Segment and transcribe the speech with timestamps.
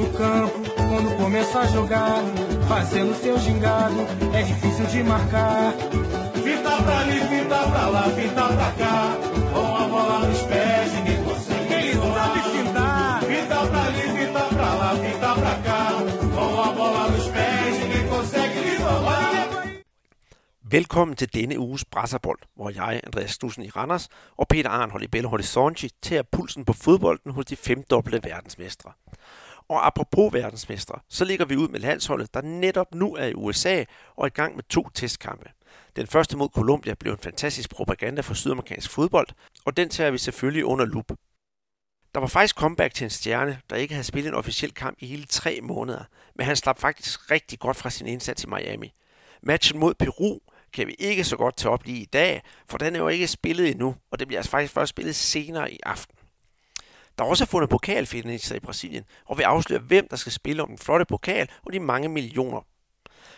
[0.00, 2.22] no campo, quando começa a jogar,
[2.68, 4.00] fazendo seu gingado,
[4.32, 5.72] é difícil de marcar.
[6.42, 9.16] Fita pra ali, fita pra lá, fita pra cá,
[9.52, 11.74] com a bola nos pés, ninguém consegue.
[11.74, 13.22] Ele sabe fintar.
[13.22, 15.92] Fita pra ali, fita pra lá, fita pra cá,
[16.34, 19.30] com a bola nos pés, ninguém consegue lhe roubar.
[20.70, 25.08] Velkommen til denne uges Brasserbold, hvor jeg, Andreas Knudsen i Randers, og Peter Arnhold i
[25.08, 28.92] Belo Horizonte tager pulsen på fodbolden hos de femdobbelte verdensmestre.
[29.70, 33.84] Og apropos verdensmestre, så ligger vi ud med landsholdet, der netop nu er i USA
[34.16, 35.50] og er i gang med to testkampe.
[35.96, 39.28] Den første mod Colombia blev en fantastisk propaganda for sydamerikansk fodbold,
[39.64, 41.12] og den tager vi selvfølgelig under lup.
[42.14, 45.06] Der var faktisk comeback til en stjerne, der ikke havde spillet en officiel kamp i
[45.06, 48.94] hele tre måneder, men han slap faktisk rigtig godt fra sin indsats i Miami.
[49.42, 50.38] Matchen mod Peru
[50.72, 53.26] kan vi ikke så godt tage op lige i dag, for den er jo ikke
[53.26, 56.19] spillet endnu, og det bliver altså faktisk først spillet senere i aften.
[57.20, 60.68] Der er også fundet pokalfinalister i Brasilien, og vi afsløre, hvem der skal spille om
[60.68, 62.66] den flotte pokal og de mange millioner.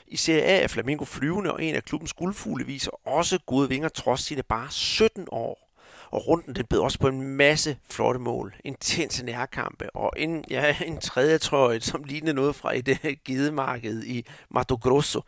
[0.07, 3.89] I Serie A er Flamengo flyvende, og en af klubbens guldfugle viser også gode vinger
[3.89, 5.73] trods sine bare 17 år.
[6.11, 10.77] Og runden den bed også på en masse flotte mål, intense nærkampe og en, ja,
[10.87, 15.21] en tredje trøje, som lignede noget fra et øh, gedemarked i Mato Grosso.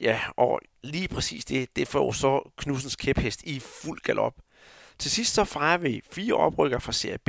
[0.00, 4.34] Ja, og lige præcis det, det får så Knudsens kæphest i fuld galop.
[4.98, 7.28] Til sidst så fejrer vi fire oprykker fra Serie B,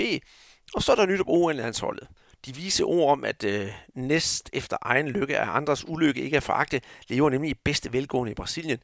[0.76, 2.08] og så er der nyt om OL-landsholdet.
[2.46, 6.44] De vise ord om, at øh, næst efter egen lykke er andres ulykke ikke at
[6.44, 8.80] foragte, lever nemlig i bedste velgående i Brasilien.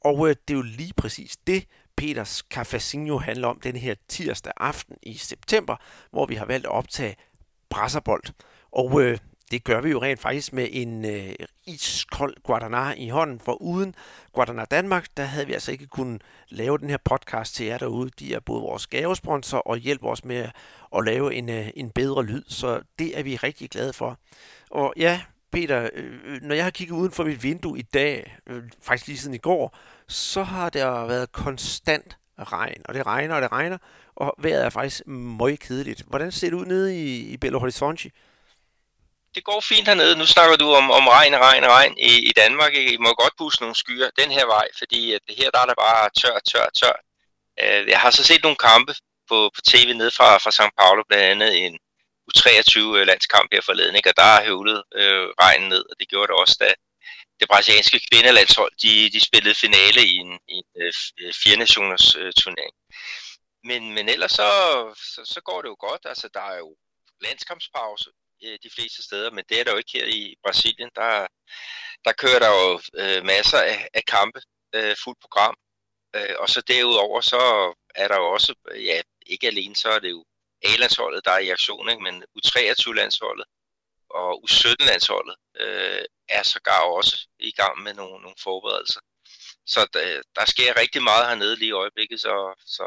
[0.00, 1.64] Og øh, det er jo lige præcis det,
[1.96, 5.76] Peters Cafezinho handler om den her tirsdag aften i september,
[6.10, 7.16] hvor vi har valgt at optage
[7.70, 8.24] Brasserbold.
[8.72, 9.18] Og øh,
[9.50, 11.34] det gør vi jo rent faktisk med en øh,
[11.66, 13.94] iskold Guadana i hånden, for uden
[14.32, 18.10] Guadana Danmark, der havde vi altså ikke kunnet lave den her podcast til jer derude.
[18.18, 20.48] De er både vores gavesponsor og hjælper os med
[20.96, 24.18] at lave en, øh, en bedre lyd, så det er vi rigtig glade for.
[24.70, 25.20] Og ja,
[25.52, 29.18] Peter, øh, når jeg har kigget uden for mit vindue i dag, øh, faktisk lige
[29.18, 29.76] siden i går,
[30.08, 33.78] så har der været konstant regn, og det regner og det regner,
[34.16, 36.02] og vejret er faktisk meget kedeligt.
[36.08, 38.10] Hvordan ser det ud nede i, i Belo Horizonte?
[39.36, 40.16] Det går fint hernede.
[40.16, 42.72] Nu snakker du om, om regn, regn, regn i, i Danmark.
[42.74, 42.92] Ikke?
[42.92, 45.66] I må godt puste nogle skyer den her vej, fordi at det her der er
[45.66, 46.96] der bare tør, tør, tør.
[47.62, 48.94] Øh, jeg har så set nogle kampe
[49.30, 50.76] på, på tv nede fra, fra St.
[50.78, 51.78] Paulo, blandt andet en
[52.30, 54.10] U23-landskamp her forleden, ikke?
[54.10, 56.74] og der har høvlet øh, regnen ned, og det gjorde det også, da
[57.40, 62.06] det brasilianske kvindelandshold, de, de spillede finale i en, i en øh, fire øh, nationers
[62.20, 62.74] øh, turnering.
[63.64, 64.50] Men, men ellers så,
[65.12, 66.02] så, så går det jo godt.
[66.04, 66.76] Altså, der er jo
[67.24, 68.10] landskampspause
[68.44, 70.90] øh, de fleste steder, men det er der jo ikke her i Brasilien.
[70.96, 71.26] Der,
[72.04, 74.40] der kører der jo øh, masser af, af kampe,
[74.74, 75.56] øh, fuldt program.
[76.16, 77.40] Øh, og så derudover, så
[77.94, 78.54] er der jo også,
[78.88, 80.24] ja, ikke alene, så er det jo
[80.62, 82.02] A-landsholdet, der er i aktion, ikke?
[82.02, 83.46] men U23-landsholdet
[84.10, 89.00] og U17-landsholdet øh, er sågar også i gang med nogle, nogle forberedelser.
[89.66, 92.86] Så der, der sker rigtig meget hernede lige i øjeblikket, så, så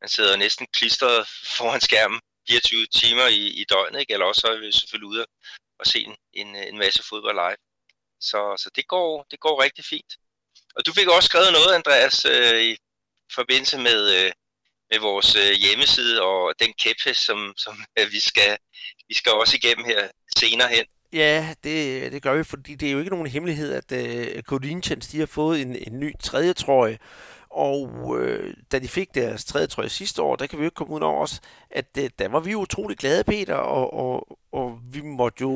[0.00, 1.26] man sidder næsten klistret
[1.56, 4.12] foran skærmen 24 timer i, i døgnet, ikke?
[4.12, 5.26] eller også så er vi selvfølgelig ude
[5.78, 7.60] og se en, en, en masse fodbold live.
[8.20, 10.12] Så, så det, går, det går rigtig fint.
[10.76, 12.76] Og du fik også skrevet noget, Andreas, øh, i
[13.34, 14.32] forbindelse med, øh,
[14.90, 18.58] med vores øh, hjemmeside og den kæphest, som, som øh, vi, skal,
[19.08, 20.08] vi skal også igennem her
[20.38, 20.86] senere hen.
[21.12, 25.08] Ja, det, det gør vi, fordi det er jo ikke nogen hemmelighed, at øh, Corinthians
[25.08, 26.98] de har fået en, en ny tredje trøje,
[27.50, 30.74] og øh, da de fik deres tredje trøje sidste år, der kan vi jo ikke
[30.74, 31.40] komme ud over os,
[31.70, 35.50] at øh, der var vi jo utrolig glade, Peter, og, og, og vi måtte jo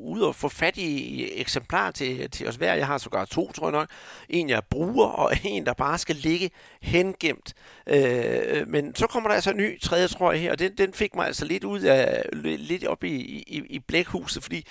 [0.00, 2.74] ud og få fat i eksemplar til, til os hver.
[2.74, 3.88] Jeg har sågar to, tror jeg nok.
[4.28, 6.50] En, jeg bruger, og en, der bare skal ligge
[6.82, 7.54] hengemt.
[7.86, 11.14] Øh, men så kommer der altså en ny tredje trøje her, og den, den fik
[11.14, 13.14] mig altså lidt ud af, lidt op i,
[13.46, 14.62] i, i blækhuset, fordi øh,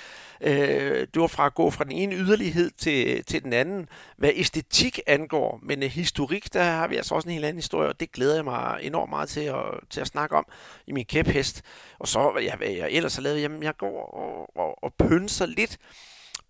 [0.43, 4.31] Øh, det var fra at gå fra den ene yderlighed til, til den anden, hvad
[4.33, 5.59] æstetik angår.
[5.63, 8.35] Men øh, historik, der har vi altså også en helt anden historie, og det glæder
[8.35, 10.45] jeg mig enormt meget til at, til at snakke om
[10.87, 11.61] i min kæphest.
[11.99, 15.45] Og så, ja, hvad jeg ellers har lavet, jamen jeg går og, og, og pynser
[15.45, 15.77] lidt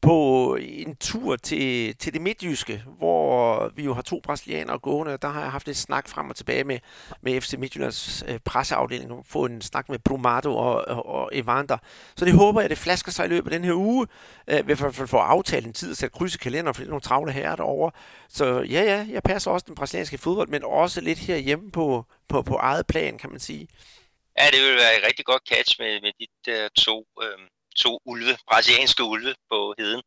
[0.01, 3.20] på en tur til, til det midtjyske, hvor
[3.75, 6.63] vi jo har to brasilianere gående, der har jeg haft et snak frem og tilbage
[6.63, 6.79] med,
[7.21, 11.77] med FC Midtjyllands øh, presseafdeling, og få en snak med Brumado og, og, og Evander.
[12.15, 14.07] Så det håber jeg, det flasker sig i løbet af den her uge,
[14.47, 16.89] øh, for at få aftalt en tid at sætte kryds i kalender, for det er
[16.89, 17.91] nogle travle herrer derovre.
[18.29, 22.41] Så ja, ja, jeg passer også den brasilianske fodbold, men også lidt herhjemme på, på,
[22.41, 23.67] på eget plan, kan man sige.
[24.39, 27.37] Ja, det vil være et rigtig godt catch med, med de der to, øh,
[27.75, 30.01] to ulve, brasilianske ulve på heden.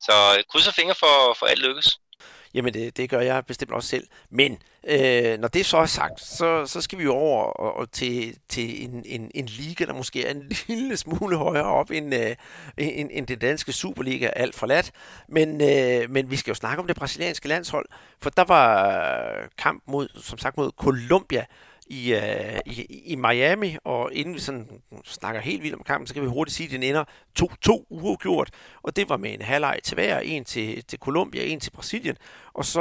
[0.00, 1.88] Så øh, krydser fingre for, for alt lykkes.
[2.56, 4.06] Jamen, det, det gør jeg bestemt også selv.
[4.30, 4.58] Men
[4.88, 8.38] øh, når det så er sagt, så, så skal vi jo over og, og til,
[8.48, 12.36] til en, en, en liga, der måske er en lille smule højere op end, øh,
[12.78, 14.92] end, end det danske Superliga, alt forladt.
[15.28, 17.86] Men, øh, men vi skal jo snakke om det brasilianske landshold,
[18.20, 21.44] for der var kamp mod, som sagt, mod Colombia,
[21.86, 24.68] i, uh, i, i Miami, og inden vi sådan
[25.04, 27.04] snakker helt vildt om kampen, så kan vi hurtigt sige, at den ender
[27.40, 28.50] 2-2 uafgjort,
[28.82, 32.16] og det var med en halvleg til hver, en til, til Colombia, en til Brasilien,
[32.54, 32.80] og så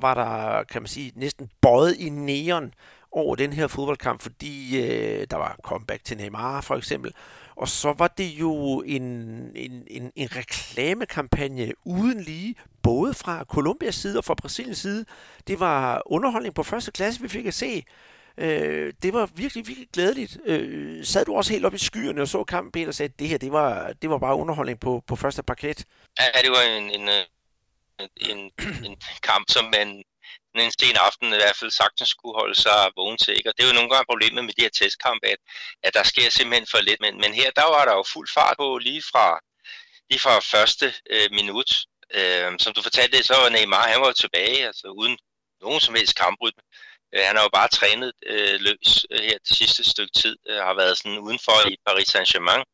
[0.00, 2.74] var der, kan man sige, næsten bøjet i næren
[3.12, 7.12] over den her fodboldkamp, fordi uh, der var comeback til Neymar for eksempel,
[7.56, 9.02] og så var det jo en,
[9.54, 15.04] en, en, en reklamekampagne uden lige, både fra Colombias side og fra Brasiliens side.
[15.46, 17.84] Det var underholdning på første klasse, vi fik at se.
[18.38, 20.38] Øh, det var virkelig, virkelig glædeligt.
[20.44, 23.18] Øh, sad du også helt op i skyerne og så kampen, Peter, og sagde, at
[23.18, 25.84] det her, det var, det var bare underholdning på, på første parket?
[26.20, 27.24] Ja, det var en, en, øh,
[28.16, 28.38] en,
[28.84, 30.02] en kamp, som man
[30.60, 33.36] en sen aften i hvert fald sagtens skulle holde sig vågen til.
[33.36, 33.50] Ikke?
[33.50, 35.38] Og det er jo nogle gange problemet med de her testkampe, at,
[35.82, 37.00] at der sker simpelthen for lidt.
[37.00, 39.26] Men, men her, der var der jo fuld fart på lige fra,
[40.10, 41.70] lige fra første øh, minut.
[42.18, 45.18] Øh, som du fortalte, så var Neymar, han var tilbage, altså uden
[45.60, 46.62] nogen som helst kamprytme.
[47.16, 50.56] Øh, han har jo bare trænet øh, løs øh, her det sidste stykke tid, øh,
[50.56, 52.64] har været sådan udenfor i Paris Saint-Germain,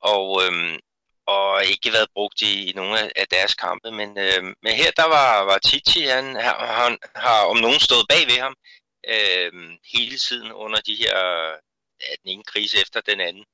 [0.00, 0.78] og, øh,
[1.26, 3.90] og ikke været brugt i, i nogle af, af deres kampe.
[3.90, 8.06] Men, øh, men her der var, var Titi, han, han, han har om nogen stået
[8.08, 8.54] bag ved ham
[9.14, 9.52] øh,
[9.94, 11.16] hele tiden under de her,
[12.02, 13.44] ja, den ene krise efter den anden.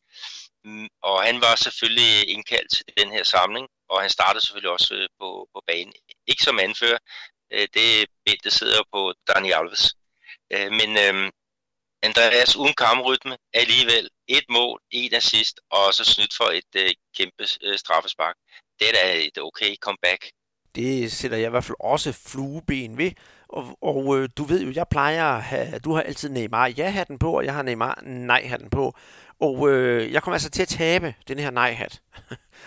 [0.65, 4.95] Mm, og han var selvfølgelig indkaldt til den her samling, og han startede selvfølgelig også
[4.95, 5.93] øh, på, på banen.
[6.27, 6.99] Ikke som anfører,
[7.75, 9.95] det bælte sidder på Dani Alves.
[10.55, 11.31] Øh, men øh,
[12.03, 17.45] Andreas uden kamprytme alligevel et mål, et assist og så snydt for et øh, kæmpe
[17.63, 18.37] øh, straffespark.
[18.79, 20.23] Det er da et okay comeback.
[20.75, 23.11] Det sætter jeg i hvert fald også flueben ved.
[23.49, 27.19] Og, og øh, du ved jo, jeg plejer at have, du har altid Neymar ja-hatten
[27.19, 28.95] på, og jeg har Neymar nej-hatten på.
[29.41, 32.03] Og øh, jeg kommer altså til at tabe den her nej-hat.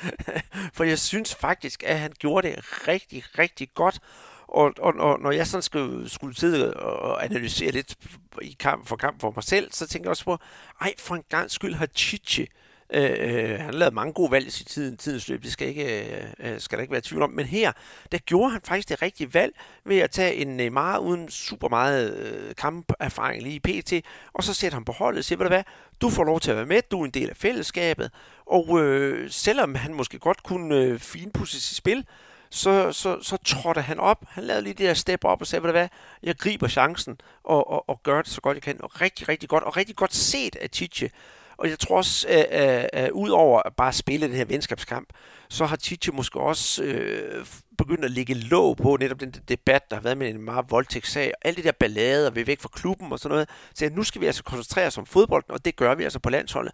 [0.75, 3.99] For jeg synes faktisk, at han gjorde det rigtig, rigtig godt.
[4.47, 7.95] Og, og, og når jeg sådan skulle, skulle sidde og analysere lidt
[8.42, 10.38] i kamp for kamp for mig selv, så tænker jeg også på,
[10.81, 12.47] ej, for en gang skyld har Chichi,
[12.94, 15.68] øh, øh, han har lavet mange gode valg i sin tid, tidens løb, det skal,
[15.68, 17.30] ikke, øh, øh, skal der ikke være tvivl om.
[17.30, 17.71] Men her,
[18.12, 19.53] der gjorde han faktisk det rigtige valg
[19.86, 23.94] ved at tage en Neymar uden super meget øh, kamperfaring lige i PT,
[24.33, 25.63] og så sætte ham på holdet og sige, hvad,
[26.01, 28.12] du får lov til at være med, du er en del af fællesskabet,
[28.45, 32.06] og øh, selvom han måske godt kunne øh, finpudse sit spil,
[32.50, 34.25] så, så, så trådte han op.
[34.30, 35.88] Han lavede lige det der step op og sagde, hvad, hvad
[36.24, 38.83] jeg griber chancen og, og, og gør det så godt jeg kan.
[38.83, 39.63] Og rigtig, rigtig godt.
[39.63, 41.09] Og rigtig godt set af Tietje.
[41.57, 45.09] Og jeg tror også, at, at, at ud over at bare spille den her venskabskamp,
[45.50, 47.45] så har Tietje måske også øh,
[47.77, 51.27] begyndt at lægge låg på netop den debat, der har været med en meget voldtægtssag,
[51.27, 53.50] og alle de der ballader, vi er væk fra klubben og sådan noget.
[53.74, 56.30] Så nu skal vi altså koncentrere os om fodbolden, og det gør vi altså på
[56.30, 56.74] landsholdet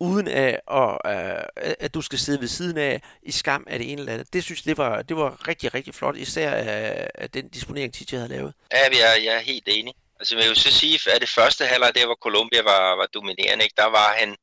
[0.00, 0.60] uden at,
[1.04, 4.32] at, at du skal sidde ved siden af i skam af det ene eller andet.
[4.32, 7.94] Det synes jeg, det var, det var rigtig, rigtig flot, især af, af den disponering,
[7.94, 8.54] TJ havde lavet.
[8.72, 9.94] Ja, jeg, jeg er helt enig.
[10.20, 13.64] Altså, jeg vil så sige, at det første halvleg, der hvor Colombia var, var dominerende,
[13.64, 14.36] ikke, der, var han,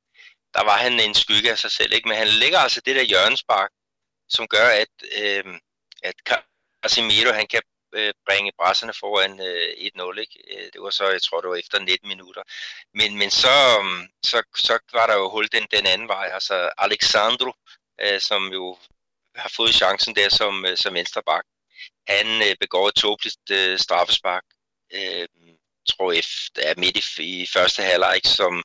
[0.54, 1.94] der var han en skygge af sig selv.
[1.94, 2.08] Ikke?
[2.08, 3.72] Men han lægger altså det der hjørnespark,
[4.30, 5.44] som gør, at, øh,
[6.04, 6.16] at
[6.84, 7.62] Casemiro han kan
[7.94, 10.20] øh, bringe brasserne foran øh, 1-0.
[10.20, 10.38] Ikke?
[10.52, 12.44] Øh, det var så, jeg tror, det var efter 19 minutter.
[12.94, 16.30] Men, men så, mm, så, så var der jo hul den, den anden vej.
[16.34, 17.52] Altså Alexandro,
[18.02, 18.78] øh, som jo
[19.36, 21.46] har fået chancen der som, øh, som venstreback,
[22.08, 24.44] han øh, begår et tåbeligt øh, straffespark.
[24.94, 25.28] Øh,
[25.90, 26.24] tror jeg,
[26.58, 28.64] er midt i, i første halvleg, som,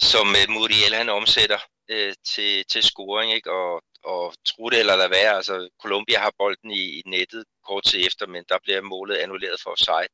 [0.00, 3.52] som øh, Muriel han omsætter øh, til, til scoring, ikke?
[3.52, 7.84] Og, og tro det eller lade være, altså Colombia har bolden i, i nettet kort
[7.84, 10.12] tid efter, men der bliver målet annulleret for offside.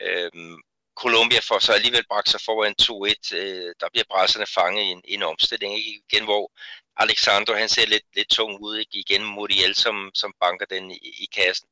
[0.00, 0.58] Øhm,
[0.96, 3.36] Colombia får så alligevel bragt sig foran 2-1.
[3.36, 6.02] Øh, der bliver brasserne fanget i en, en omstilling ikke?
[6.08, 6.52] igen, hvor
[6.96, 8.98] Alexandro han ser lidt, lidt tung ud ikke?
[8.98, 11.68] igen Muriel, som, som banker den i, i kassen.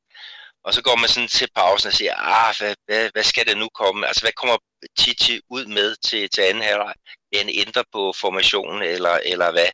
[0.63, 3.57] Og så går man sådan til pausen og siger, ah, hvad, hvad, hvad skal det
[3.57, 4.07] nu komme?
[4.07, 4.57] Altså, hvad kommer
[4.97, 6.93] Titi ud med til, til anden halvleg?
[7.29, 9.69] Vil han ændre på formationen, eller, eller hvad?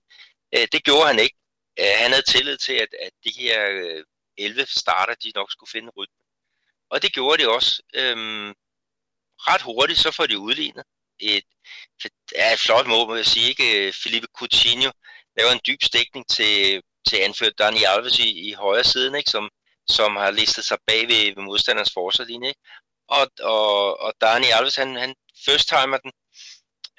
[0.55, 1.38] Øh, det gjorde han ikke.
[1.79, 4.03] Øh, han havde tillid til, at, at de her øh,
[4.39, 6.24] 11 starter, de nok skulle finde rytme.
[6.89, 7.81] Og det gjorde de også.
[7.93, 8.53] Øhm,
[9.48, 10.84] ret hurtigt, så får de udlignet.
[11.19, 11.43] Et,
[12.36, 13.50] ja, et flot mål, må jeg sige.
[13.50, 13.93] Ikke?
[14.03, 14.91] Felipe Coutinho
[15.38, 19.29] laver en dyb stikning til, til anført Dani Alves i, i højre siden, ikke?
[19.29, 19.50] Som,
[19.88, 22.48] som har listet sig bag ved, ved modstanders forsvarslinje.
[22.48, 22.62] Ikke?
[23.08, 25.15] Og, og, og Dani Alves, han, han
[25.46, 26.12] first timer den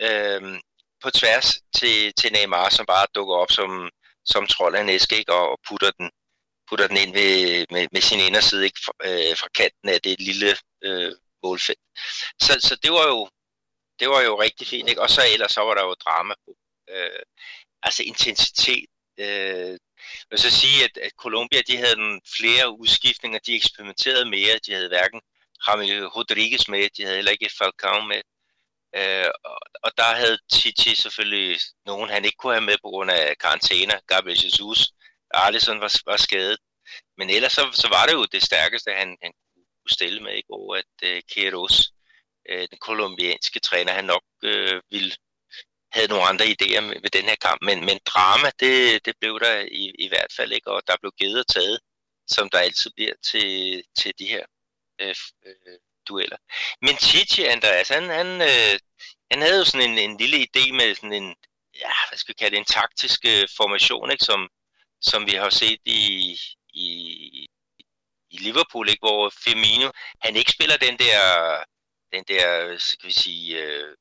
[0.01, 0.61] øhm,
[1.03, 3.91] på tværs til, til Neymar, som bare dukker op som,
[4.25, 5.33] som trold af en æske, ikke?
[5.33, 6.11] Og, og putter den
[6.71, 10.21] putter den ind ved, med, med sin inderside ikke, fra, øh, fra kanten af det
[10.21, 11.13] lille øh,
[11.43, 11.79] målfelt.
[12.43, 13.29] Så, så det var jo
[14.01, 15.03] det var jo rigtig fint, ikke?
[15.03, 16.57] og så ellers så var der jo drama på.
[16.91, 17.23] Øh,
[17.83, 18.87] altså intensitet.
[19.19, 19.71] Øh,
[20.21, 24.59] jeg vil så sige, at, at Colombia de havde nogle flere udskiftninger, de eksperimenterede mere,
[24.67, 25.21] de havde hverken
[25.67, 28.23] Jaime Rodriguez med, de havde heller ikke Falcao med.
[28.97, 33.11] Øh, og, og der havde Titi selvfølgelig nogen, han ikke kunne have med på grund
[33.11, 33.99] af karantæner.
[34.07, 34.93] Gabriel Jesus,
[35.31, 36.59] Arlison var, var skadet.
[37.19, 40.47] Men ellers så, så var det jo det stærkeste, han, han kunne stille med i
[40.51, 41.77] går, at uh, Queiroz,
[42.53, 45.13] uh, den kolumbianske træner, han nok uh, ville
[45.93, 47.63] havde nogle andre idéer med, med den her kamp.
[47.63, 51.13] Men, men drama, det, det blev der i, i hvert fald ikke, og der blev
[51.19, 51.81] givet og taget,
[52.27, 54.45] som der altid bliver til, til de her
[55.01, 55.15] øh,
[55.47, 56.37] øh, dueller.
[56.83, 58.79] Men Chichi, Andreas, han, han, øh,
[59.31, 61.35] han havde jo sådan en, en lille idé med sådan en,
[61.75, 64.49] ja, hvad skal vi kalde det, en taktisk øh, formation, ikke, som,
[65.01, 66.37] som vi har set i,
[66.75, 66.89] i,
[68.31, 69.91] i Liverpool, ikke, hvor Firmino,
[70.21, 71.19] han ikke spiller den der,
[72.13, 73.95] den der, skal vi sige, øh,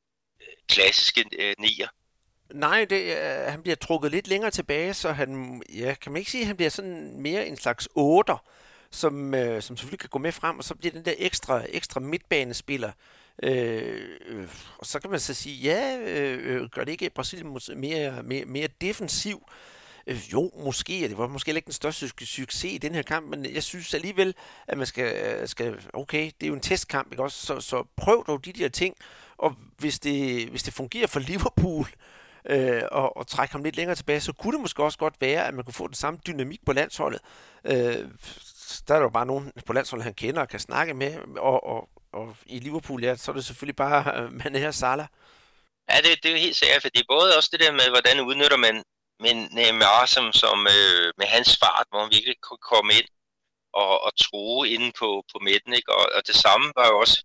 [0.69, 1.87] klassiske øh, nier.
[2.53, 6.31] Nej, det, øh, han bliver trukket lidt længere tilbage, så han, ja, kan man ikke
[6.31, 8.43] sige, at han bliver sådan mere en slags otter,
[8.91, 11.99] som, øh, som selvfølgelig kan gå med frem, og så bliver den der ekstra, ekstra
[11.99, 12.91] midtbanespiller.
[13.43, 17.59] Øh, øh, og så kan man så sige, ja, øh, øh gør det ikke Brasilien
[17.75, 19.49] mere, mere, mere defensiv?
[20.07, 23.53] Øh, jo, måske, det var måske ikke den største succes i den her kamp, men
[23.53, 24.35] jeg synes alligevel,
[24.67, 27.45] at man skal, øh, skal okay, det er jo en testkamp, ikke også?
[27.45, 28.95] Så, så prøv dog de der ting,
[29.37, 31.87] og hvis det, hvis det fungerer for Liverpool,
[32.45, 35.47] øh, og, og trække ham lidt længere tilbage, så kunne det måske også godt være,
[35.47, 37.21] at man kunne få den samme dynamik på landsholdet.
[37.65, 38.05] Øh,
[38.87, 41.89] der er jo bare nogen på landsholdet, han kender og kan snakke med, og, og,
[42.11, 45.07] og i Liverpool, ja, så er det selvfølgelig bare øh, Mané og Salah.
[45.91, 48.57] Ja, det, det er jo helt sikkert, fordi både også det der med, hvordan udnytter
[48.57, 48.83] man
[49.19, 53.09] men øh, Neymar som, som øh, med hans fart, hvor han virkelig kunne komme ind
[53.73, 55.93] og, og true inde på, på midten, ikke?
[55.93, 57.17] Og, og det samme var jo også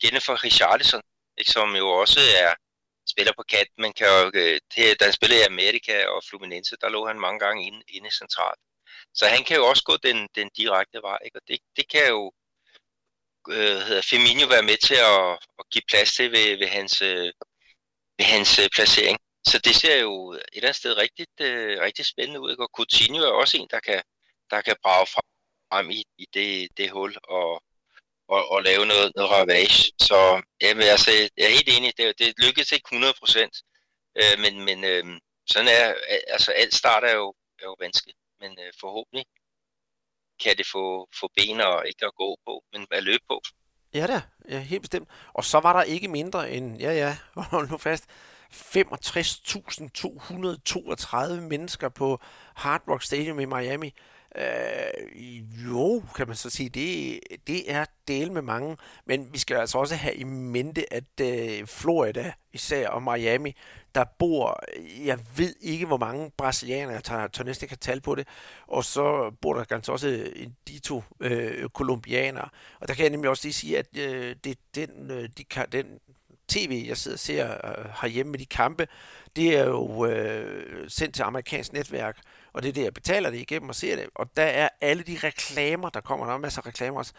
[0.00, 1.02] gældende for Richarlison,
[1.38, 1.50] ikke?
[1.50, 2.54] som jo også er
[3.12, 6.76] spiller på kat, men kan jo, øh, det, da han spillede i Amerika og Fluminense,
[6.80, 8.60] der lå han mange gange inde, inde centralt.
[9.14, 11.38] Så han kan jo også gå den, den direkte vej, ikke?
[11.38, 12.32] og det, det kan jo
[13.50, 17.32] øh, hedder Firmino være med til at, at give plads til ved, ved hans, øh,
[18.18, 19.18] ved hans øh, placering.
[19.50, 22.62] Så det ser jo et eller andet sted rigtig, øh, rigtig spændende ud, ikke?
[22.62, 24.02] og Coutinho er også en, der kan,
[24.50, 27.62] der kan brage frem i, i det, det hul, og,
[28.28, 29.92] og, og lave noget, noget ravage.
[30.08, 33.54] Så jamen, altså, jeg er helt enig, det, det lykkedes ikke 100 procent,
[34.20, 35.04] øh, men, men øh,
[35.46, 35.94] sådan er,
[36.34, 39.26] altså alt start er jo, er jo vanskeligt, men øh, forhåbentlig
[40.42, 43.40] kan det få, få ben og ikke at gå på, men at løbe på.
[43.94, 45.08] Ja da, ja, helt bestemt.
[45.34, 47.16] Og så var der ikke mindre end, ja ja,
[47.52, 48.04] hold nu fast,
[48.56, 52.20] 65.232 mennesker på
[52.54, 53.94] Hard Rock Stadium i Miami.
[54.38, 59.56] Øh, jo, kan man så sige, det, det er del med mange, men vi skal
[59.56, 63.54] altså også have i mente, at øh, Florida især og Miami,
[63.94, 64.60] der bor,
[65.04, 68.28] jeg ved ikke hvor mange brasilianere, jeg tager, tager næsten ikke tal på det,
[68.66, 72.48] og så bor der ganske også en dito øh, kolumbianere,
[72.80, 75.86] og der kan jeg nemlig også lige sige, at øh, det, den, øh, de, den
[76.48, 78.88] tv, jeg sidder og ser øh, herhjemme med de kampe,
[79.36, 82.18] det er jo øh, sendt til amerikansk netværk,
[82.52, 84.06] og det er det, jeg betaler det igennem og ser det.
[84.14, 87.12] Og der er alle de reklamer, der kommer, der er masser af reklamer også,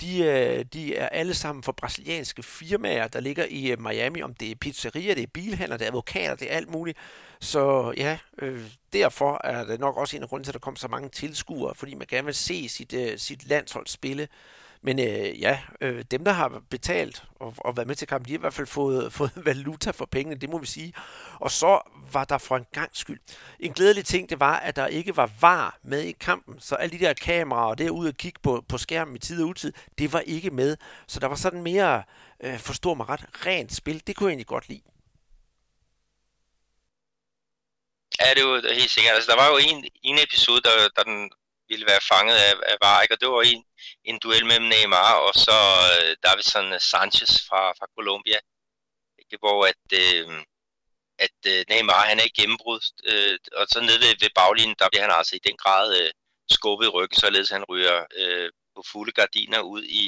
[0.00, 4.34] de, øh, de er alle sammen for brasilianske firmaer, der ligger i øh, Miami, om
[4.34, 6.98] det er pizzerier, det er bilhandler, det er advokater, det er alt muligt.
[7.40, 8.60] Så ja, øh,
[8.92, 11.74] derfor er det nok også en af grunden til, at der kom så mange tilskuere,
[11.74, 14.28] fordi man gerne vil se sit, øh, sit landshold spille.
[14.84, 18.32] Men øh, ja, øh, dem der har betalt og, og været med til kampen, de
[18.32, 20.92] har i hvert fald fået, fået valuta for pengene, det må vi sige.
[21.40, 21.80] Og så
[22.12, 23.20] var der for en gang skyld.
[23.60, 26.60] En glædelig ting, det var, at der ikke var var med i kampen.
[26.60, 29.48] Så alle de der kameraer og derude og kigge på, på skærmen i tid og
[29.48, 30.76] utid, det var ikke med.
[31.06, 32.02] Så der var sådan mere,
[32.40, 34.02] øh, forstår mig ret, rent spil.
[34.06, 34.82] Det kunne jeg egentlig godt lide.
[38.20, 39.14] Ja, det var helt sikkert.
[39.14, 41.30] Altså, der var jo en, en episode, der, der den
[41.72, 43.14] ville være fanget af, af VAR, ikke?
[43.14, 43.64] og det var en,
[44.10, 45.58] en duel mellem Neymar og så
[45.92, 48.38] øh, Davison Sanchez fra, fra Colombia,
[49.20, 49.36] ikke?
[49.42, 50.26] hvor at, øh,
[51.26, 54.88] at øh, Neymar han er i gennembrud, øh, og så nede ved, ved baglinjen, der
[54.88, 56.10] bliver han altså i den grad øh,
[56.56, 60.04] skubbet i ryggen, således han ryger øh, på fulde gardiner ud i,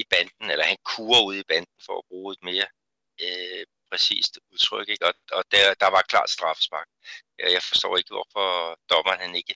[0.00, 2.68] i banden, eller han kurer ud i banden for at bruge et mere
[3.24, 5.06] øh, præcist udtryk, ikke?
[5.08, 6.88] og, og der, der var klart straffespark.
[7.38, 9.54] Jeg forstår ikke, hvorfor dommeren han ikke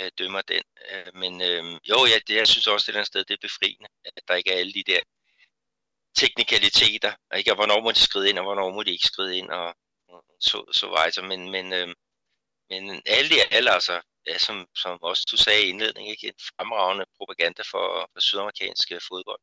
[0.00, 0.62] øh, dømmer den.
[0.90, 3.48] Øh, men øh, jo, ja, det, jeg synes også, det er et sted, det er
[3.48, 5.00] befriende, at der ikke er alle de der
[6.16, 9.38] teknikaliteter, og ikke, og hvornår må de skride ind, og hvornår må de ikke skride
[9.38, 9.74] ind, og
[10.40, 11.28] så, så videre.
[11.28, 11.88] Men, men, øh,
[12.70, 16.26] men alle de alle, altså, ja, som, som også du sagde i indledningen, ikke?
[16.26, 19.40] en fremragende propaganda for, for sydamerikansk øh, fodbold.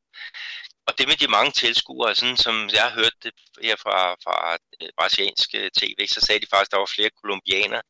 [0.88, 4.58] Og det med de mange tilskuere, sådan som jeg har hørt det her fra, fra
[4.98, 7.82] brasilianske brasiliansk øh, tv, så sagde de faktisk, at der var flere kolumbianer,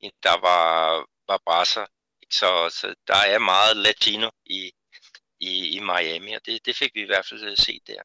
[0.00, 0.64] end der var,
[1.28, 1.86] var brasser.
[2.32, 4.72] Så, så der er meget latino i,
[5.40, 8.02] i, i Miami, og det, det fik vi i hvert fald øh, set der.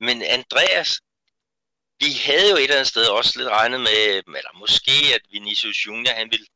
[0.00, 1.00] Men Andreas,
[2.00, 5.86] vi havde jo et eller andet sted også lidt regnet med, eller måske at Vinicius
[5.86, 6.46] Junior, han ville,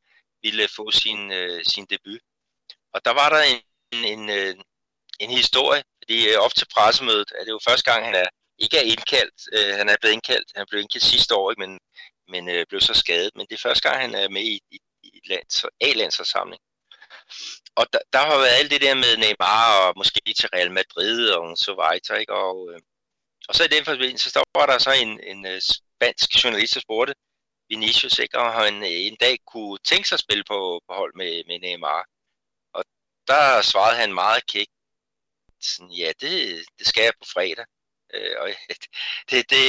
[0.41, 2.21] ville få sin, øh, sin debut.
[2.93, 4.55] Og der var der en, en, en, øh,
[5.19, 8.29] en historie, fordi øh, op til pressemødet er det jo første gang, han er
[8.59, 9.39] ikke er indkaldt.
[9.57, 11.61] Øh, han er blevet indkaldt, han blev indkaldt sidste år, ikke?
[11.63, 11.79] men,
[12.27, 13.31] men øh, blev så skadet.
[13.35, 16.61] Men det er første gang, han er med i, i, i lands, A-landsforsamling.
[17.75, 21.29] Og der, der har været alt det der med Neymar og måske til Real Madrid
[21.29, 22.33] og så videre, ikke?
[22.33, 22.79] Og, øh,
[23.47, 26.79] og så i den forbindelse, så var der så en, en øh, spansk journalist, der
[26.79, 27.13] spurgte
[27.69, 31.13] Vinicius, ikke, Og han øh, en dag kunne tænke sig at spille på, på hold
[31.15, 32.05] med, med Neymar.
[32.73, 32.83] Og
[33.27, 34.67] der svarede han meget kæk,
[35.61, 37.65] sådan, ja, det, det skal jeg på fredag.
[38.13, 38.47] Øh, og
[39.29, 39.63] det, det,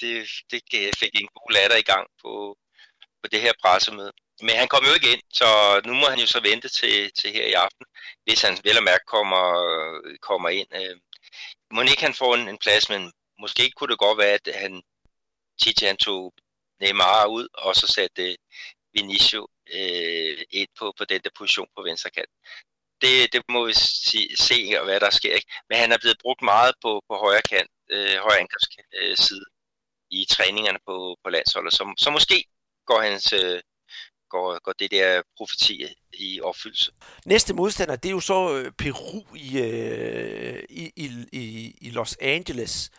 [0.00, 2.58] det, det, det fik en god latter i gang på,
[3.22, 4.12] på det her pressemøde.
[4.40, 5.46] Men han kom jo ikke ind, så
[5.84, 7.86] nu må han jo så vente til, til her i aften,
[8.24, 9.44] hvis han vel og mærke kommer,
[10.22, 10.68] kommer ind.
[10.74, 10.96] Øh,
[11.72, 14.82] må ikke han får en, en plads, men måske kunne det godt være, at han,
[15.60, 16.34] Titi han tog
[16.80, 18.36] Neymar ud, og så satte
[18.94, 22.30] Vinicio øh, ind på, på den der position på venstre kant.
[23.02, 25.34] Det, det må vi se, se, hvad der sker.
[25.34, 25.52] Ikke?
[25.68, 29.44] Men han er blevet brugt meget på, på højre kant, øh, højre angrebsside øh, side
[30.10, 31.72] i træningerne på, på landsholdet.
[31.72, 32.44] Så, så måske
[32.86, 33.60] går hans øh,
[34.28, 36.92] går, går det der profeti i opfyldelse.
[37.26, 39.22] Næste modstander, det er jo så øh, Peru
[39.54, 42.90] øh, i, i, i, i Los Angeles.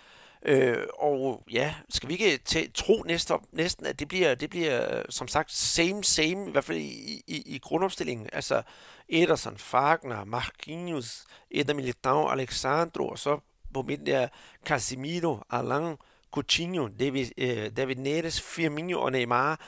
[0.46, 4.98] Øh, og ja, skal vi ikke tæ- tro næste, næsten, at det bliver, det bliver
[4.98, 8.30] øh, som sagt same, same, i hvert fald i, i, i grundopstillingen.
[8.34, 8.62] Altså
[9.10, 13.40] Ederson, Fagner, Marquinhos, Eder Militão, Alexandro, og så
[13.74, 14.28] på midten der
[14.66, 15.96] Casemiro, Alain,
[16.32, 19.62] Coutinho, David, øh, David Neres, Firmino og Neymar.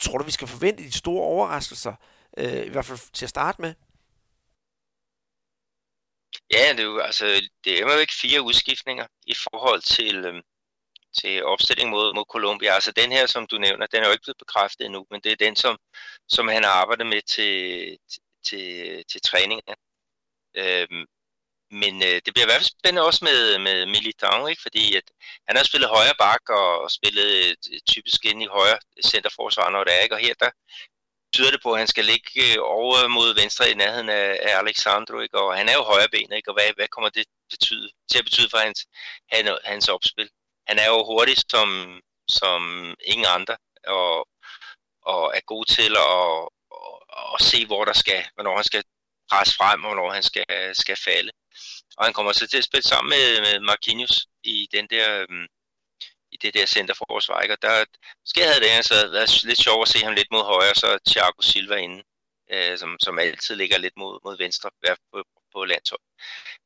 [0.00, 1.94] Tror du, vi skal forvente de store overraskelser,
[2.36, 3.74] øh, i hvert fald til at starte med?
[6.52, 7.24] Ja, det er jo, altså,
[7.64, 10.42] det er jo ikke fire udskiftninger i forhold til, øh,
[11.20, 12.74] til opstilling mod, mod Colombia.
[12.74, 15.32] Altså den her, som du nævner, den er jo ikke blevet bekræftet endnu, men det
[15.32, 15.78] er den, som,
[16.28, 17.98] som han har arbejdet med til,
[18.46, 19.74] til, til træningen.
[20.56, 21.06] Øhm,
[21.80, 24.62] men øh, det bliver i hvert fald spændende også med, med Militao, ikke?
[24.62, 25.06] fordi at
[25.48, 27.28] han har spillet højre bak og spillet
[27.72, 28.78] øh, typisk ind i højre
[29.10, 30.14] centerforsvar, når det er, ikke?
[30.14, 30.50] og her der
[31.34, 34.58] tyder det på, at han skal ligge øh, over mod venstre i nærheden af, af
[34.58, 35.38] Alexandro, ikke?
[35.42, 36.50] og han er jo højre ben, ikke?
[36.50, 38.80] og hvad, hvad kommer det betyde, til at betyde for hans,
[39.32, 40.30] hans, hans opspil?
[40.68, 41.68] Han er jo hurtig som,
[42.28, 42.60] som
[43.04, 43.56] ingen andre,
[43.86, 44.28] og,
[45.02, 46.48] og er god til at,
[46.80, 46.94] at,
[47.34, 48.84] at se, hvor der skal, hvornår han skal
[49.32, 50.46] presse frem, og hvornår han skal,
[50.82, 51.32] skal falde.
[51.96, 55.06] Og han kommer så til at spille sammen med, med Marquinhos i den der...
[55.30, 55.46] Um,
[56.34, 57.54] i det der centerforsvar, ikke?
[57.54, 57.84] Og der
[58.24, 61.42] skal havde det altså været lidt sjovt at se ham lidt mod højre, så Thiago
[61.42, 62.02] Silva inde,
[62.52, 64.70] øh, som, som altid ligger lidt mod, mod venstre
[65.12, 66.04] på, på landshold.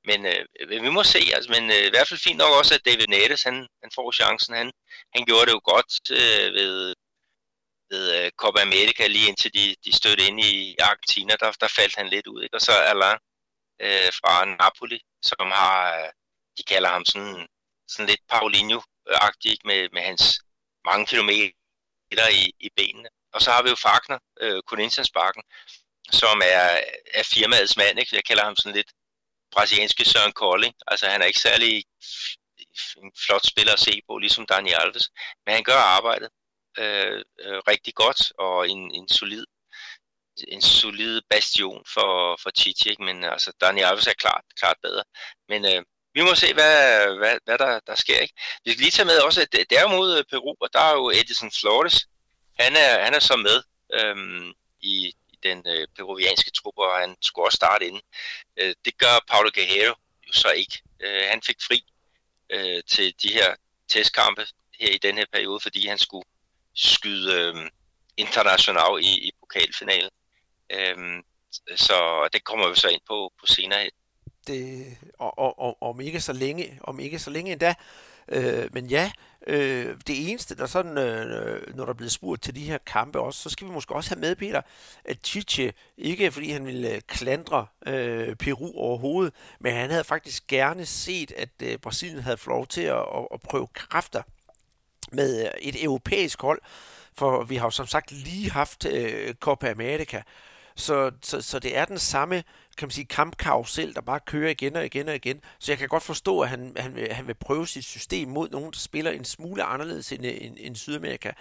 [0.09, 2.85] Men øh, vi må se, altså, men øh, i hvert fald fint nok også, at
[2.85, 4.55] David Nettes, han, han får chancen.
[4.55, 4.73] Han,
[5.15, 6.95] han gjorde det jo godt øh, ved,
[7.91, 11.97] ved øh, Copa America, lige indtil de, de stødte ind i Argentina, der, der faldt
[11.97, 12.43] han lidt ud.
[12.43, 12.57] Ikke?
[12.57, 13.19] Og så Alain
[13.85, 16.11] øh, fra Napoli, som har, øh,
[16.59, 17.47] de kalder ham sådan,
[17.89, 20.41] sådan lidt Paulinho-agtig med, med hans
[20.85, 23.09] mange kilometer i, i benene.
[23.35, 25.43] Og så har vi jo Fagner, øh, Corinthians-bakken,
[26.21, 26.69] som er,
[27.19, 27.99] er firmaets mand.
[27.99, 28.17] Ikke?
[28.17, 28.91] Jeg kalder ham sådan lidt
[29.53, 30.75] brasilianske Søren Kolding.
[30.87, 31.85] Altså han er ikke særlig
[33.03, 35.11] en flot spiller at se på, ligesom Daniel Alves.
[35.45, 36.31] Men han gør arbejdet
[36.79, 39.47] Øh, øh, rigtig godt og en, en solid
[40.49, 43.05] en solid bastion for, for Chichi, ikke?
[43.05, 45.05] men altså, Dani Alves er klart, klart bedre.
[45.49, 45.83] Men øh,
[46.15, 48.19] vi må se, hvad, hvad, hvad der, der sker.
[48.19, 48.35] Ikke?
[48.65, 50.93] Vi skal lige tage med også, at det, er mod øh, Peru, og der er
[50.93, 52.07] jo Edison Flores.
[52.61, 53.59] Han er, han er så med
[53.95, 58.03] øhm, i, i den øh, peruvianske trup, og han skulle også starte inden.
[58.57, 59.95] Øh, det gør Paulo Guerrero
[60.27, 60.83] jo så ikke.
[61.01, 61.85] Øh, han fik fri
[62.51, 63.55] øh, til de her
[63.89, 64.47] testkampe
[64.81, 66.27] her i den her periode, fordi han skulle
[66.77, 67.71] skyde øh,
[68.17, 70.11] international i, i pokalfinalen.
[70.73, 71.23] Øh,
[71.77, 73.91] så det kommer vi så ind på, på senere.
[74.47, 74.87] Det,
[75.19, 77.75] og, og, og, om ikke så længe, om ikke så længe endda.
[78.29, 79.11] Øh, men ja,
[79.47, 83.21] øh, det eneste, der sådan, øh, når der er blevet spurgt til de her kampe
[83.21, 84.63] også, så skal vi måske også have med, Peter,
[85.05, 90.47] at Chiche, ikke fordi han ville øh, klandre øh, Peru overhovedet, men han havde faktisk
[90.47, 94.23] gerne set, at øh, Brasilien havde fået lov til at, at, at prøve kræfter
[95.13, 96.61] med øh, et europæisk hold,
[97.15, 100.23] for vi har jo som sagt lige haft øh, Copa America,
[100.77, 102.43] Så, så, så det er den samme
[102.77, 105.41] kan man sige, kampkarusel, der bare kører igen og igen og igen.
[105.59, 108.49] Så jeg kan godt forstå, at han, han, vil, han vil prøve sit system mod
[108.51, 111.33] nogen, der spiller en smule anderledes end, øh, end, end Sydamerika.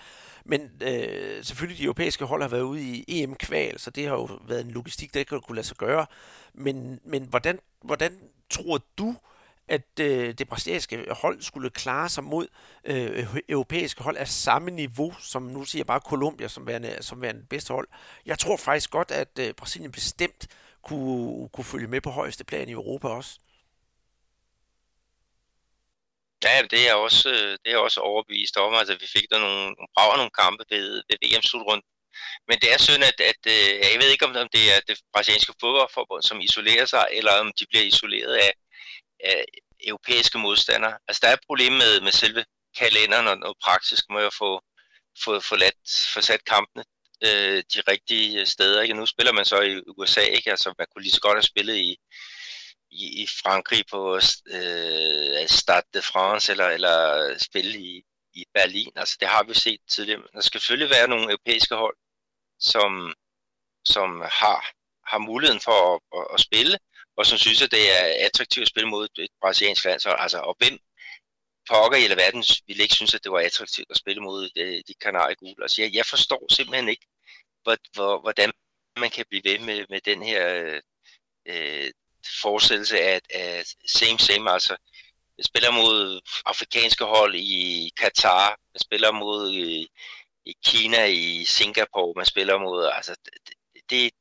[0.46, 4.30] Men øh, selvfølgelig, de europæiske hold har været ude i EM-kval, så det har jo
[4.48, 6.06] været en logistik, der ikke kunne lade sig gøre.
[6.54, 9.16] Men, men hvordan, hvordan tror du,
[9.68, 12.48] at øh, det brasilianske hold skulle klare sig mod
[12.86, 17.46] øh, europæiske hold af samme niveau, som nu siger bare Colombia som værende, som værende
[17.50, 17.88] bedste hold.
[18.26, 20.48] Jeg tror faktisk godt, at øh, Brasilien bestemt
[20.84, 23.40] kunne, kunne følge med på højeste plan i Europa også.
[26.44, 28.74] Ja, det er jeg også, øh, det er også overbevist om.
[28.74, 31.88] Altså, vi fik der nogle, nogle braver nogle kampe ved, ved VM-slutrunden.
[32.48, 34.96] Men det er synd, at, at, øh, at jeg ved ikke, om det er det
[35.14, 38.52] brasilianske fodboldforbund, som isolerer sig, eller om de bliver isoleret af,
[39.26, 39.44] øh,
[39.88, 40.98] europæiske modstandere.
[41.08, 42.46] Altså, der er et problem med, med selve
[42.78, 44.62] kalenderen og noget praktisk må jeg få,
[45.24, 45.80] få, få, lat,
[46.14, 46.84] få sat kampene
[47.26, 48.82] øh, de rigtige steder.
[48.82, 48.94] Ikke?
[48.94, 50.52] Nu spiller man så i USA, ikke?
[50.52, 51.98] Altså, man kunne lige så godt have spillet i,
[52.92, 56.98] i, i Frankrig på øh, Stade de France, eller, eller
[57.38, 58.92] spille i, i Berlin.
[58.96, 60.22] Altså, det har vi set tidligere.
[60.34, 61.98] Der skal selvfølgelig være nogle europæiske hold,
[62.60, 63.14] som,
[63.86, 64.60] som har,
[65.08, 66.78] har muligheden for at, at, at spille,
[67.18, 70.20] og som synes, at det er attraktivt at spille mod et brasiliansk landshold.
[70.20, 70.80] Altså, og hvem
[71.70, 74.84] pokker i hele verden ville ikke synes, at det var attraktivt at spille mod de,
[74.88, 75.64] de kanariegule.
[75.64, 77.06] Altså, jeg, jeg forstår simpelthen ikke,
[77.64, 78.52] hvor, hvor, hvordan
[79.00, 80.80] man kan blive ved med, med den her
[81.46, 81.92] øh,
[82.42, 84.76] forestillelse af, af same same, altså
[85.38, 89.88] man spiller mod afrikanske hold i Katar, man spiller mod i, øh,
[90.46, 93.54] i Kina, i Singapore, man spiller mod, altså det,
[93.90, 94.12] det,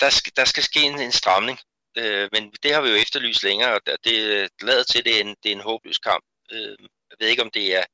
[0.00, 1.58] der, skal, der skal ske en, en stramning,
[1.98, 5.20] øh, men det har vi jo efterlyst længere, og det øh, lader til, det er
[5.20, 6.24] en, det er en håbløs kamp.
[6.52, 6.76] Øh,
[7.10, 7.84] jeg ved ikke, om det er,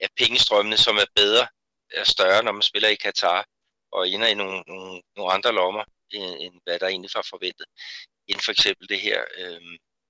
[0.00, 1.46] er pengestrømmene, som er bedre,
[1.90, 3.46] er større, når man spiller i Katar,
[3.92, 7.66] og ender i nogle, nogle, nogle andre lommer, end, end hvad der egentlig var forventet.
[8.28, 9.60] End for eksempel det her, øh,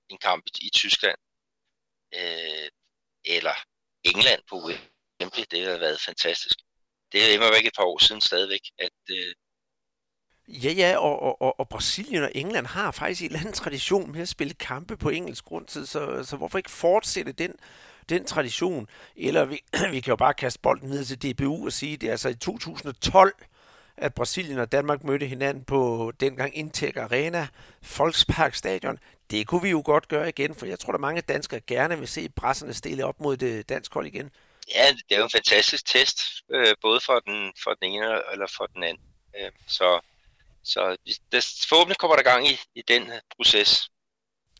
[0.09, 1.17] en kamp i, i Tyskland,
[2.15, 2.69] øh,
[3.25, 3.55] eller
[4.03, 4.55] England på
[5.19, 6.57] Wembley, det har været fantastisk.
[7.11, 9.33] Det er imod væk et par år siden stadigvæk, at, øh,
[10.47, 14.21] Ja, ja, og, og, og Brasilien og England har faktisk en eller anden tradition med
[14.21, 17.53] at spille kampe på engelsk grundtid, så, så hvorfor ikke fortsætte den,
[18.09, 18.89] den tradition?
[19.15, 22.11] Eller vi, vi kan jo bare kaste bolden ned til DBU og sige, det er
[22.11, 23.33] altså i 2012,
[23.97, 27.47] at Brasilien og Danmark mødte hinanden på dengang Intec Arena,
[27.97, 28.99] Volkspark Stadion.
[29.31, 32.07] Det kunne vi jo godt gøre igen, for jeg tror, der mange danskere gerne vil
[32.07, 34.31] se presserne stille op mod det danske hold igen.
[34.75, 36.19] Ja, det er jo en fantastisk test,
[36.51, 39.03] øh, både for den, for den ene eller for den anden.
[39.39, 39.99] Øh, så
[40.63, 40.97] så
[41.31, 43.91] det, forhåbentlig kommer der gang i, i den øh, proces.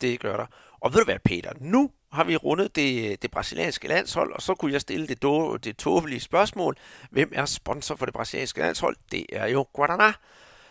[0.01, 0.45] Det gør der.
[0.81, 4.55] Og ved du hvad, Peter, nu har vi rundet det, det brasilianske landshold, og så
[4.55, 6.77] kunne jeg stille det, do, det tåbelige spørgsmål.
[7.11, 8.95] Hvem er sponsor for det brasilianske landshold?
[9.11, 10.13] Det er jo Guadana.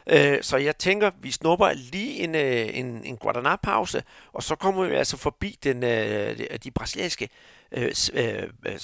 [0.06, 4.88] Øh, så jeg tænker, vi snupper lige en, øh, en, en Guadana-pause, og så kommer
[4.88, 7.28] vi altså forbi den, de, de brasilianske,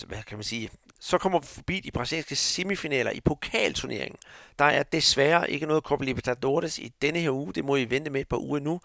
[0.06, 4.18] hvad kan man sige, så kommer vi forbi de brasilianske semifinaler i pokalturneringen.
[4.58, 7.52] Der er desværre ikke noget Copa Libertadores i denne her uge.
[7.52, 8.80] Det må I vente med et par uger nu.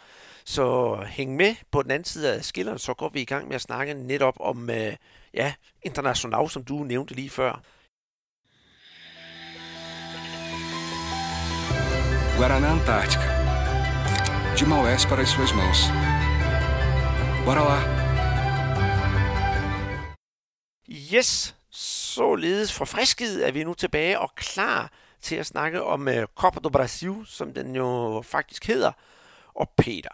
[0.45, 3.55] Så hæng med på den anden side af skilleren, så går vi i gang med
[3.55, 4.93] at snakke netop om uh,
[5.33, 7.61] ja, International, som du nævnte lige før.
[12.37, 13.29] Guaraná Antártica.
[14.57, 15.79] De Maués para as suas mãos.
[17.45, 17.79] Bora lá!
[21.13, 21.55] Yes,
[22.13, 26.69] således forfrisket er vi nu tilbage og klar til at snakke om uh, Copa do
[26.69, 28.91] Brasil, som den jo faktisk hedder.
[29.55, 30.09] Og Peter,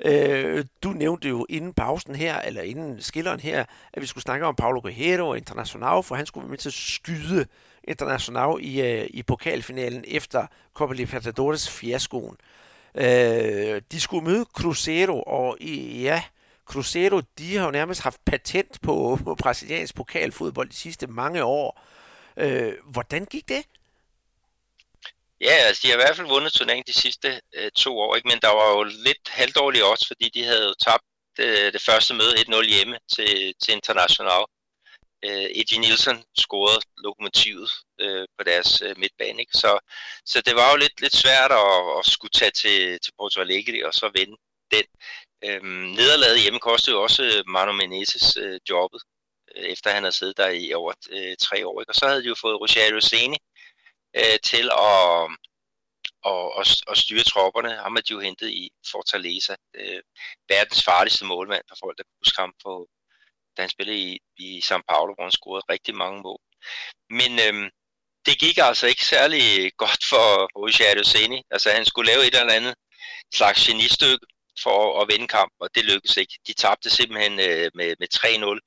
[0.00, 4.46] øh, du nævnte jo inden pausen her, eller inden skilleren her, at vi skulle snakke
[4.46, 7.46] om Paulo Guerrero og Internacional, for han skulle være med til at skyde
[7.84, 12.36] Internacional i, uh, i pokalfinalen efter Copa Libertadores fiaskoen.
[12.94, 16.22] Øh, de skulle møde Cruzeiro, og i, ja,
[16.64, 21.80] Cruzeiro, de har jo nærmest haft patent på, på brasiliansk pokalfodbold de sidste mange år.
[22.36, 23.64] Øh, hvordan gik det?
[25.40, 28.28] Ja, altså de har i hvert fald vundet turneringen de sidste øh, to år, ikke?
[28.28, 31.04] men der var jo lidt halvdårligt også, fordi de havde jo tabt
[31.38, 34.44] øh, det første møde 1-0 hjemme til, til International.
[35.24, 39.52] Øh, Eddie Nielsen scorede lokomotivet øh, på deres øh, midtbane, ikke?
[39.54, 39.78] Så,
[40.26, 43.86] så det var jo lidt, lidt svært at, at skulle tage til, til Porto Alegre
[43.86, 44.36] og så vinde
[44.70, 44.86] den.
[45.46, 49.02] Øhm, nederlaget hjemme kostede jo også øh, Manu Menezes øh, jobbet,
[49.56, 51.80] øh, efter han havde siddet der i over øh, tre år.
[51.80, 51.90] Ikke?
[51.90, 53.38] Og så havde de jo fået Rogério Seni
[54.16, 55.28] øh, til at,
[56.22, 57.70] og, og, og styre tropperne.
[57.76, 59.54] Ham havde de jo hentet i Fortaleza.
[59.74, 60.02] Øh,
[60.48, 62.88] verdens farligste målmand for folk, der kunne huske ham på,
[63.56, 66.40] da han spillede i, i São Paulo, hvor han scorede rigtig mange mål.
[67.10, 67.70] Men øhm,
[68.26, 70.26] det gik altså ikke særlig godt for
[70.62, 71.42] Rogério Seni.
[71.50, 72.74] Altså han skulle lave et eller andet
[73.34, 74.26] slags genistykke
[74.62, 76.38] for at vinde kampen, og det lykkedes ikke.
[76.46, 78.58] De tabte simpelthen øh, med, med 3-0.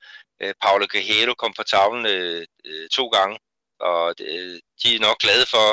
[0.42, 3.38] Øh, Paolo Guerrero kom på tavlen øh, øh, to gange,
[3.80, 5.68] og øh, de er nok glade for,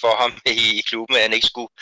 [0.00, 0.32] for ham
[0.64, 1.72] i, i klubben, at han ikke skulle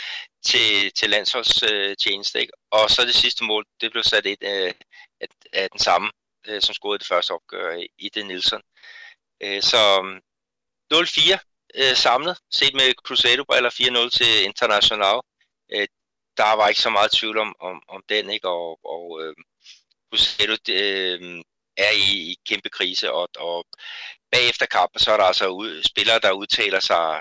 [0.45, 2.41] til, til landsholdstjeneste.
[2.41, 2.53] Ikke?
[2.71, 4.73] Og så det sidste mål, det blev sat et øh,
[5.21, 6.11] af, af den samme,
[6.47, 8.63] øh, som scorede det første opgør øh, i det Nielsen.
[9.43, 9.83] Øh, så
[10.95, 11.39] 0-4
[11.75, 15.21] øh, samlet, set med Cruzeiro-briller 4-0 til International.
[15.73, 15.87] Øh,
[16.39, 18.49] der var ikke så meget tvivl om, om, om den, ikke?
[18.49, 19.35] og, og øh,
[20.09, 21.43] Cruzeiro øh,
[21.77, 23.67] er i, i kæmpe krise, og, og
[24.31, 27.21] bagefter kampen, så er der altså ud, spillere, der udtaler sig,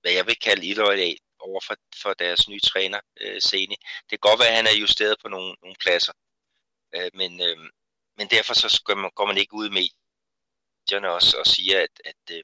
[0.00, 3.76] hvad jeg vil kalde illoyalt over for, for deres nye træner, øh, Seni.
[4.10, 6.12] Det kan godt være, at han er justeret på nogle, nogle pladser,
[6.94, 7.58] øh, men, øh,
[8.16, 11.94] men derfor så skal man, går man ikke ud med medierne også og siger, at,
[12.04, 12.42] at øh,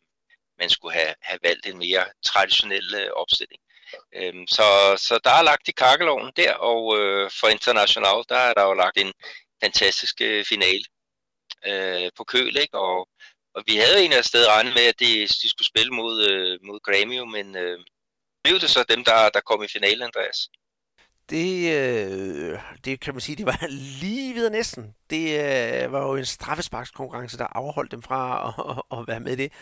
[0.58, 3.62] man skulle have, have valgt en mere traditionel øh, opstilling.
[4.14, 8.54] Øhm, så, så der er lagt i kakkeloven der, og øh, for International, der er
[8.54, 9.12] der jo lagt en
[9.62, 10.84] fantastisk øh, finale
[11.66, 12.78] øh, på køl, ikke?
[12.78, 13.08] Og,
[13.54, 16.58] og vi havde en af sted regnet med, at de, de skulle spille mod, øh,
[16.66, 17.78] mod Grammy, men øh,
[18.44, 20.48] blev det så dem, der, der kom i finalen, Andreas?
[21.30, 23.66] Det, øh, det kan man sige, det var
[24.02, 24.94] lige videre næsten.
[25.10, 28.54] Det øh, var jo en straffesparkskonkurrence, der afholdt dem fra at,
[28.92, 29.52] at, at være med i det.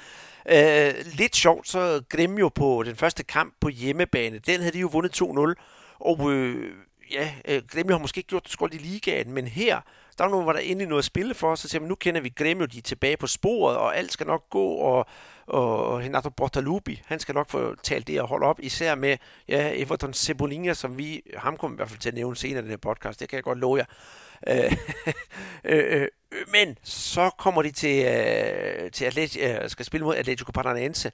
[0.49, 4.89] Øh, lidt sjovt, så Gremio på den første kamp på hjemmebane, den havde de jo
[4.93, 5.55] vundet 2-0.
[5.99, 6.73] Og øh,
[7.11, 9.81] ja, øh, Gremio har måske ikke gjort det godt i ligaen, men her,
[10.19, 12.29] der var nogen, der endelig noget at spille for, så siger man, nu kender vi
[12.29, 15.07] Gremio, de er tilbage på sporet, og alt skal nok gå, og,
[15.47, 19.17] og Renato Bortalupi, han skal nok få talt det og holde op, især med
[19.49, 22.63] ja, Everton Cebolinha, som vi, ham kommer i hvert fald til at nævne senere i
[22.63, 23.85] den her podcast, det kan jeg godt love jer.
[24.49, 24.57] Øh,
[25.65, 30.17] øh, øh, øh, men så kommer de til, øh, til Atlet, øh, skal spille mod
[30.17, 31.13] Atletico Paranaense,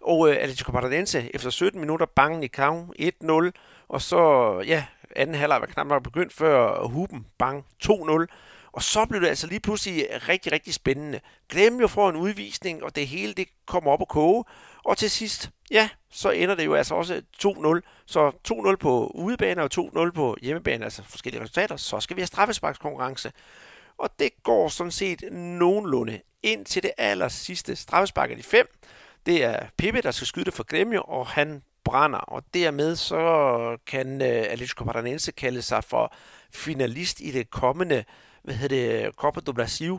[0.00, 3.50] og øh, Atletico Paranaense efter 17 minutter bangen i kamp 1-0,
[3.88, 4.20] og så,
[4.66, 4.84] ja,
[5.16, 8.26] anden halvleg var knap nok begyndt, før Huben bang 2-0.
[8.72, 11.20] Og så blev det altså lige pludselig rigtig, rigtig spændende.
[11.48, 14.44] Glem jo for en udvisning, og det hele det kommer op og koge.
[14.84, 18.04] Og til sidst, ja, så ender det jo altså også 2-0.
[18.06, 21.76] Så 2-0 på udebane og 2-0 på hjemmebane, altså forskellige resultater.
[21.76, 23.32] Så skal vi have straffesparkskonkurrence.
[23.98, 28.66] Og det går sådan set nogenlunde ind til det aller sidste straffespark af de fem.
[29.26, 33.76] Det er Pepe, der skal skyde det for Gremio, og han brænder, og dermed så
[33.86, 36.14] kan uh, Atletico Paranaense kalde sig for
[36.52, 38.04] finalist i det kommende,
[38.42, 39.96] hvad hedder det, Copa do Brasil.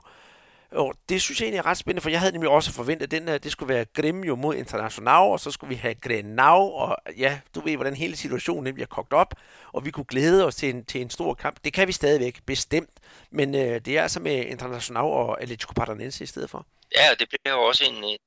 [0.73, 3.11] Og det synes jeg egentlig er ret spændende, for jeg havde nemlig også forventet, at
[3.11, 6.97] den her, det skulle være Gremio mod International, og så skulle vi have Grenau, og
[7.17, 9.33] ja, du ved, hvordan hele situationen nemlig er kogt op,
[9.73, 11.63] og vi kunne glæde os til en, til en stor kamp.
[11.63, 12.89] Det kan vi stadigvæk, bestemt,
[13.31, 16.65] men øh, det er altså med International og Atletico Paranaense i stedet for.
[16.95, 18.17] Ja, det bliver jo også en,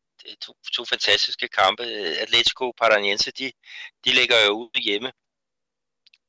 [0.40, 1.82] to, to fantastiske kampe.
[2.20, 3.52] Atletico Paranaense, de,
[4.04, 5.12] de ligger jo ude hjemme.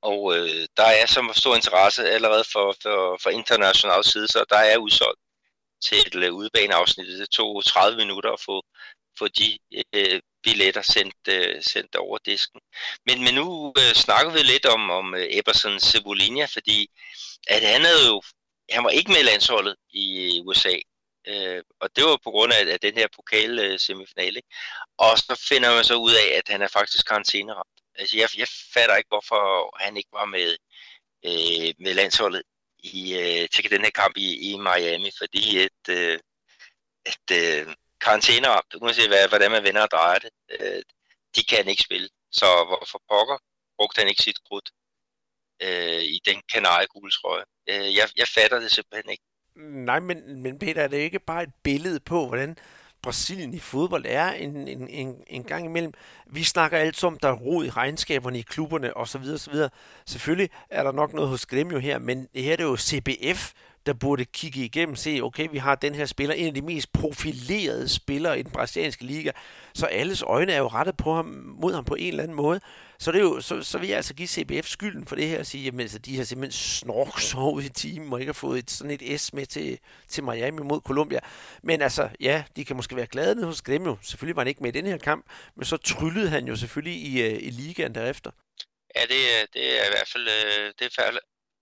[0.01, 4.57] Og øh, der er så stor interesse allerede for, for, for international side, så der
[4.57, 5.19] er udsolgt
[5.85, 7.19] til øh, udbaneafsnittet.
[7.19, 8.63] Det tog 30 minutter at få,
[9.19, 9.57] få de
[9.93, 12.61] øh, billetter sendt, øh, sendt over disken.
[13.05, 16.87] Men, men nu øh, snakker vi lidt om, om øh, Eberson Cebolinha, fordi
[17.47, 18.21] at han havde jo,
[18.71, 20.75] han var ikke med landsholdet i øh, USA,
[21.29, 24.37] Øh, og det var på grund af, af den her pokal-semifinale.
[24.37, 24.43] Øh,
[24.97, 27.77] og så finder man så ud af, at han er faktisk karantæneramt.
[27.95, 29.41] Altså, jeg, jeg fatter ikke, hvorfor
[29.83, 30.49] han ikke var med,
[31.25, 32.43] øh, med landsholdet
[32.93, 36.19] i, øh, til den her kamp i, i Miami, fordi et, øh,
[37.05, 38.45] et øh, kan
[38.81, 40.81] uanset hvad, hvordan man vender og drejer det, øh,
[41.35, 42.09] de kan ikke spille.
[42.31, 43.37] Så hvorfor pokker
[43.77, 44.69] brugte han ikke sit krudt
[45.61, 47.43] øh, i den kanariegule trøje?
[47.69, 49.23] Øh, jeg, jeg fatter det simpelthen ikke.
[49.89, 52.57] Nej, men, men Peter, er det ikke bare et billede på, hvordan
[53.07, 55.93] Brasilien i fodbold er en, en, en, en gang imellem.
[56.25, 59.21] Vi snakker altid om, der er ro i regnskaberne i klubberne osv.
[59.33, 59.53] osv.
[60.05, 63.51] Selvfølgelig er der nok noget hos Gremio her, men det her er det jo CBF,
[63.85, 66.61] der burde kigge igennem og se, okay, vi har den her spiller, en af de
[66.61, 69.31] mest profilerede spillere i den brasilianske liga,
[69.73, 72.59] så alles øjne er jo rettet på ham, mod ham på en eller anden måde.
[72.99, 75.39] Så, det er jo, så, så vil jeg altså give CBF skylden for det her
[75.39, 78.71] og sige, at altså, de har simpelthen snorksovet i timen og ikke har fået et,
[78.71, 81.19] sådan et S med til, til Miami mod Colombia.
[81.63, 83.97] Men altså, ja, de kan måske være glade nede hos Gremio.
[84.01, 87.01] Selvfølgelig var han ikke med i den her kamp, men så tryllede han jo selvfølgelig
[87.01, 88.31] i, øh, i ligaen derefter.
[88.95, 91.11] Ja, det, øh, det er i hvert fald, øh, det er,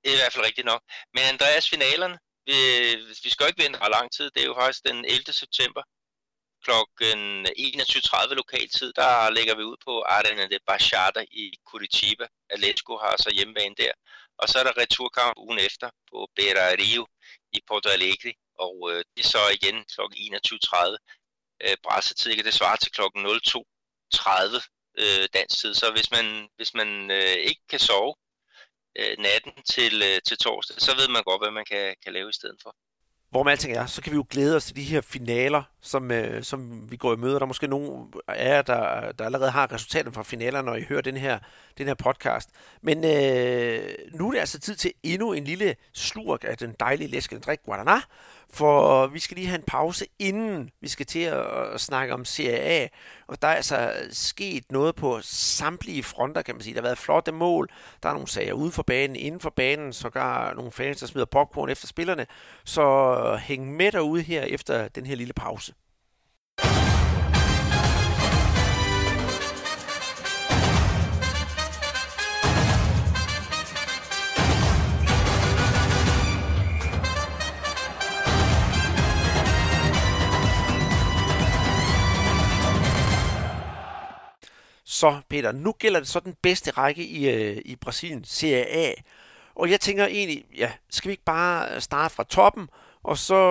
[0.03, 0.81] det er i hvert fald rigtigt nok.
[1.13, 2.17] Men Andreas, finalerne,
[2.47, 2.55] vi,
[3.23, 4.31] vi skal jo ikke vente ret lang tid.
[4.33, 5.33] Det er jo faktisk den 11.
[5.43, 5.81] september
[6.65, 6.71] kl.
[6.71, 12.27] 21.30 lokaltid, der lægger vi ud på Arena de Bachata i Curitiba.
[12.49, 13.91] Atletico har så hjemmebane der.
[14.37, 17.07] Og så er der returkamp ugen efter på Beira Rio
[17.53, 18.33] i Porto Alegre.
[18.65, 20.01] Og øh, det er så igen kl.
[20.01, 20.97] 21.30
[21.63, 23.01] øh, brassetid, det svarer til kl.
[23.01, 25.73] 02.30 øh, dansk tid.
[25.73, 28.15] Så hvis man, hvis man øh, ikke kan sove
[28.99, 32.29] øh, natten til, øh, til torsdag, så ved man godt, hvad man kan, kan lave
[32.29, 32.75] i stedet for.
[33.35, 36.11] Hvor med alting er, så kan vi jo glæde os til de her finaler, som,
[36.11, 37.33] øh, som vi går i møde.
[37.33, 40.83] Der er måske nogen af jer, der, der allerede har resultaterne fra finalerne, når I
[40.89, 41.39] hører den her,
[41.77, 42.49] den her podcast.
[42.81, 47.07] Men øh, nu er det altså tid til endnu en lille slurk af den dejlige
[47.07, 48.01] læskende drik Guaraná
[48.55, 52.87] for vi skal lige have en pause, inden vi skal til at snakke om CAA.
[53.27, 56.73] Og der er altså sket noget på samtlige fronter, kan man sige.
[56.73, 57.69] Der har været flotte mål,
[58.03, 61.25] der er nogle sager ude for banen, inden for banen, sågar nogle fans, der smider
[61.25, 62.25] popcorn efter spillerne.
[62.63, 65.73] Så hæng med derude her efter den her lille pause.
[84.99, 88.93] Så Peter, nu gælder det så den bedste række i, øh, i Brasilien, Serie A.
[89.55, 92.69] Og jeg tænker egentlig, ja, skal vi ikke bare starte fra toppen,
[93.03, 93.41] og så,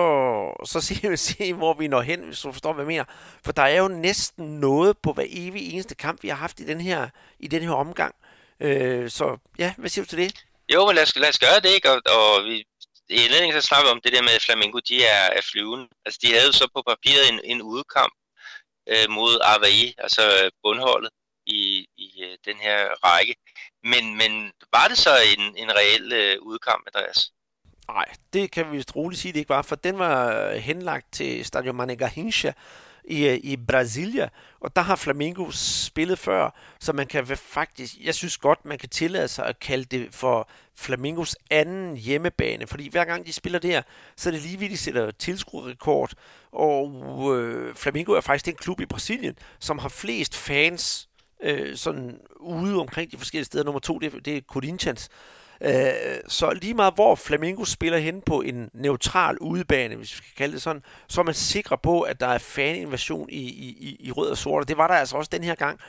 [0.65, 3.03] så se, se, hvor vi når hen, hvis du forstår, hvad jeg mener.
[3.45, 6.65] For der er jo næsten noget på hver evig eneste kamp, vi har haft i
[6.65, 8.15] den her, i den her omgang.
[8.59, 10.45] Øh, så ja, hvad siger du til det?
[10.73, 11.91] Jo, men lad os, lad os gøre det, ikke?
[11.91, 12.55] Og, og vi,
[13.09, 15.87] i indledningen så snakker vi om det der med, at Flamengo, de er, er flyvende.
[16.05, 18.13] Altså, de havde jo så på papiret en, en udkamp
[18.89, 21.11] øh, mod Avaí, altså bundholdet
[21.55, 23.35] i, i øh, den her række.
[23.83, 27.31] Men, men var det så en, en reel øh, udkamp, Andreas?
[27.87, 31.13] Nej, det kan vi vist roligt sige, det ikke var, for den var øh, henlagt
[31.13, 32.53] til Stadio Manegahincha Garrincha
[33.07, 38.15] i, øh, i Brasilia, og der har Flamengo spillet før, så man kan faktisk, jeg
[38.15, 43.05] synes godt, man kan tillade sig at kalde det for Flamingos anden hjemmebane, fordi hver
[43.05, 43.81] gang de spiller der,
[44.15, 46.13] så er det lige ved, de sætter tilskuerrekord,
[46.51, 46.91] og
[47.35, 51.04] øh, Flamengo er faktisk den klub i Brasilien, som har flest fans
[51.43, 53.63] øh, sådan ude omkring de forskellige steder.
[53.63, 55.09] Nummer to, det, det er Corinthians.
[55.61, 55.91] Øh,
[56.27, 60.53] så lige meget hvor Flamengo spiller hen på en neutral udebane, hvis vi skal kalde
[60.53, 64.29] det sådan, så er man sikker på, at der er faninvasion i, i, i rød
[64.29, 65.79] og sort, og det var der altså også den her gang.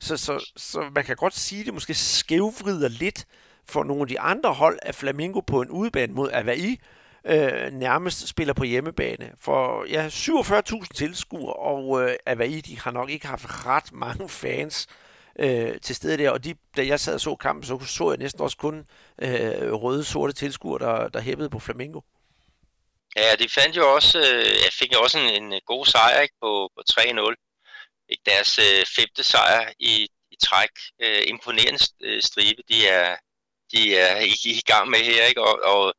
[0.00, 3.26] Så, så, så man kan godt sige, at det måske skævvrider lidt
[3.64, 6.76] for nogle af de andre hold af Flamengo på en udebane mod Avaí,
[7.24, 9.32] øh, nærmest spiller på hjemmebane.
[9.38, 14.86] For ja, 47.000 tilskuere, og øh, Avaí, de har nok ikke haft ret mange fans
[15.38, 16.30] øh, til stede der.
[16.30, 18.86] Og de, da jeg sad og så kampen, så så jeg næsten også kun
[19.22, 22.00] øh, røde, sorte tilskuere, der, der hæppede på Flamingo.
[23.16, 26.34] Ja, de fandt jo også, øh, jeg fik jo også en, en god sejr ikke,
[26.40, 27.34] på, på 3-0.
[28.08, 30.70] Ikke, deres øh, femte sejr i, i træk.
[31.02, 33.16] Øh, imponerende øh, stribe, de er,
[33.72, 35.42] de er i, i gang med her, ikke?
[35.42, 35.94] og, og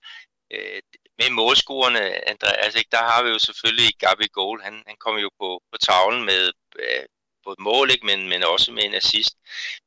[0.54, 0.82] øh,
[1.20, 4.62] med målscorerne, Andreas, altså, ikke, der har vi jo selvfølgelig Gabi Goal.
[4.62, 7.06] Han, han kom jo på, på tavlen med øh,
[7.44, 9.34] både mål, ikke, men, men også med en assist.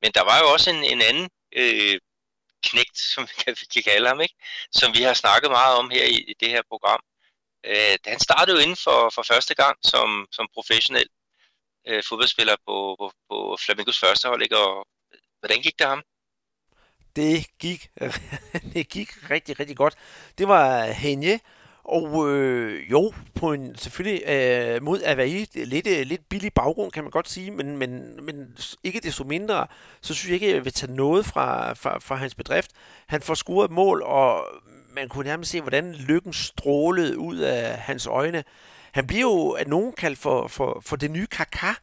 [0.02, 2.00] Men der var jo også en, en anden øh,
[2.62, 4.34] knægt, som vi kan, kan kalde ham, ikke?
[4.72, 7.00] som vi har snakket meget om her i, i det her program.
[7.64, 11.08] Øh, han startede jo inden for, for første gang som, som professionel
[11.88, 14.58] øh, fodboldspiller på, på, på Flamingos første hold, ikke?
[14.58, 16.02] og øh, hvordan gik det ham?
[17.16, 17.90] Det gik,
[18.74, 19.94] det gik rigtig, rigtig godt.
[20.38, 21.40] Det var Henje,
[21.88, 27.04] og øh, jo, på en selvfølgelig øh, mod Avaí, lidt, øh, lidt billig baggrund, kan
[27.04, 29.66] man godt sige, men, men, men ikke desto mindre,
[30.00, 32.70] så synes jeg ikke, at jeg vil tage noget fra, fra, fra hans bedrift.
[33.06, 34.44] Han får scoret et mål, og
[34.92, 38.44] man kunne nærmest se, hvordan lykken strålede ud af hans øjne.
[38.92, 41.74] Han bliver jo af nogen kaldt for, for, for det nye Kaká,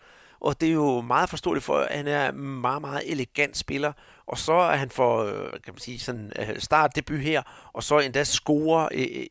[0.44, 3.94] og det er jo meget forståeligt for, at han er en meget, meget elegant spiller,
[4.26, 7.42] og så er han for, øh, kan man sige, sådan start startdebut her,
[7.74, 9.26] og så endda score øh,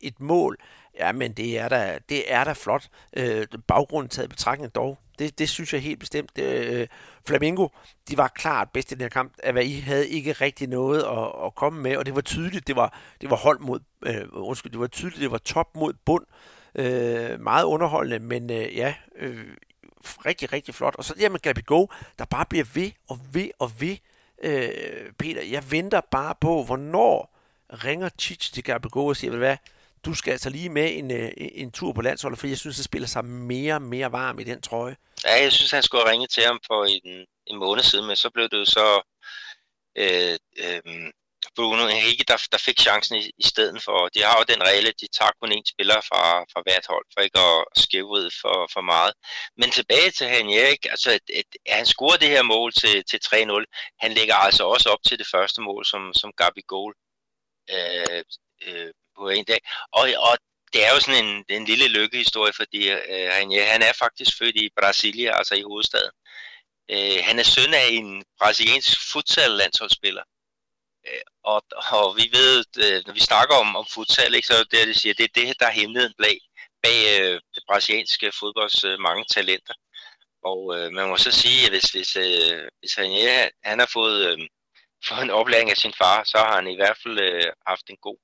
[0.00, 0.56] et mål.
[0.98, 2.88] Ja, men det er da, det er da flot.
[3.68, 4.98] Baggrunden taget i betragtning dog.
[5.18, 6.38] Det, det synes jeg helt bestemt.
[7.26, 7.68] Flamingo,
[8.08, 9.32] de var klart bedst i den her kamp.
[9.38, 12.76] At I havde ikke rigtig noget at, at komme med, og det var tydeligt, det
[12.76, 16.24] var, det var hold mod, øh, undskyld, det var tydeligt, det var top mod bund.
[16.74, 19.46] Øh, meget underholdende, men øh, ja, øh,
[20.26, 20.94] rigtig, rigtig flot.
[20.94, 21.86] Og så det her med Gabi Go,
[22.18, 23.96] der bare bliver ved og ved og ved
[24.42, 27.38] øh, Peter, jeg venter bare på, hvornår
[27.84, 29.56] ringer Chich til Gabigol og siger, hvad,
[30.04, 32.84] du skal altså lige med en, øh, en tur på landsholdet, for jeg synes, det
[32.84, 34.96] spiller sig mere og mere varm i den trøje.
[35.24, 38.30] Ja, jeg synes, han skulle ringe til ham for en, en måned siden, men så
[38.30, 39.02] blev det jo så
[39.96, 41.10] øh, øh,
[41.56, 44.08] Bruno Henrique, der, der fik chancen i, i stedet for.
[44.08, 46.22] De har jo den regel, at de tager kun én spiller fra,
[46.52, 49.12] fra hvert hold, for ikke at skævride for, for meget.
[49.56, 53.04] Men tilbage til han Erik, altså at, at, at han scorer det her mål til,
[53.10, 53.64] til 3-0.
[54.00, 56.92] Han lægger altså også op til det første mål, som, som Gabi Goal
[57.74, 58.22] øh,
[58.66, 59.60] øh, på en dag.
[59.92, 60.38] Og, og
[60.72, 64.38] det er jo sådan en, en lille lykkehistorie, fordi øh, han, ja, han er faktisk
[64.38, 66.14] født i Brasilia, altså i hovedstaden.
[66.90, 70.22] Øh, han er søn af en brasiliansk futsal-landsholdsspiller.
[71.08, 74.64] Øh, og, og vi ved, øh, når vi snakker om, om futsal, ikke, så er
[74.64, 76.38] det, de siger, det er det, der er hemmeligheden bag,
[76.82, 79.74] bag øh, det brasilianske fodbolds øh, mange talenter.
[80.42, 83.90] Og øh, man må så sige, at hvis, hvis, øh, hvis han, ja, han har
[83.92, 84.38] fået, øh,
[85.08, 87.96] fået en oplæring af sin far, så har han i hvert fald øh, haft en
[87.96, 88.18] god,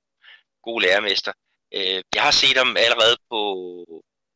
[0.63, 1.33] god lærermester.
[1.73, 3.41] Øh, jeg har set ham allerede på,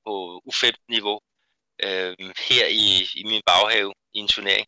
[0.05, 1.19] på U15-niveau
[1.83, 2.15] øh,
[2.49, 4.67] her i, i min baghave i en turnering.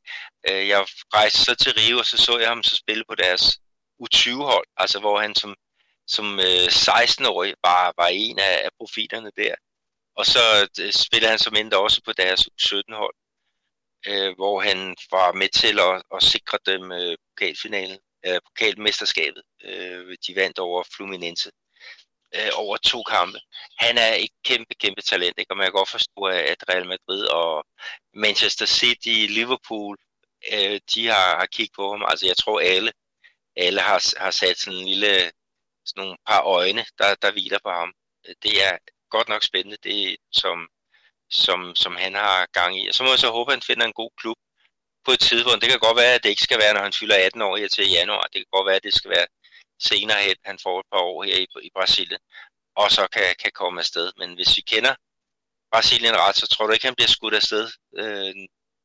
[0.50, 3.44] Øh, jeg rejste så til Rio, og så så jeg ham så spille på deres
[4.04, 5.56] U20-hold, altså hvor han som,
[6.08, 9.56] som øh, 16-årig var, var en af, af profilerne der.
[10.16, 13.16] Og så øh, spillede han som endda også på deres U17-hold,
[14.08, 19.44] øh, hvor han var med til at, at sikre dem øh, pokalfinalen, øh, pokalmesterskabet.
[19.64, 21.52] Øh, de vandt over Fluminense
[22.36, 23.40] øh, over to kampe.
[23.78, 25.52] Han er et kæmpe, kæmpe talent, ikke?
[25.52, 27.66] og man kan godt forstå, at Real Madrid og
[28.14, 29.98] Manchester City, Liverpool,
[30.54, 32.04] øh, de har, har kigget på ham.
[32.08, 32.92] Altså jeg tror alle,
[33.56, 35.32] alle har, har sat sådan en lille,
[35.86, 37.94] sådan nogle par øjne, der, der hviler på ham.
[38.44, 38.78] Det er
[39.10, 40.68] godt nok spændende, det som,
[41.30, 42.88] som, som han har gang i.
[42.88, 44.38] Og så må jeg så håbe, at han finder en god klub
[45.06, 45.62] på et tidspunkt.
[45.62, 47.68] Det kan godt være, at det ikke skal være, når han fylder 18 år her
[47.68, 48.22] til januar.
[48.22, 49.28] Det kan godt være, at det skal være
[49.90, 52.20] senere hen, han får et par år her i, i Brasilien,
[52.76, 54.12] og så kan, kan komme afsted.
[54.18, 54.96] Men hvis vi kender
[55.72, 58.34] Brasilien ret, så tror du ikke, han bliver skudt afsted øh,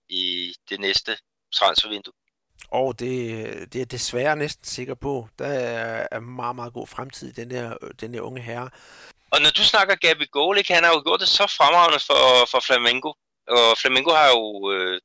[0.08, 1.18] i det næste
[1.54, 2.12] transfervindue.
[2.70, 5.28] Og det, det er desværre næsten sikker på.
[5.38, 8.70] Der er meget, meget god fremtid i den der, den der unge herre.
[9.30, 12.60] Og når du snakker Gabi Golik, han har jo gjort det så fremragende for, for
[12.60, 13.12] Flamengo.
[13.48, 15.00] Og Flamengo har jo øh,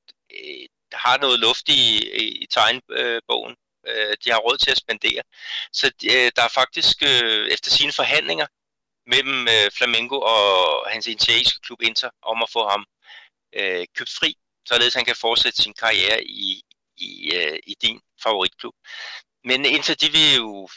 [0.94, 1.82] har noget luft i,
[2.24, 3.56] i, i tegnbogen
[3.88, 5.22] øh, de har råd til at spendere.
[5.74, 8.48] Så øh, der er faktisk øh, efter sine forhandlinger
[9.08, 10.46] mellem øh, Flamengo og
[10.92, 12.86] hans italienske klub Inter om at få ham
[13.60, 14.36] øh, købt fri,
[14.66, 16.64] således han kan fortsætte sin karriere i,
[17.10, 18.76] i, øh, i din favoritklub.
[19.44, 20.68] Men Inter, de vil jo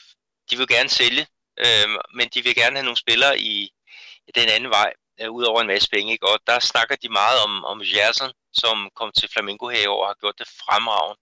[0.50, 1.26] de vil gerne sælge,
[1.64, 3.54] øh, men de vil gerne have nogle spillere i,
[4.28, 6.12] i den anden vej, øh, ud over en masse penge.
[6.12, 6.28] Ikke?
[6.28, 10.02] Og der snakker de meget om, om Gerson, som kom til Flamengo her i år
[10.02, 11.20] og har gjort det fremragende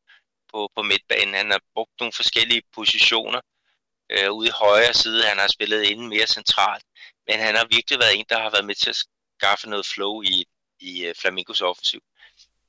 [0.53, 1.34] på, på midtbanen.
[1.34, 3.40] Han har brugt nogle forskellige positioner
[4.12, 5.26] øh, ude i højre side.
[5.26, 6.84] Han har spillet inden mere centralt.
[7.26, 8.96] Men han har virkelig været en, der har været med til at
[9.36, 10.44] skaffe noget flow i,
[10.80, 12.00] i øh, Flamingos offensiv.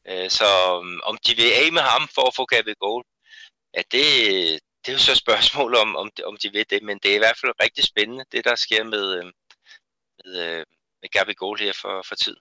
[0.10, 3.06] Øh, så um, om de vil af med ham for at få Gabby Gold,
[3.76, 4.04] ja, det,
[4.82, 7.16] det er jo så et spørgsmål om, om, om de vil det, men det er
[7.16, 9.26] i hvert fald rigtig spændende, det der sker med, øh,
[10.20, 10.66] med, øh,
[11.02, 12.36] med Gabby Gold her for, for tid.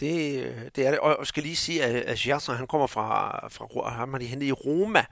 [0.00, 1.00] Det, det er det.
[1.00, 4.26] Og jeg skal lige sige, at, at Gerson, han kommer fra, fra ham har de
[4.26, 5.04] hentet i Roma.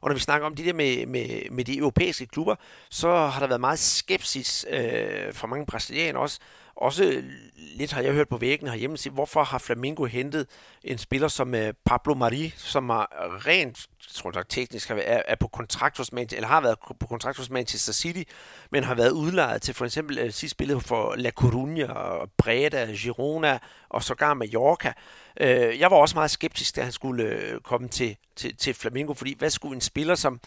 [0.00, 2.56] Og når vi snakker om det der med, med, med de europæiske klubber,
[2.90, 6.40] så har der været meget skepsis øh, fra mange brasilianere også.
[6.80, 7.22] Også
[7.56, 10.46] lidt har jeg hørt på væggen herhjemme, sige, hvorfor har Flamingo hentet
[10.84, 13.06] en spiller som øh, Pablo Mari, som er
[13.46, 14.96] rent, tror jeg, teknisk, er,
[15.28, 18.22] er på kontrakt hos Manchester, eller har været på kontrakt hos Manchester City,
[18.70, 22.92] men har været udlejet til for eksempel øh, sidst spillet for La Coruña, og Breda,
[22.92, 23.58] Girona
[23.88, 24.92] og sågar Mallorca.
[25.40, 29.14] Øh, jeg var også meget skeptisk, da han skulle øh, komme til, til, til Flamingo,
[29.14, 30.40] fordi hvad skulle en spiller, som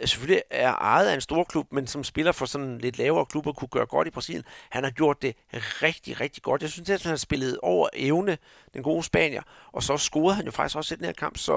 [0.00, 3.26] Øh, selvfølgelig er ejet af en stor klub, men som spiller for sådan lidt lavere
[3.26, 4.44] klubber, kunne gøre godt i Brasilien.
[4.70, 6.62] Han har gjort det rigtig, rigtig godt.
[6.62, 8.38] Jeg synes, at han har spillet over evne,
[8.74, 9.42] den gode Spanier,
[9.72, 11.54] og så scorede han jo faktisk også i den her kamp, så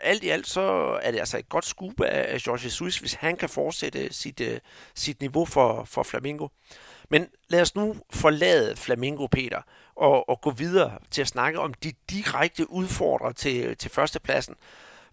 [0.00, 0.60] alt i alt, så
[1.02, 4.60] er det altså et godt skub af Jorge Jesus, hvis han kan fortsætte sit, øh,
[4.94, 6.48] sit niveau for, for Flamingo.
[7.10, 9.62] Men lad os nu forlade Flamingo, Peter,
[9.96, 14.54] og, og gå videre til at snakke om de direkte udfordrere til, til førstepladsen.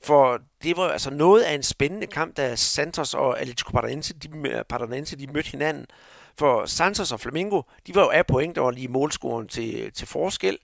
[0.03, 4.63] For det var altså noget af en spændende kamp, da Santos og Atletico Paranaense, de,
[4.69, 5.85] Paranaense, de mødte hinanden.
[6.37, 10.07] For Santos og Flamingo, de var jo af point, der var lige målscoren til, til
[10.07, 10.57] forskel.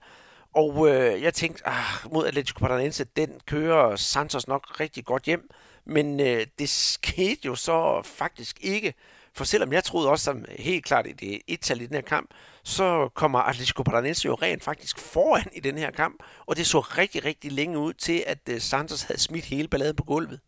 [0.54, 5.50] Og øh, jeg tænkte, ah, mod Atletico Paranaense, den kører Santos nok rigtig godt hjem.
[5.86, 8.94] Men øh, det skete jo så faktisk ikke.
[9.36, 11.94] For selvom jeg troede også som helt klart, at det er et tal i den
[11.94, 12.30] her kamp,
[12.64, 16.80] så kommer Atletico Paranaense jo rent faktisk foran i den her kamp, og det så
[16.80, 20.40] rigtig, rigtig længe ud til, at øh, Santos havde smidt hele balladen på gulvet.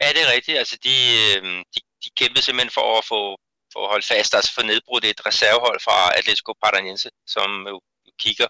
[0.00, 0.58] Ja, det er rigtigt.
[0.58, 1.42] Altså, de, øh,
[1.74, 3.38] de, de kæmpede simpelthen for at få
[3.74, 7.80] for at holde fast, altså for nedbrudt et reservehold fra Atletico Paranaense, som jo
[8.18, 8.46] kigger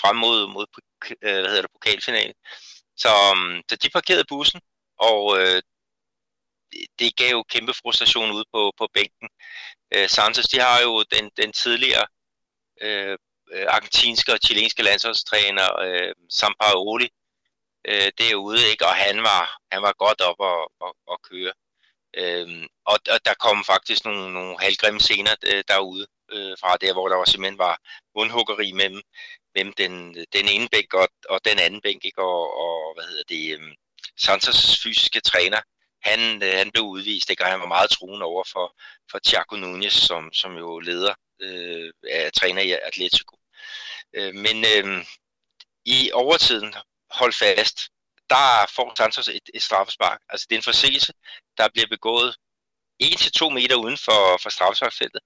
[0.00, 0.66] frem mod, mod
[1.22, 2.34] øh, hvad hedder det, pokalfinalen.
[2.96, 3.12] Så,
[3.68, 4.60] så de parkerede bussen,
[4.98, 5.62] og øh,
[6.98, 9.28] det gav jo kæmpe frustration ude på, på bænken.
[9.94, 12.06] Øh, Santos, de har jo den, den tidligere
[12.82, 13.18] øh,
[13.52, 17.08] øh, argentinske og chilenske landsholdstræner øh, Sampaoli
[17.88, 18.86] øh, derude, ikke?
[18.86, 21.52] og han var, han var godt op og, og, og køre.
[22.14, 26.92] Øh, og, og der kom faktisk nogle, nogle halvgrimme scener øh, derude øh, fra der,
[26.92, 27.78] hvor der var simpelthen var
[28.16, 29.02] mundhuggeri mellem
[29.54, 32.22] mellem den, den ene bænk og, og den anden bænk, ikke?
[32.22, 33.72] Og, og hvad hedder det, øh,
[34.24, 35.60] Santos' fysiske træner,
[36.02, 37.44] han, øh, han blev udvist, ikke?
[37.44, 38.76] og han var meget truende over for,
[39.10, 43.38] for Thiago Nunes, som, som jo leder øh, af træner i Atletico.
[44.12, 45.04] Øh, men øh,
[45.84, 46.74] i overtiden,
[47.10, 47.78] hold fast,
[48.30, 50.20] der får Santos et, et straffespark.
[50.28, 51.12] Altså det er en forseelse,
[51.58, 52.36] der bliver begået
[53.02, 55.20] 1-2 meter uden for, for straffesparkfeltet.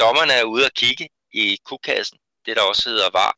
[0.00, 3.36] Dommerne er ude at kigge i kukkassen, det der også hedder VAR,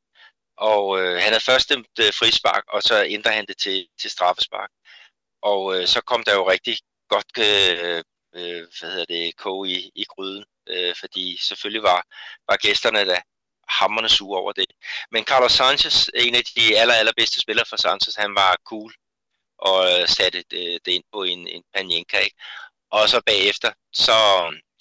[0.57, 4.11] og øh, han havde først stemt øh, frispark, og så ændrer han det til, til
[4.11, 4.71] straffespark.
[5.43, 6.79] Og øh, så kom der jo rigtig
[7.09, 8.03] godt øh,
[8.35, 12.05] øh, hvad hedder det, kog i, i gryden, øh, fordi selvfølgelig var,
[12.49, 13.21] var gæsterne der
[13.69, 14.67] hammerne sure over det.
[15.11, 18.93] Men Carlos Sanchez, en af de aller, allerbedste spillere for Sanchez, han var cool
[19.59, 22.37] og øh, satte det, det ind på en, en panjenka, ikke?
[22.91, 24.19] Og så bagefter, så,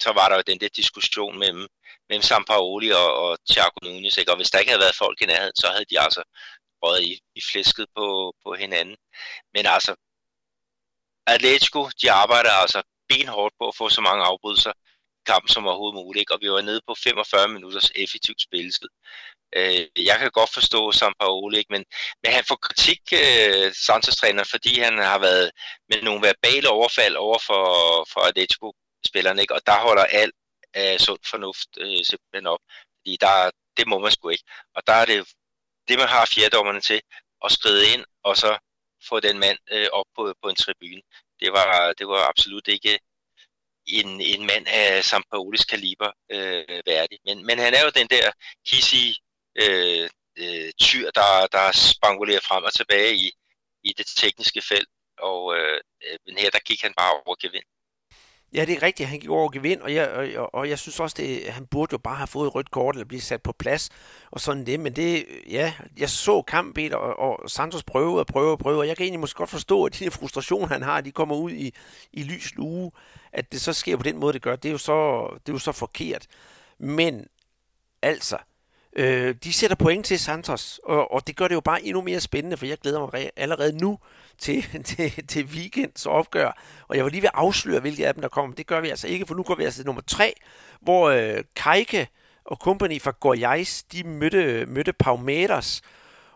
[0.02, 1.66] så var der jo den der diskussion mellem,
[2.08, 4.30] mellem Sampaoli og, og Thiago Nunes, ikke?
[4.32, 6.22] og hvis der ikke havde været folk i nærheden, så havde de altså
[6.82, 8.96] røget i, i flæsket på, på hinanden.
[9.54, 9.94] Men altså,
[11.26, 14.72] Atletico, de arbejder altså benhårdt på at få så mange afbrydelser
[15.18, 16.34] i kampen som overhovedet muligt, ikke?
[16.34, 18.88] og vi var nede på 45 minutters effektiv spilletid.
[19.56, 21.72] Øh, jeg kan godt forstå Sampaoli, ikke?
[21.72, 21.84] Men,
[22.22, 25.50] men han får kritik, øh, Santos-træner, fordi han har været
[25.88, 27.64] med nogle verbale overfald over for,
[28.12, 29.54] for Atletico-spillerne, ikke?
[29.54, 30.34] og der holder alt
[30.74, 32.62] af sund fornuft øh, simpelthen op,
[32.98, 34.44] fordi der, det må man sgu ikke.
[34.74, 35.26] Og der er det
[35.88, 37.00] det, man har fjerdommerne til,
[37.44, 38.58] at skride ind og så
[39.08, 41.02] få den mand øh, op på, på en tribune.
[41.40, 42.98] Det var, det var absolut ikke
[43.86, 47.18] en, en mand af Sampaolis kaliber øh, værdig.
[47.24, 48.32] Men, men han er jo den der
[48.70, 49.16] hissige
[49.62, 53.32] øh, øh, tyr, der, der spangulerer frem og tilbage i,
[53.82, 54.88] i det tekniske felt.
[55.18, 57.64] Og øh, øh men her der gik han bare over gevind.
[58.54, 59.08] Ja, det er rigtigt.
[59.08, 61.98] Han gik over gevind, og jeg, og, og jeg synes også, det, han burde jo
[61.98, 63.88] bare have fået et rødt kort, eller blive sat på plads,
[64.30, 64.80] og sådan det.
[64.80, 68.86] Men det, ja, jeg så kampen, og, og Santos prøve og prøve og prøve, og
[68.86, 71.74] jeg kan egentlig måske godt forstå, at de frustrationer, han har, de kommer ud i,
[72.12, 72.90] i lys lue,
[73.32, 74.56] at det så sker på den måde, det gør.
[74.56, 76.26] Det er jo så, det er jo så forkert.
[76.78, 77.26] Men
[78.02, 78.38] altså,
[78.96, 82.20] Øh, de sætter point til Santos, og, og det gør det jo bare endnu mere
[82.20, 83.98] spændende, for jeg glæder mig allerede nu
[84.40, 86.52] til, til, til weekends opgør.
[86.88, 88.54] Og jeg var lige ved at afsløre, hvilke af dem der kommer.
[88.56, 90.34] Det gør vi altså ikke, for nu går vi altså til nummer 3,
[90.80, 92.08] hvor øh, Kajke
[92.44, 95.82] og company fra Goiás, de mødte, mødte Palmeters.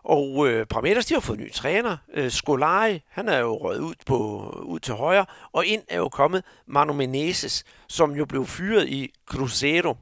[0.03, 1.97] Og øh, Palmeters, de har fået ny træner.
[2.13, 5.25] Øh, Skolari, han er jo røget ud, på, ud til højre.
[5.51, 9.97] Og ind er jo kommet Manu Menezes, som jo blev fyret i Cruzeiro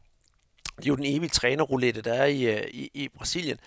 [0.78, 3.58] det er jo den evige trænerroulette, der er i, øh, i, i Brasilien.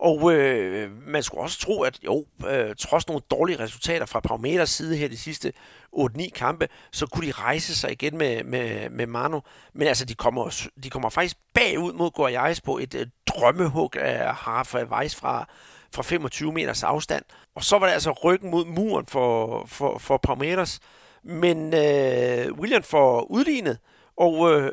[0.00, 4.70] Og øh, man skulle også tro, at jo, øh, trods nogle dårlige resultater fra Palmeiras
[4.70, 5.52] side her de sidste
[5.96, 9.42] 8-9 kampe, så kunne de rejse sig igen med, med, med Manu.
[9.72, 14.34] Men altså, de kommer, de kommer faktisk bagud mod Goiás på et øh, drømmehug af
[14.34, 15.46] Harfa Weiss fra,
[15.94, 17.24] fra 25 meters afstand.
[17.54, 20.80] Og så var det altså ryggen mod muren for, for, for Palmeiras.
[21.22, 23.78] Men øh, William får udlignet,
[24.16, 24.72] og øh,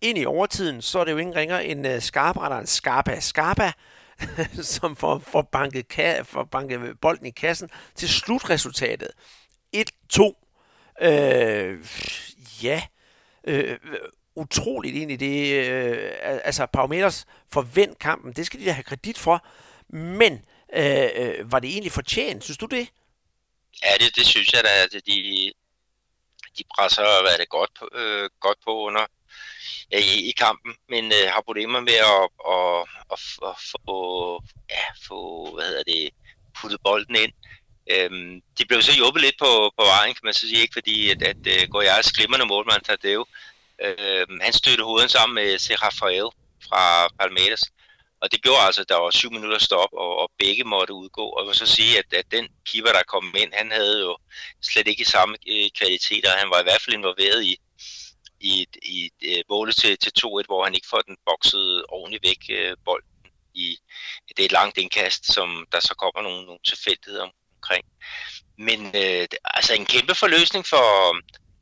[0.00, 3.72] ind i overtiden, så er det jo ingen ringer end øh, skarpretteren Skarpa Skarpa,
[4.78, 9.08] som får, får, banket, ka- får banket bolden i kassen til slutresultatet.
[9.76, 10.44] 1-2.
[11.02, 11.86] Øh,
[12.62, 12.82] ja,
[13.44, 13.78] øh,
[14.34, 15.64] utroligt egentlig det.
[15.64, 19.46] Øh, altså, Parameters forvent kampen, det skal de da have kredit for.
[19.88, 20.44] Men
[20.76, 22.44] øh, øh, var det egentlig fortjent?
[22.44, 22.88] Synes du det?
[23.82, 24.82] Ja, det, det synes jeg da.
[24.84, 25.52] at De,
[26.58, 29.06] de presser hvad det godt på, øh, godt på under,
[29.92, 32.24] Øh, i, i kampen, men øh, har problemer med at,
[32.54, 32.80] at,
[33.12, 33.18] at,
[33.50, 35.18] at få, ja, få
[35.54, 36.10] hvad hedder det,
[36.60, 37.32] puttet bolden ind.
[37.90, 41.10] Øhm, de blev så hjulpet lidt på, på vejen, kan man så sige, ikke fordi
[41.10, 43.24] at, at øh, at går glimrende målmand Tadeu,
[43.84, 45.70] øhm, han støttede hovedet sammen med C.
[45.82, 46.28] Rafael
[46.68, 47.64] fra Palmeiras,
[48.24, 51.24] og det gjorde altså, at der var syv minutter stop, og, og begge måtte udgå.
[51.28, 54.16] Og jeg vil så sige, at, at den keeper, der kom ind, han havde jo
[54.62, 56.30] slet ikke samme øh, kvaliteter.
[56.42, 57.56] Han var i hvert fald involveret i,
[58.44, 62.24] i, i i øh, målet til, til 2-1, hvor han ikke får den bokset ordentligt
[62.26, 63.10] væk øh, bolden.
[63.54, 63.78] I,
[64.28, 67.84] det er et langt indkast, som der så kommer nogle, nogle tilfældigheder omkring.
[68.58, 70.88] Men øh, altså en kæmpe forløsning for,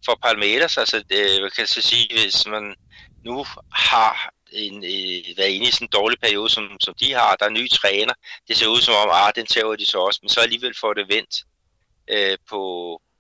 [0.07, 0.79] for Palmeiras.
[0.79, 2.75] Altså, øh, det, jeg kan så sige, hvis man
[3.25, 7.37] nu har en, øh, været inde i sådan en dårlig periode, som, som de har,
[7.37, 8.15] der er nye træner,
[8.49, 10.75] det ser ud som om, at ah, den tager de så også, men så alligevel
[10.81, 11.35] får det vendt
[12.11, 12.63] øh, på,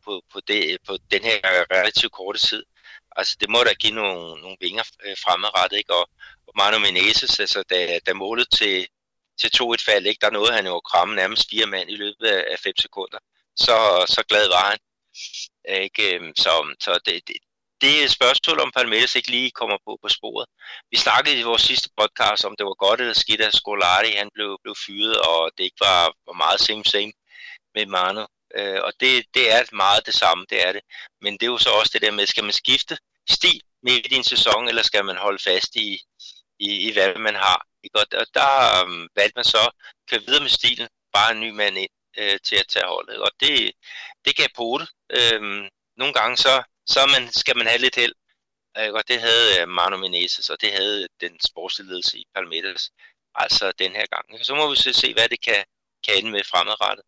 [0.05, 1.39] på, på, det, på den her
[1.77, 2.65] relativt korte tid.
[3.17, 5.95] Altså, det må da give nogle, nogle vinger øh, fremadrettet, ikke?
[5.95, 6.11] Og,
[6.47, 8.87] og Manu Menezes, altså, da, da målet til,
[9.41, 10.21] til 2-1 fald, ikke?
[10.21, 13.19] der nåede han jo at kramme nærmest fire mand i løbet af 5 sekunder.
[13.57, 13.77] Så,
[14.09, 14.79] så glad var han.
[15.69, 16.15] Øh, ikke?
[16.15, 17.37] Øhm, så, så det, det,
[17.83, 20.47] det er et spørgsmål, om Palmeiras ikke lige kommer på på sporet.
[20.91, 24.31] Vi snakkede i vores sidste podcast, om det var godt eller skidt, at Scolari han
[24.35, 27.13] blev, blev fyret, og det ikke var, var meget same same
[27.75, 28.25] med Manu.
[28.55, 30.83] Øh, og det, det er meget det samme, det er det.
[31.21, 32.99] Men det er jo så også det der med, skal man skifte
[33.31, 36.01] stil midt i en sæson, eller skal man holde fast i,
[36.59, 37.67] i, i hvad man har?
[37.85, 37.99] Ikke?
[37.99, 39.73] Og der, der um, valgte man så at
[40.11, 43.19] køre videre med stilen, bare en ny mand ind øh, til at tage holdet.
[43.19, 43.73] Og det,
[44.25, 44.89] det gav på det.
[45.19, 48.15] Øhm, nogle gange så, så man, skal man have lidt held.
[48.79, 52.91] Øh, og det havde øh, Manu Menezes, og det havde den sportsledelse i Palmeiras.
[53.35, 54.47] Altså den her gang.
[54.47, 55.65] Så må vi se, hvad det kan,
[56.05, 57.05] kan ende med fremadrettet.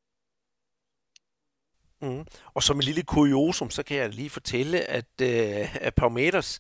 [2.05, 2.27] Mm.
[2.55, 6.59] Og som en lille kuriosum, så kan jeg lige fortælle, at, øh, at Palmeiras,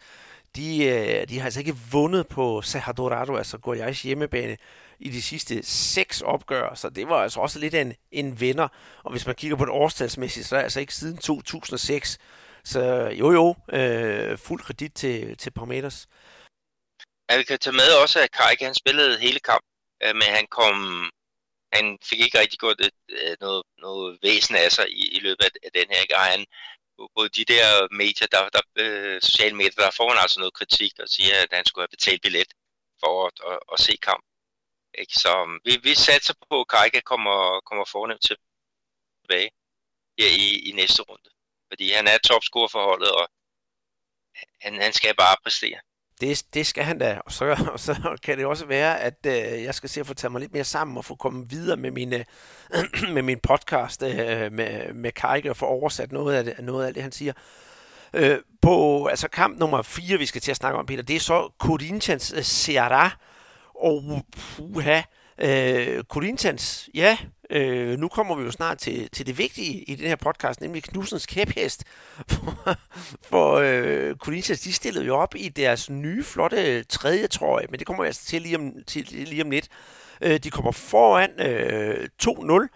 [0.57, 4.57] de, øh, de har altså ikke vundet på Cerro Dorado, altså Goiás hjemmebane,
[4.99, 8.69] i de sidste seks opgør, så det var altså også lidt en, en vinder.
[9.03, 12.19] Og hvis man kigger på det årstalsmæssigt, så er det altså ikke siden 2006.
[12.65, 12.81] Så
[13.21, 16.09] jo jo, øh, fuld kredit til, til Palmeiras.
[17.31, 19.71] Ja, vi kan tage med også, at Kajke, han spillede hele kampen,
[20.05, 20.75] øh, men han kom
[21.75, 25.19] han fik ikke rigtig gået det, øh, øh, noget, noget væsen af sig i, i
[25.27, 26.31] løbet af, af den her gang.
[26.31, 26.47] Han,
[27.39, 27.69] de der
[28.03, 31.53] medier, der, der øh, sociale medier, der får han altså noget kritik og siger, at
[31.53, 32.51] han skulle have betalt billet
[33.03, 34.25] for at, at, at se kamp.
[34.99, 35.15] Ikke?
[35.15, 39.51] Så um, vi, vi satser på, at Kajka kommer, kommer fornemt tilbage
[40.19, 41.31] her i, i næste runde.
[41.71, 43.29] Fordi han er topscorer for holdet, og
[44.61, 45.81] han, han skal bare præstere.
[46.21, 49.63] Det, det skal han da, og så, og så kan det også være, at øh,
[49.63, 51.91] jeg skal se at få taget mig lidt mere sammen og få kommet videre med,
[51.91, 52.25] mine,
[53.15, 56.95] med min podcast øh, med, med Kajke og få oversat noget af det, noget af
[56.95, 57.33] det han siger.
[58.13, 61.21] Øh, på altså kamp nummer 4, vi skal til at snakke om, Peter, det er
[61.21, 63.11] så Corinthians øh, Ceará,
[63.75, 65.05] og puha, øh,
[65.39, 67.19] Øh, Corinthians, ja,
[67.51, 70.83] øh, nu kommer vi jo snart til, til det vigtige i den her podcast, nemlig
[70.83, 71.85] Knudsens kæphest.
[72.29, 72.77] For,
[73.23, 77.87] for øh, Corinthians, de stillede jo op i deres nye, flotte tredje trøje, men det
[77.87, 79.69] kommer jeg altså til lige om, til, lige om lidt.
[80.21, 82.69] Øh, de kommer foran øh, 2-0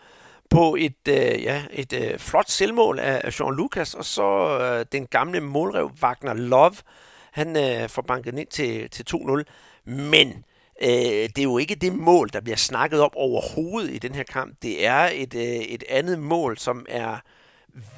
[0.51, 5.07] på et, øh, ja, et øh, flot selvmål af Jean Lucas, og så øh, den
[5.07, 6.77] gamle målrev Wagner Love,
[7.33, 9.43] han øh, får banket ind til, til 2-0.
[9.91, 10.45] Men
[10.83, 14.23] Øh, det er jo ikke det mål, der bliver snakket om overhovedet i den her
[14.23, 14.63] kamp.
[14.63, 17.19] Det er et, øh, et andet mål, som er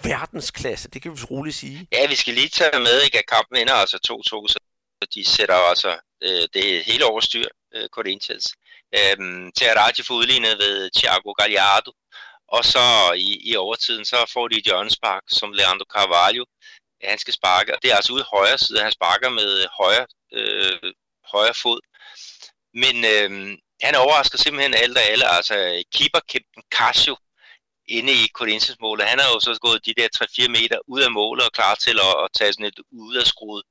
[0.02, 0.90] verdensklasse.
[0.90, 1.88] Det kan vi roligt sige.
[1.92, 4.58] Ja, vi skal lige tage med, ikke, at kampen ender altså 2-2, så
[5.14, 8.46] de sætter altså øh, det hele overstyr, øh, Corinthians.
[8.98, 11.92] Øhm, Terrati får udlignet ved Thiago Gallardo,
[12.48, 16.44] og så i, i overtiden, så får de et hjørnespark, som Leandro Carvalho,
[17.04, 20.92] han skal sparke, og det er altså ude højre side, han sparker med højre, øh,
[21.32, 21.80] højre fod,
[22.74, 25.26] men øh, han overrasker simpelthen alt og alle.
[25.36, 27.16] Altså øh, keeper Kempen Casio
[27.88, 29.06] inde i Corinthians målet.
[29.06, 31.96] Han har jo så gået de der 3-4 meter ud af målet og klar til
[32.08, 33.62] at, at tage sådan et ud af skruet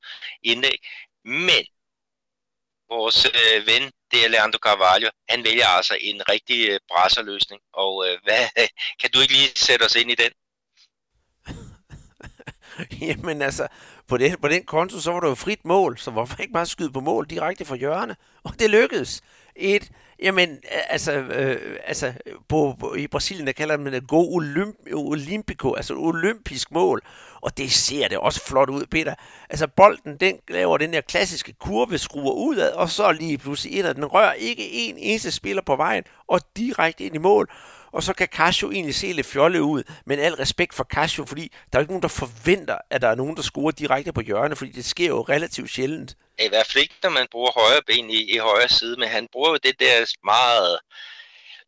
[0.43, 0.78] indlæg.
[1.26, 1.64] Men
[2.89, 7.62] vores øh, ven, det er Leandro Carvalho, han vælger altså en rigtig øh, brasserløsning.
[7.74, 8.47] Og øh, hvad,
[9.02, 10.32] kan du ikke lige sætte os ind i den?
[13.08, 13.68] Jamen altså,
[14.10, 16.66] på, det, på den konto, så var det jo frit mål, så hvorfor ikke bare
[16.66, 18.16] skyde på mål direkte fra hjørne?
[18.43, 19.22] Og det lykkedes.
[19.55, 20.57] Et, jamen,
[20.89, 22.14] altså, øh, altså
[22.49, 27.01] på, på, i Brasilien, der kalder man det go olymp, olympico, altså olympisk mål.
[27.41, 29.16] Og det ser det også flot ud, Peter.
[29.49, 33.95] Altså, bolden, den laver den der klassiske kurve, skruer udad, og så lige pludselig et,
[33.95, 37.49] den rører ikke en eneste spiller på vejen, og direkte ind i mål
[37.92, 41.52] og så kan Casio egentlig se lidt fjolle ud, men al respekt for Casio, fordi
[41.72, 44.58] der er ikke nogen, der forventer, at der er nogen, der scorer direkte på hjørnet,
[44.58, 46.16] fordi det sker jo relativt sjældent.
[46.40, 49.28] I hvert fald ikke, når man bruger højre ben i, i højre side, men han
[49.32, 50.80] bruger jo det der meget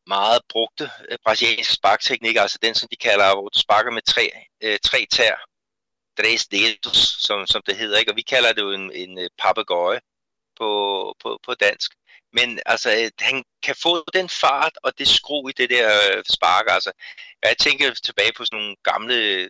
[0.08, 4.32] meget brugte øh, brasilianske sparkteknik, altså den, som de kalder, hvor du sparker med tre,
[4.64, 5.36] øh, tre tær,
[6.20, 8.12] tres dedos, som, som det hedder, ikke?
[8.12, 10.00] og vi kalder det jo en, en øh, papegøje
[10.60, 10.70] på,
[11.22, 11.92] på, på dansk.
[12.34, 16.24] Men altså, øh, han kan få den fart og det skru i det der øh,
[16.34, 16.66] spark.
[16.68, 16.92] Altså,
[17.44, 19.50] jeg tænker tilbage på sådan nogle gamle,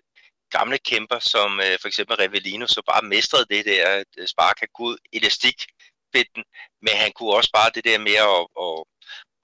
[0.52, 4.60] gamle kæmper, som øh, for eksempel Revellino, så bare mestrede det der øh, spark.
[4.60, 6.44] Han kunne elastikbitten,
[6.82, 8.78] men han kunne også bare det der med at, at,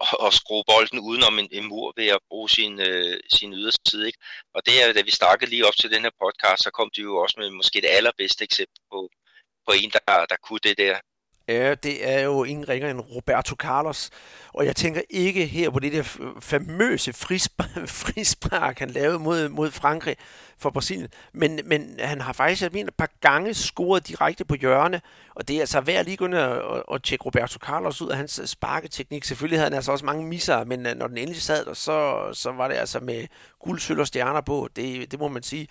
[0.04, 4.08] at, at skrue bolden udenom en, en mur ved at bruge sin, øh, sin yderside.
[4.08, 4.20] Ikke?
[4.56, 7.02] Og det er, da vi snakkede lige op til den her podcast, så kom de
[7.02, 9.10] jo også med måske det allerbedste eksempel på,
[9.66, 11.00] på en, der, der kunne det der.
[11.48, 14.10] Ja, det er jo ingen ringer end Roberto Carlos.
[14.54, 16.04] Og jeg tænker ikke her på det der
[16.39, 17.14] famøse
[18.04, 20.16] frispark, han lavede mod, mod Frankrig
[20.60, 21.08] for Brasilien.
[21.34, 25.02] Men, men han har faktisk jeg mener, et par gange scoret direkte på hjørne.
[25.36, 28.39] Og det er altså værd lige at, at, at tjekke Roberto Carlos ud af hans
[28.39, 29.24] øh, sparketeknik.
[29.24, 32.30] Selvfølgelig havde han altså også mange misser, men øh, når den endelig sad der, så,
[32.34, 33.28] så var det altså med
[33.60, 35.68] guld, sølv og stjerner på, det, det må man sige.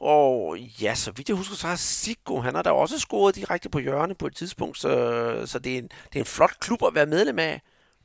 [0.00, 3.70] Og ja, så vidt jeg husker, så har Siggo, han har da også scoret direkte
[3.70, 4.90] på hjørne på et tidspunkt, så,
[5.46, 7.60] så det, er en, det er en flot klub at være medlem af.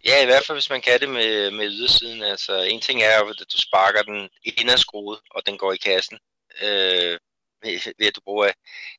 [0.06, 2.24] Ja, i hvert fald hvis man kan det med, med ydersiden.
[2.24, 6.18] Altså, en ting er, at du sparker den inderskruet, og den går i kassen.
[6.62, 7.20] Øh,
[8.00, 8.52] ved at du bruger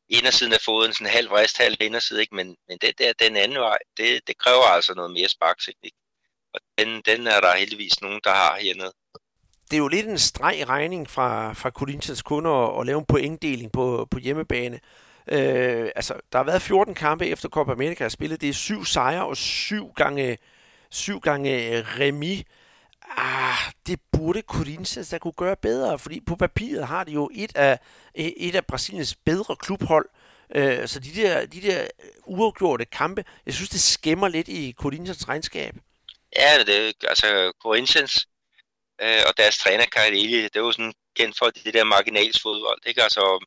[0.09, 2.35] indersiden af foden, sådan halv vrist, halv inderside, ikke?
[2.35, 5.93] Men, men det der, den anden vej, det, det kræver altså noget mere sparkteknik.
[6.55, 8.93] Og den, den er der heldigvis nogen, der har hernede.
[9.71, 13.05] Det er jo lidt en streg regning fra, fra Corinthians kunder at, at lave en
[13.05, 14.81] pointdeling på, på hjemmebane.
[15.29, 18.41] Øh, altså, der har været 14 kampe efter Copa America har spillet.
[18.41, 20.39] Det er syv sejre og syv gange,
[20.91, 22.45] syv gange øh, remis
[23.17, 27.57] ah, det burde Corinthians der kunne gøre bedre, fordi på papiret har de jo et
[27.57, 27.79] af,
[28.15, 30.09] et af Brasiliens bedre klubhold,
[30.55, 31.87] øh, så de der, de der
[32.27, 35.75] uafgjorte kampe, jeg synes, det skæmmer lidt i Corinthians regnskab.
[36.37, 38.29] Ja, det, altså Corinthians
[39.03, 43.03] øh, og deres træner Cardelli, det er jo sådan kendt for det der marginalsfodbold, ikke?
[43.03, 43.47] Altså,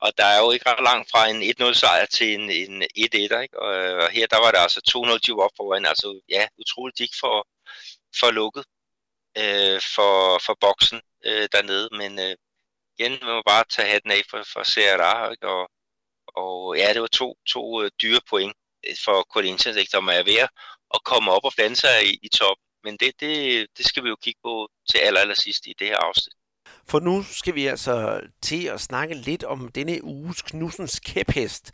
[0.00, 2.88] og der er jo ikke ret langt fra en 1-0 sejr til en, en 1-1,
[3.14, 3.58] ikke?
[3.58, 6.98] Og, og her der var der altså 2-0, de var op foran, altså ja, utroligt,
[6.98, 7.48] de ikke for,
[8.20, 8.64] for lukket
[9.38, 12.36] øh, for, for boksen øh, dernede, men øh,
[12.98, 15.48] igen må bare tage hatten af for, for Serra, ikke?
[15.48, 15.70] Og,
[16.42, 18.54] og ja, det var to, to øh, dyre point
[18.86, 19.92] øh, for Corinthians, ikke?
[19.92, 20.38] der er ved
[20.94, 22.56] at komme op og blande sig i, i top.
[22.84, 25.86] Men det, det, det skal vi jo kigge på til aller, aller sidst i det
[25.86, 26.34] her afsnit.
[26.88, 31.72] For nu skal vi altså til at snakke lidt om denne uges Knudsens kæphest.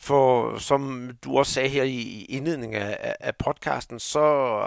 [0.00, 4.20] For som du også sagde her i indledningen af, af podcasten, så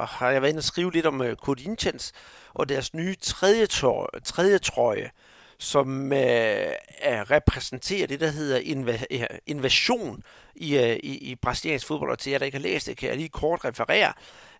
[0.09, 2.13] har jeg været inde og skrive lidt om øh, Corinthians
[2.53, 5.11] og deres nye tredje, trøje, tredje trøje,
[5.57, 10.23] som øh, er, repræsenterer det, der hedder inv- invasion
[10.55, 12.11] i, øh, i, i brasiliansk fodbold.
[12.11, 14.13] Og til jer, der ikke har læst det, kan jeg lige kort referere,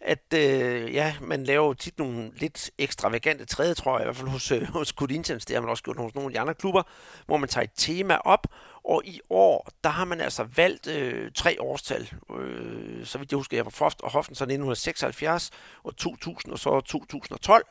[0.04, 4.30] at øh, ja, man laver jo tit nogle lidt ekstravagante tredje trøjer, i hvert fald
[4.30, 6.84] hos, øh, hos Corinthians, det har man også gjort hos nogle af de andre klubber,
[7.26, 8.48] hvor man tager et tema op,
[8.84, 12.10] og i år, der har man altså valgt øh, tre årstal.
[12.40, 15.52] Øh, så vidt jeg husker, jeg var Froft og Hoften, så 1976
[15.84, 17.66] og 2000 og så 2012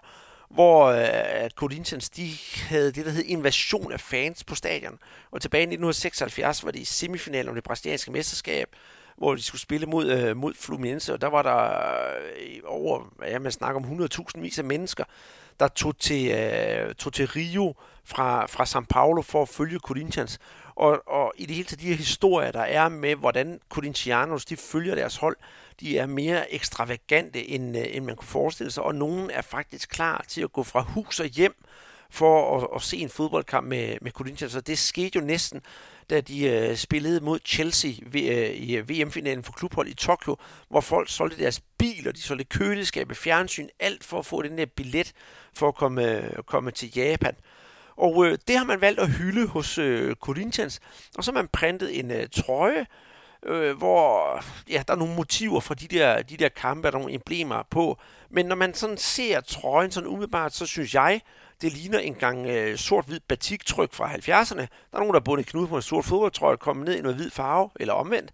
[0.50, 2.30] hvor øh, Corinthians de
[2.68, 4.98] havde det, der hed invasion af fans på stadion.
[5.30, 8.68] Og tilbage i 1976 var det i semifinalen om det brasilianske mesterskab,
[9.20, 11.56] hvor de skulle spille mod, øh, mod Fluminense, og der var der
[12.40, 15.04] øh, over, ja, man snakker om 100.000 vis af mennesker,
[15.60, 20.38] der tog til, øh, tog til Rio fra, fra São Paulo for at følge Corinthians.
[20.74, 24.56] Og, og i det hele taget de her historier, der er med, hvordan Corinthians de
[24.56, 25.36] følger deres hold,
[25.80, 28.82] de er mere ekstravagante, end, øh, end man kunne forestille sig.
[28.82, 31.54] Og nogen er faktisk klar til at gå fra hus og hjem
[32.10, 34.52] for at, at se en fodboldkamp med, med Corinthians.
[34.52, 35.62] Så det skete jo næsten,
[36.10, 40.36] da de øh, spillede mod Chelsea ved, øh, i øh, VM-finalen for klubhold i Tokyo,
[40.68, 44.66] hvor folk solgte deres biler, de solgte køleskabe, fjernsyn, alt for at få den der
[44.66, 45.12] billet
[45.54, 47.34] for at komme, øh, komme til Japan.
[47.96, 50.80] Og øh, det har man valgt at hylde hos øh, Corinthians.
[51.16, 52.86] Og så har man printet en øh, trøje,
[53.46, 54.40] øh, hvor
[54.70, 57.62] ja, der er nogle motiver fra de der, de der kampe, der er nogle emblemer
[57.70, 57.98] på.
[58.30, 61.20] Men når man sådan ser trøjen sådan umiddelbart, så synes jeg,
[61.62, 64.60] det ligner en gang øh, sort-hvid batiktryk fra 70'erne.
[64.60, 67.16] Der er nogen, der har bundet knude på en sort fodboldtrøje, kommet ned i noget
[67.16, 68.30] hvid farve, eller omvendt,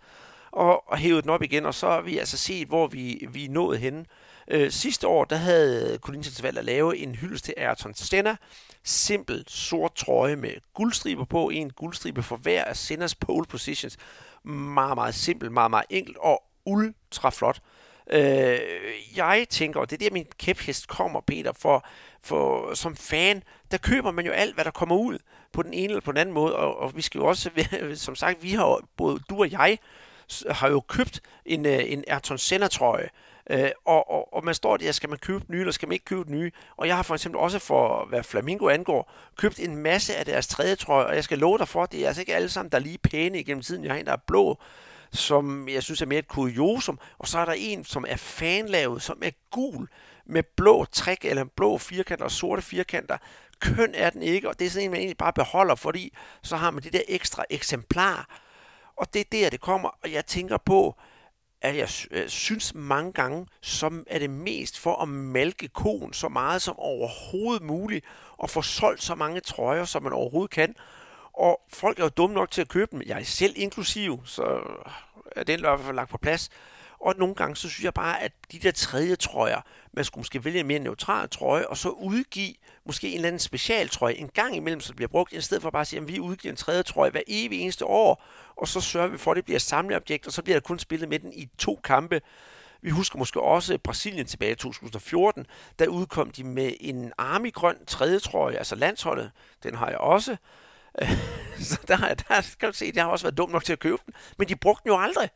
[0.50, 3.44] og, og hævet den op igen, og så har vi altså set, hvor vi, vi
[3.44, 4.04] er nået henne.
[4.48, 8.36] Øh, sidste år, der havde Corinthians valgt at lave en hyldest til Ayrton Senna.
[8.84, 11.48] Simpel sort trøje med guldstriber på.
[11.48, 13.96] En guldstribe for hver af Sennas pole positions.
[14.44, 17.60] Meget, meget simpelt, meget, meget enkelt og ultra flot.
[18.10, 18.60] Øh,
[19.16, 21.86] jeg tænker, og det er der min kæphest kommer, Peter, for,
[22.22, 25.18] for som fan, der køber man jo alt, hvad der kommer ud
[25.52, 27.50] på den ene eller på den anden måde, og, og vi skal jo også,
[27.94, 29.78] som sagt, vi har både du og jeg,
[30.50, 33.08] har jo købt en, øh, en Ayrton Senna trøje,
[33.50, 36.04] Øh, og, og, og man står der, skal man købe nye, eller skal man ikke
[36.04, 36.50] købe nye?
[36.76, 40.46] Og jeg har for eksempel også for, hvad Flamingo angår, købt en masse af deres
[40.46, 42.78] tredje trøje, og jeg skal love dig for, det er altså ikke alle sammen, der
[42.78, 43.84] er lige pæne igennem tiden.
[43.84, 44.58] Jeg har en, der er blå,
[45.12, 49.02] som jeg synes er mere et kuriosum, og så er der en, som er fanlavet,
[49.02, 49.88] som er gul,
[50.26, 53.18] med blå træk, eller blå firkanter og sorte firkanter.
[53.60, 56.56] Køn er den ikke, og det er sådan en, man egentlig bare beholder, fordi så
[56.56, 58.28] har man det der ekstra eksemplar.
[58.96, 60.96] Og det er der, det kommer, og jeg tænker på,
[61.62, 66.28] at jeg øh, synes mange gange, som er det mest for at malke konen så
[66.28, 68.04] meget som overhovedet muligt,
[68.36, 70.74] og få solgt så mange trøjer, som man overhovedet kan.
[71.36, 74.60] Og folk er jo dumme nok til at købe dem, jeg er selv inklusiv, så
[75.36, 76.50] er den i hvert fald lagt på plads.
[77.00, 79.60] Og nogle gange, så synes jeg bare, at de der tredje trøjer,
[79.92, 83.38] man skulle måske vælge en mere neutral trøje, og så udgive måske en eller anden
[83.38, 86.08] specialtrøje en gang imellem, så det bliver brugt, i stedet for bare at sige, at
[86.08, 88.24] vi udgiver en tredje trøje hver evig eneste år,
[88.56, 91.08] og så sørger vi for, at det bliver samleobjekt, og så bliver der kun spillet
[91.08, 92.20] med den i to kampe.
[92.82, 95.46] Vi husker måske også Brasilien tilbage i 2014.
[95.78, 99.30] Der udkom de med en armigrøn tredje trøje, altså landsholdet.
[99.62, 100.36] Den har jeg også.
[101.68, 103.98] så der, der kan du se, det har også været dumt nok til at købe
[104.06, 104.14] den.
[104.38, 105.30] Men de brugte den jo aldrig.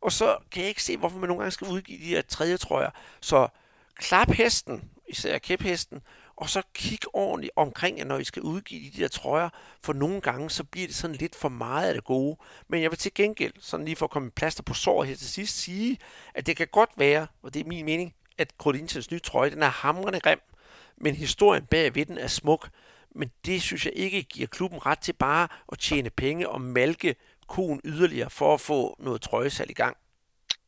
[0.00, 2.56] Og så kan jeg ikke se, hvorfor man nogle gange skal udgive de her tredje
[2.56, 2.90] trøjer.
[3.20, 3.48] Så
[3.94, 6.00] klap hesten, især kæphesten,
[6.36, 9.48] og så kig ordentligt omkring jer, når I skal udgive de der trøjer,
[9.82, 12.36] for nogle gange, så bliver det sådan lidt for meget af det gode.
[12.68, 15.28] Men jeg vil til gengæld, sådan lige for at komme plaster på sår her til
[15.28, 15.98] sidst, sige,
[16.34, 19.62] at det kan godt være, og det er min mening, at Corinthians nye trøje, den
[19.62, 20.40] er hamrende grim,
[20.96, 22.68] men historien bagved den er smuk.
[23.16, 27.16] Men det synes jeg ikke giver klubben ret til bare at tjene penge og malke
[27.48, 29.96] konen yderligere for at få noget trøjesal i gang.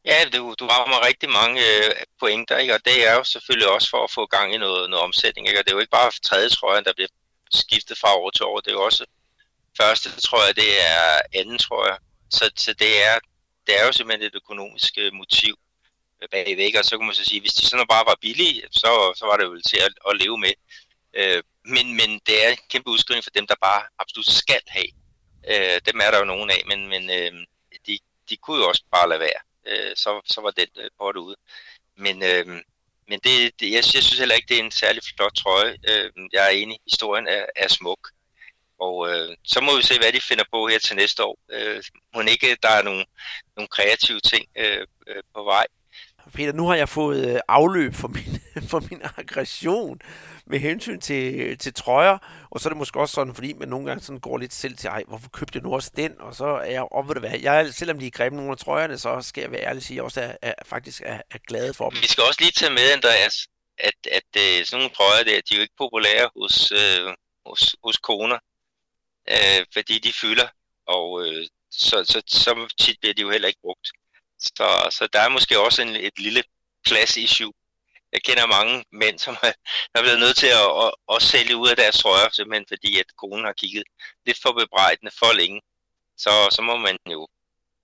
[0.05, 1.91] Ja, du, du rammer rigtig mange øh,
[2.21, 2.75] pointer, ikke?
[2.75, 5.49] og det er jo selvfølgelig også for at få gang i noget, noget omsætning.
[5.49, 5.61] Ikke?
[5.61, 7.09] Og det er jo ikke bare tredje trøjen, der bliver
[7.53, 8.61] skiftet fra år til år.
[8.61, 9.05] Det er jo også
[9.81, 11.97] første trøje, det er anden trøje.
[12.31, 13.19] Så, så det, er,
[13.67, 15.55] det er jo simpelthen et økonomisk øh, motiv
[16.23, 16.65] øh, bagved.
[16.65, 16.79] Ikke?
[16.79, 19.37] Og så kan man så sige, hvis de sådan bare var billige, så, så var
[19.37, 20.55] det jo til at, at leve med.
[21.15, 21.43] Øh,
[21.75, 24.91] men, men det er en kæmpe udskrivning for dem, der bare absolut skal have.
[25.51, 27.33] Øh, dem er der jo nogen af, men, men øh,
[27.87, 27.99] de,
[28.31, 31.37] de kunne jo også bare lade være øh, så, så var den øh, det ude.
[31.97, 32.47] Men, øh,
[33.09, 35.77] men det, det, jeg, jeg synes heller ikke, det er en særlig flot trøje.
[35.89, 38.09] Øh, jeg er enig, historien er, er smuk.
[38.81, 41.39] Og øh, så må vi se, hvad de finder på her til næste år.
[41.51, 41.83] Øh,
[42.15, 43.05] må ikke, der er nogle,
[43.57, 45.67] nogle kreative ting øh, øh, på vej.
[46.35, 48.38] Peter, nu har jeg fået øh, afløb for min,
[48.69, 50.01] for min aggression
[50.47, 52.19] med hensyn til, til trøjer,
[52.51, 54.77] og så er det måske også sådan, fordi man nogle gange sådan går lidt selv
[54.77, 56.21] til, ej, hvorfor købte jeg nu også den?
[56.21, 58.59] Og så er jeg, og ved du hvad, jeg, selvom de er grimme nogle af
[58.59, 61.39] trøjerne, så skal jeg være ærlig sige, at jeg også er, er, faktisk er, er
[61.47, 62.03] glad for dem.
[62.03, 63.47] Vi skal også lige tage med, Andreas,
[63.79, 67.15] at, at at øh, sådan nogle trøjer der, de er jo ikke populære hos, øh,
[67.47, 68.39] hos, hos koner,
[69.31, 70.49] øh, fordi de fylder,
[70.87, 73.89] og uh, så, så, så tit bliver de jo heller ikke brugt.
[74.39, 76.43] Så, så der er måske også en, et lille
[76.89, 77.53] plads-issue
[78.13, 79.37] jeg kender mange mænd, som
[79.95, 83.17] er blevet nødt til at, at, at sælge ud af deres trøjer, simpelthen fordi, at
[83.17, 83.85] konen har kigget
[84.27, 85.61] lidt for bebrejdende for længe.
[86.17, 87.29] Så, så må man jo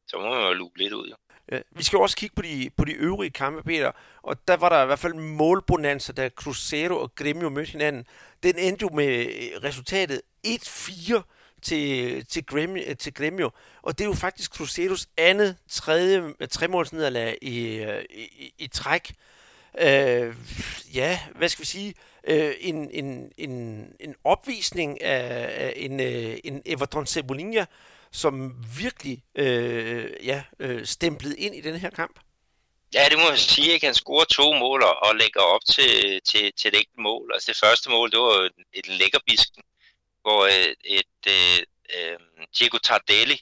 [0.06, 1.08] så må man jo luge lidt ud.
[1.08, 1.16] Jo.
[1.52, 3.92] Ja, vi skal også kigge på de, på de øvrige kampe, Peter.
[4.22, 8.06] Og der var der i hvert fald målbonanza, da Cruzeiro og Gremio mødte hinanden.
[8.42, 11.22] Den endte jo med øh, resultatet 1-4
[11.62, 13.50] til, til, Gremio, øh, til Gremio.
[13.82, 19.14] Og det er jo faktisk Cruzeiros andet tredje øh, tremålsnederlag i, i, i træk
[19.78, 20.36] øh,
[20.94, 21.94] ja, hvad skal vi sige,
[22.26, 23.52] øh, en, en, en,
[24.00, 27.64] en opvisning af, af en, øh, en Everton Cebolinha,
[28.12, 32.20] som virkelig øh, ja, øh, stemplede ind i den her kamp.
[32.94, 36.52] Ja, det må jeg sige, at han scorer to mål og lægger op til, til,
[36.52, 37.30] til et enkelt mål.
[37.34, 39.62] Altså det første mål, det var et lækkerbisken,
[40.22, 41.58] hvor et, et øh,
[41.94, 42.18] øh,
[42.58, 43.40] Diego Tardelli,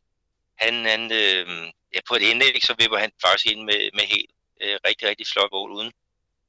[0.59, 1.47] han, han øh,
[1.95, 4.31] ja, på et indlæg, så vipper han faktisk ind med, med helt
[4.61, 5.93] øh, rigtig, rigtig flot mål uden,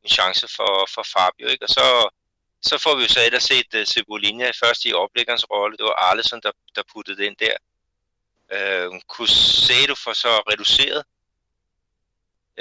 [0.03, 1.47] en chance for, for Fabio.
[1.47, 1.65] Ikke?
[1.65, 2.09] Og så,
[2.61, 5.77] så får vi jo så et at set uh, Cebolinha først i oplæggerens rolle.
[5.77, 7.55] Det var Arlesson, der, der puttede den der.
[8.51, 11.03] Øh, uh, Cusado får så reduceret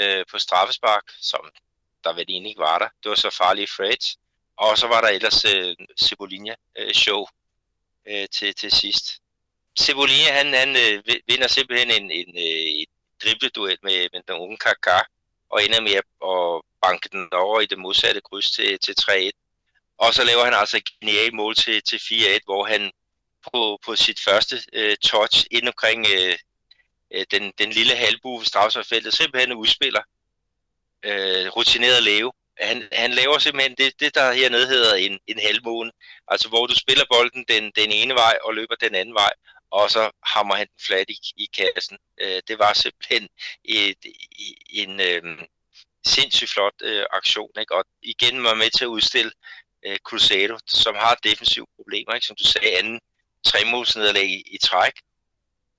[0.01, 1.51] uh, på straffespark, som
[2.05, 2.88] der vel egentlig ikke var der.
[3.03, 4.16] Det var så farlige Freds.
[4.57, 7.20] Og så var der ellers uh, Cebolinha uh, show
[8.11, 9.05] uh, til, til sidst.
[9.80, 12.86] Cebolinha, han, han uh, vinder simpelthen en, en, en
[13.22, 14.99] dribleduel med, med den unge Kaká,
[15.53, 15.97] og ender med
[16.33, 19.31] at banke den over i det modsatte kryds til, til 3-1.
[19.99, 22.93] Og så laver han altså et genialt mål til, til 4-1, hvor han
[23.53, 26.37] på, på sit første øh, touch ind omkring øh,
[27.15, 30.03] øh den, den lille halvbue ved strafsøjfeltet simpelthen udspiller
[31.03, 32.33] øh, rutineret leve.
[32.61, 35.91] Han, han laver simpelthen det, det der hernede hedder en, en halvmåne,
[36.29, 39.33] altså hvor du spiller bolden den, den ene vej og løber den anden vej,
[39.73, 41.99] og så hammer han den flat i, i kassen.
[42.20, 43.29] Øh, det var simpelthen
[43.64, 44.07] et,
[44.70, 45.23] en, øh,
[46.07, 47.75] sindssygt flot øh, aktion, ikke?
[47.75, 49.33] og igen var med til at udstille
[49.87, 52.27] øh, Cruzado, som har defensive problemer, ikke?
[52.27, 53.01] som du sagde, anden
[53.45, 54.93] tremålsnederlag i, i træk.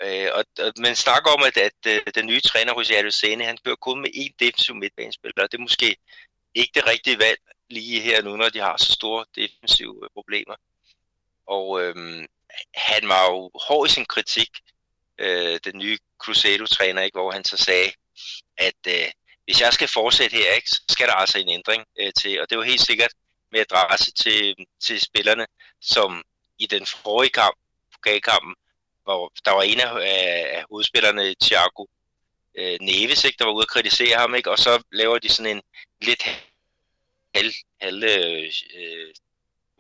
[0.02, 3.44] Øh, og, og man snakker om, at, at, at øh, den nye træner, Rosario Sene,
[3.44, 5.96] han kører kun med én defensiv midtbanespiller, og det er måske
[6.54, 7.40] ikke det rigtige valg
[7.70, 10.56] lige her nu, når de har så store defensive øh, problemer.
[11.48, 12.26] Og øhm,
[12.76, 14.50] han var jo hård i sin kritik,
[15.18, 17.92] øh, den nye Crusado-træner, ikke, hvor han så sagde,
[18.58, 19.12] at øh,
[19.46, 22.42] hvis jeg skal fortsætte her, ikke, så skal der altså en ændring øh, til.
[22.42, 23.14] Og det var helt sikkert
[23.52, 25.46] med adresse til, til spillerne,
[25.82, 26.24] som
[26.60, 27.58] i den forrige kamp,
[27.94, 28.56] pokalkampen,
[29.04, 29.92] hvor der var en af,
[30.58, 31.86] af hovedspillerne, Thiago
[32.56, 35.58] øh, Neves, ikke, der var ude at kritisere ham, ikke, og så laver de sådan
[35.58, 35.62] en
[36.02, 36.24] lidt
[37.36, 38.52] halv, halv øh,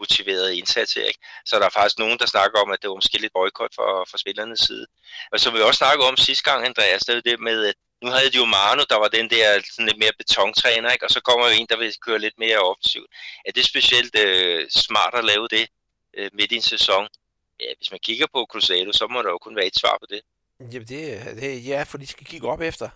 [0.03, 1.05] motiveret indsats her.
[1.11, 1.21] Ikke?
[1.45, 3.89] Så der er faktisk nogen, der snakker om, at det var måske lidt boykot for,
[4.09, 4.85] for spillernes side.
[5.31, 8.09] Og som vi også snakkede om sidste gang, Andreas, det er det med, at nu
[8.15, 11.05] havde de jo Manu, der var den der sådan lidt mere betontræner, ikke?
[11.05, 13.09] og så kommer jo en, der vil køre lidt mere offensivt.
[13.47, 15.65] Er det specielt øh, smart at lave det
[16.17, 17.07] øh, midt i en sæson?
[17.59, 20.07] Ja, hvis man kigger på Cruzado, så må der jo kun være et svar på
[20.09, 20.21] det.
[20.59, 21.01] Jamen det,
[21.41, 22.89] det ja, for de skal kigge op efter.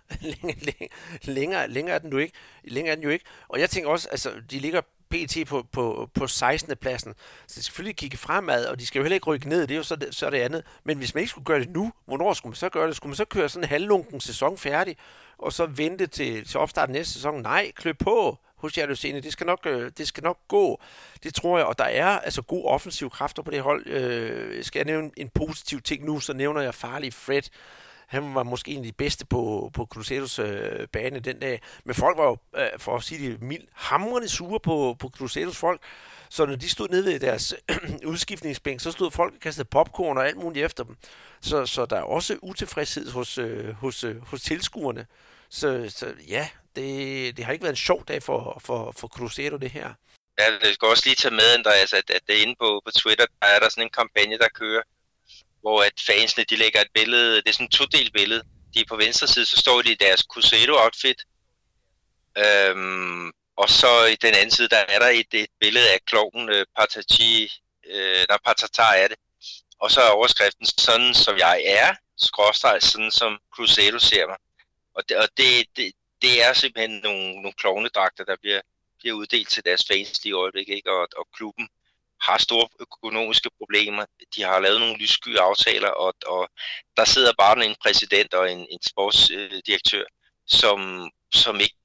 [1.38, 2.34] længere, længere, er den jo ikke.
[2.64, 3.26] Længere er den jo ikke.
[3.48, 6.78] Og jeg tænker også, altså, de ligger PT på, på, på 16.
[6.78, 7.14] pladsen.
[7.14, 9.72] Så de skal selvfølgelig kigge fremad, og de skal jo heller ikke rykke ned, det
[9.72, 10.64] er jo så det, så det andet.
[10.84, 12.96] Men hvis man ikke skulle gøre det nu, hvornår skulle man så gøre det?
[12.96, 14.98] Skulle man så køre sådan en halvlunken sæson færdig,
[15.38, 17.42] og så vente til, til opstart næste sæson?
[17.42, 19.22] Nej, klø på hos Jadusene.
[19.22, 20.82] Det skal, nok, øh, det skal nok gå.
[21.24, 23.88] Det tror jeg, og der er altså gode offensive kræfter på det hold.
[23.88, 27.42] Øh, skal jeg nævne en positiv ting nu, så nævner jeg farlig Fred.
[28.08, 31.62] Han var måske en af de bedste på, på Crusaders øh, bane den dag.
[31.86, 35.58] Men folk var jo, øh, for at sige det mildt, hamrende sure på, på Crusaders
[35.58, 35.82] folk.
[36.30, 37.56] Så når de stod nede ved deres
[38.12, 40.98] udskiftningsbænk, så stod folk og kastede popcorn og alt muligt efter dem.
[41.42, 45.06] Så, så der er også utilfredshed hos, øh, hos, øh, hos tilskuerne.
[45.50, 49.58] Så, så ja, det, det har ikke været en sjov dag for, for, for Cruzeiro,
[49.58, 49.94] det her.
[50.40, 53.26] Ja, det skal også lige tage med, Andreas, at, at det inde på, på Twitter,
[53.42, 54.82] der er der sådan en kampagne, der kører,
[55.62, 58.44] hvor at fansene, de lægger et billede, det er sådan et todelt billede.
[58.74, 61.20] De er på venstre side, så står de i deres Cruzeiro-outfit,
[62.38, 66.50] øhm, og så i den anden side, der er der et, et billede af kloven
[66.50, 67.52] øh, Patati,
[67.88, 69.18] øh, der Patatar er det.
[69.80, 74.38] Og så er overskriften sådan, som jeg er, skråstreg, sådan som Cruzeiro ser mig.
[74.94, 78.62] Og det, og det, det, det er simpelthen nogle, nogle klovnedragter, der bliver,
[79.00, 80.92] bliver uddelt til deres fans i øjeblikket, ikke?
[80.92, 81.70] Og, og klubben
[82.22, 84.06] har store økonomiske problemer.
[84.36, 86.50] De har lavet nogle lyssky aftaler, og, og
[86.98, 90.06] der sidder bare en præsident og en, en sportsdirektør,
[90.48, 91.76] som, som ikke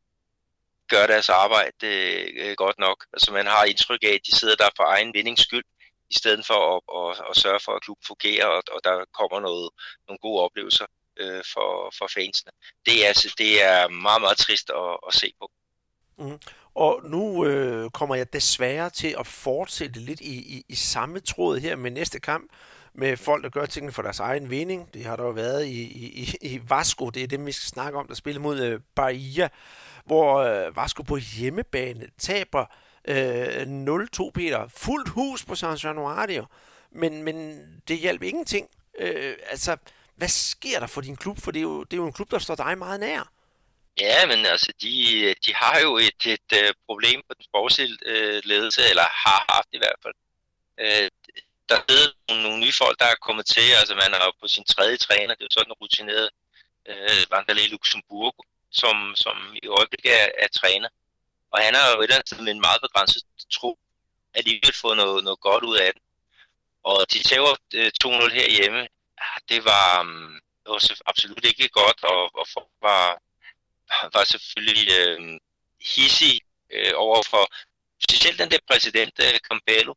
[0.89, 1.87] gør deres arbejde
[2.35, 3.07] øh, godt nok.
[3.12, 5.64] Altså man har indtryk af, at de sidder der for egen vindings skyld,
[6.11, 9.41] i stedet for at, at, at sørge for, at klubben fungerer, og, og der kommer
[9.41, 9.70] noget,
[10.09, 12.53] nogle gode oplevelser øh, for, for fansene.
[12.87, 15.51] Det er, altså, det er meget, meget trist at, at se på.
[16.23, 16.39] Mm.
[16.75, 21.59] Og nu øh, kommer jeg desværre til at fortsætte lidt i, i, i samme tråd
[21.59, 22.51] her med næste kamp,
[22.95, 24.95] med folk, der gør tingene for deres egen vinding.
[24.95, 27.99] Det har der jo været i, i, i Vasco, det er dem, vi skal snakke
[27.99, 29.49] om, der spiller mod øh, Bahia,
[30.05, 32.64] hvor øh, Vasco på hjemmebane taber
[33.05, 34.68] øh, 0-2 Peter.
[34.68, 36.47] Fuldt hus på San Januario,
[36.91, 38.66] men, men det hjalp ingenting.
[38.99, 39.77] Øh, altså,
[40.16, 41.41] hvad sker der for din klub?
[41.41, 43.33] For det er jo, det er jo en klub, der står dig meget nær.
[44.01, 48.43] Ja, men altså, de, de har jo et, et, et problem på den sportslige øh,
[48.45, 50.14] ledelse, eller har haft i hvert fald.
[50.78, 51.11] Øh,
[51.68, 53.68] der er nogle, nye folk, der er kommet til.
[53.80, 56.30] Altså, man er på sin tredje træner, det er jo sådan en rutineret
[56.88, 58.34] øh, Vandalay Luxemburg,
[58.70, 60.88] som, som i øjeblikket er, er træner.
[61.51, 63.78] Og han har jo et eller andet med en meget begrænset tro
[64.34, 66.03] at de vil fået noget, noget godt ud af den.
[66.82, 68.80] Og de tager øh, 2-0 herhjemme
[69.18, 73.18] ah, det var, um, det var absolut ikke godt, og, og folk var,
[74.14, 75.38] var selvfølgelig øh,
[75.95, 76.40] hissig
[76.70, 77.45] øh, over for
[78.09, 79.95] specielt den der præsident, øh, Campello,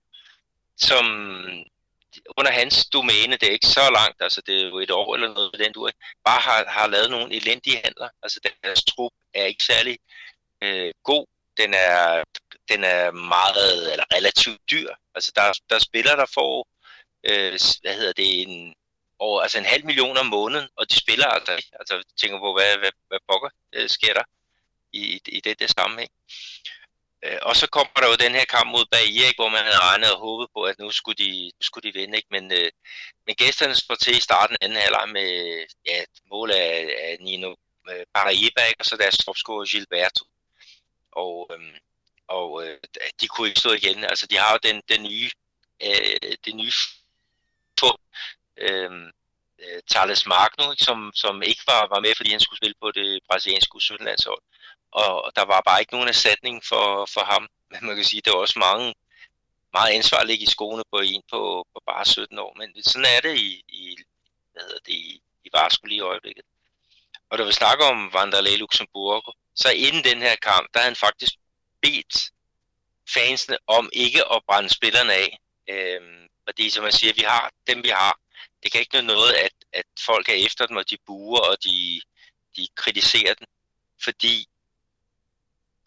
[0.78, 1.06] som
[1.46, 1.66] øh,
[2.38, 5.34] under hans domæne, det er ikke så langt, altså det er jo et år eller
[5.34, 5.90] noget den du
[6.26, 8.10] bare har, har lavet nogle elendige handler.
[8.24, 9.98] Altså deres trup er ikke særlig
[10.62, 11.26] øh, god.
[11.58, 12.24] Den er,
[12.70, 14.90] den er meget, eller relativt dyr.
[15.16, 16.68] Altså der, der spiller, der får,
[17.30, 18.76] øh, hvad hedder det, en,
[19.20, 21.70] over altså en halv million om måneden, og de spiller altså ikke.
[21.80, 24.24] Altså tænker på, hvad, hvad, hvad pokker øh, sker der
[24.92, 26.12] i, i det der sammenhæng.
[27.24, 30.14] Øh, og så kommer der jo den her kamp mod Bahia, hvor man havde regnet
[30.14, 32.18] og håbet på, at nu skulle de, nu skulle de vinde.
[32.18, 32.28] Ikke?
[32.32, 32.72] Men, øh,
[33.26, 35.30] men gæsterne står til i starten anden halvleg med
[35.88, 37.56] ja, et mål af, af Nino
[37.90, 40.26] øh, Paraiba, og så deres topscorer Gilberto.
[41.12, 41.74] Og, øh,
[42.28, 42.78] og øh,
[43.22, 44.04] de kunne ikke stå igen.
[44.04, 45.30] Altså de har jo den, den nye,
[45.84, 46.72] øh, det nye
[47.84, 47.96] Øhm,
[48.58, 49.12] Øhm,
[49.60, 52.92] øh, Thales Magno, ikke, som, som ikke var, var med, fordi han skulle spille på
[52.92, 54.42] det brasilianske U17-landshold.
[54.92, 57.48] Og, der var bare ikke nogen erstatning for, for ham.
[57.72, 58.94] Men man kan sige, at det var også mange,
[59.74, 62.56] meget ansvar at ligge i skoene på en på, på bare 17 år.
[62.58, 63.98] Men sådan er det i, i,
[64.54, 66.46] hvad hedder det, i, i Varsko lige i øjeblikket.
[67.30, 70.96] Og da vi snakker om Vanderlei Luxemburgo, så inden den her kamp, der havde han
[70.96, 71.34] faktisk
[71.82, 72.32] bedt
[73.14, 75.40] fansene om ikke at brænde spillerne af.
[75.70, 78.20] Øhm, fordi som man siger, vi har dem vi har,
[78.64, 82.02] det kan ikke noget, at, at folk er efter dem, og de buer, og de,
[82.56, 83.48] de kritiserer den,
[84.04, 84.48] fordi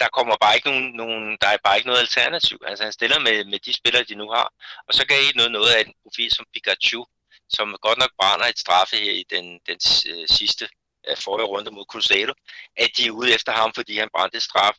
[0.01, 2.59] der kommer bare ikke nogen, nogen, der er bare ikke noget alternativ.
[2.67, 4.53] Altså han stiller med, med de spillere, de nu har.
[4.87, 7.07] Og så kan I noget, noget af en profil som Pikachu,
[7.49, 9.79] som godt nok brænder et straffe her i den, den
[10.11, 10.69] øh, sidste
[11.09, 12.33] øh, forrige runde mod Cruzado,
[12.77, 14.77] at de er ude efter ham, fordi han brændte et straf.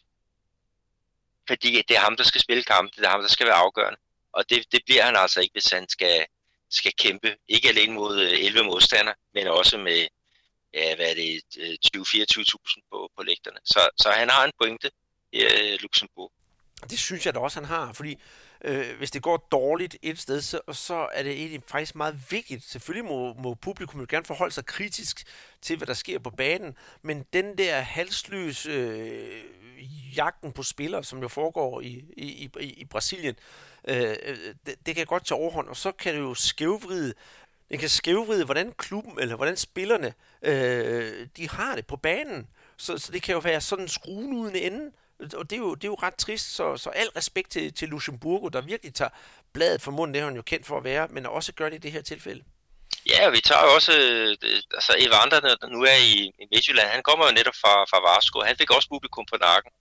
[1.48, 4.00] Fordi det er ham, der skal spille kampen, det er ham, der skal være afgørende.
[4.34, 6.26] Og det, det bliver han altså ikke, hvis han skal,
[6.70, 10.08] skal kæmpe, ikke alene mod øh, 11 modstandere, men også med,
[10.74, 13.60] ja, hvad er det, øh, 20-24.000 på, på lægterne.
[13.66, 14.92] Så, så han har en pointe
[15.32, 16.32] i uh, Luxembourg.
[16.90, 18.18] Det synes jeg da også, han har, fordi
[18.66, 22.64] øh, hvis det går dårligt et sted, så, så er det egentlig faktisk meget vigtigt.
[22.64, 25.24] Selvfølgelig må, må publikum jo gerne forholde sig kritisk
[25.62, 29.44] til, hvad der sker på banen, men den der halsløs øh,
[30.16, 33.36] jagten på spillere, som jo foregår i, i, i, i Brasilien,
[33.88, 37.14] øh, øh, det, det kan godt tage overhånd, og så kan det jo skævvride
[37.70, 42.48] den kan skævvride, hvordan klubben eller hvordan spillerne øh, de har det på banen.
[42.78, 45.84] Så, så det kan jo være sådan skruen uden ende, og det er jo, det
[45.84, 49.10] er jo ret trist, så, så al respekt til, til Luxemburgo, der virkelig tager
[49.54, 51.76] bladet for munden, det er han jo kendt for at være, men også gør det
[51.76, 52.44] i det her tilfælde.
[53.06, 54.38] Ja, vi tager jo også, øh,
[54.74, 58.40] altså Evander, der nu er i, i Midtjylland, han kommer jo netop fra, fra Varsko,
[58.42, 59.72] han fik også publikum på nakken.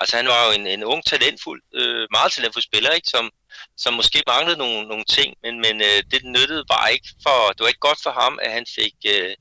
[0.00, 3.08] Altså han var jo en, en ung, talentfuld, øh, meget talentfuld spiller, ikke?
[3.08, 3.30] Som,
[3.76, 7.60] som måske manglede nogle, nogle ting, men, men øh, det nyttede bare ikke for, det
[7.60, 9.34] var ikke godt for ham, at han fik, øh,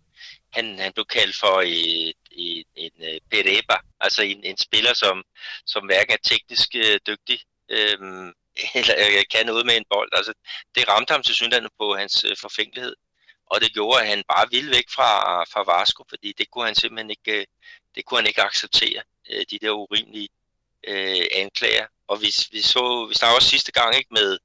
[0.55, 4.93] han, han blev kaldt for et, en, øh, en uh, pereba, altså en, en spiller,
[4.93, 5.23] som,
[5.65, 7.99] som hverken er teknisk uh, dygtig, øh,
[8.77, 10.09] eller uh, kan noget med en bold.
[10.13, 10.33] Altså,
[10.75, 12.95] det ramte ham til synligheden på hans uh, forfængelighed,
[13.45, 16.75] og det gjorde, at han bare ville væk fra, fra Vasco, fordi det kunne han
[16.75, 17.45] simpelthen ikke,
[17.95, 20.29] det kunne han ikke acceptere, uh, de der urimelige
[20.87, 21.87] uh, anklager.
[22.07, 24.37] Og vi, vi så, vi snakkede også sidste gang ikke med,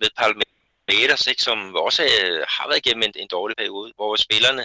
[0.00, 4.64] med Palmeiras, ikke, som også øh, har været igennem en, en dårlig periode, hvor spillerne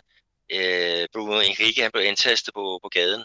[0.55, 3.23] øh, Bruno Enrique han blev antastet på, på gaden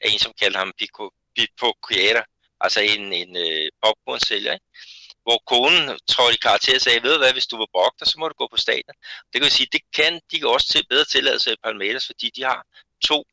[0.00, 2.24] af en, som kaldte ham Pico, Pico Quiera,
[2.60, 4.66] altså en, en øh, popcornsælger, ikke?
[5.22, 8.16] hvor konen trådte i karakter og sagde, ved du hvad, hvis du var brokter, så
[8.18, 8.96] må du gå på stadion.
[9.28, 12.30] Det kan vi sige, det kan de kan også til bedre tilladelse i Palmeiras, fordi
[12.36, 12.66] de har
[13.08, 13.24] to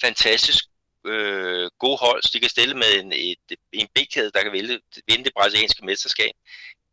[0.00, 0.64] fantastisk
[1.06, 4.80] øh, gode hold, så de kan stille med en, et, en B-kæde, der kan vinde,
[5.08, 6.32] vinde det brasilianske mesterskab.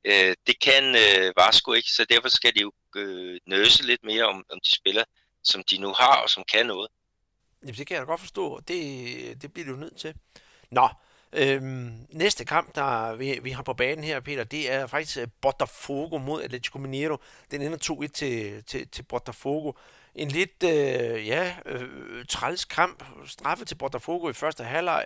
[0.06, 4.26] Øh, det kan øh, Vasco ikke, så derfor skal de jo øh, nøse lidt mere
[4.26, 5.04] om, om de spiller
[5.48, 6.88] som de nu har, og som kan noget.
[7.62, 8.60] Jamen, det kan jeg da godt forstå.
[8.60, 10.14] Det, det bliver du nødt til.
[10.72, 10.90] Nå,
[11.34, 15.28] øhm, næste kamp, der vi, vi har på banen her, Peter, det er faktisk øh,
[15.42, 17.18] Botafogo mod Atletico Mineiro.
[17.52, 19.72] Den ender 2-1 til, til, til Botafogo.
[20.16, 23.04] En lidt, øh, ja, øh, træls kamp.
[23.26, 25.06] Straffe til Botafogo i første halvleg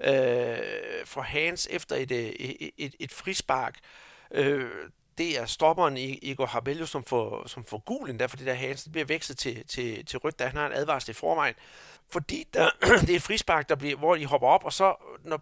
[0.00, 3.78] øh, for Hans efter et, øh, et, et, et frispark.
[4.30, 4.70] Øh,
[5.18, 9.04] det er stopperen Igor Habello, som får, som får gul endda, fordi der Hansen bliver
[9.04, 11.54] vækstet til, til, til rødt, da han har en advarsel i forvejen.
[12.08, 12.70] Fordi der,
[13.06, 14.94] det er frispark, der bliver, hvor de hopper op, og så
[15.24, 15.40] når,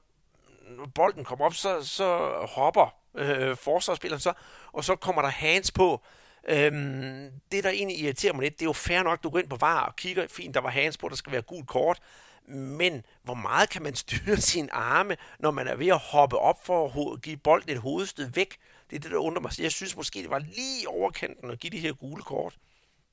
[0.69, 4.33] når bolden kommer op, så, så hopper øh, forsvarsspilleren så,
[4.73, 6.03] og så kommer der hands på.
[6.49, 9.49] Øhm, det, der egentlig irriterer mig lidt, det er jo fair nok, du går ind
[9.49, 12.01] på var og kigger, fint, der var hands på, der skal være gult kort,
[12.47, 16.65] men hvor meget kan man styre sine arme, når man er ved at hoppe op
[16.65, 18.57] for at give bolden et hovedstød væk?
[18.91, 19.53] Det er det, der undrer mig.
[19.59, 22.55] Jeg synes måske, det var lige overkanten at give de her gule kort.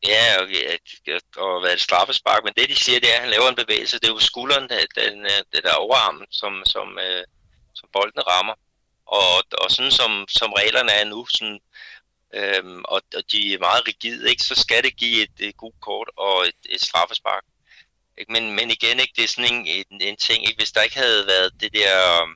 [0.06, 0.78] Ja, okay,
[1.38, 3.56] og hvad er det straffespark, men det de siger, det er, at han laver en
[3.56, 4.00] bevægelse.
[4.00, 5.24] Det er jo skulderen, den, den,
[5.54, 7.24] det der overarmen, som, som, øh,
[7.74, 8.54] som bolden rammer.
[9.06, 11.60] Og, og sådan som, som reglerne er nu, sådan,
[12.34, 15.82] øhm, og, og de er meget rigide, ikke, så skal det give et, et gult
[15.82, 17.44] kort og et, et straffespark.
[18.18, 18.32] Ikke?
[18.32, 20.60] Men, men igen, ikke, det er sådan en, en, en ting, ikke?
[20.60, 22.36] hvis der ikke havde været det der øhm,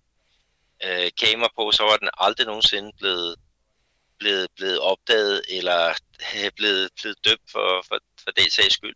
[0.85, 3.35] øh, kamera på, så var den aldrig nogensinde blevet,
[4.19, 5.93] blevet, blevet opdaget eller
[6.35, 8.95] øh, blevet, blevet dømt for, for, for det sags skyld.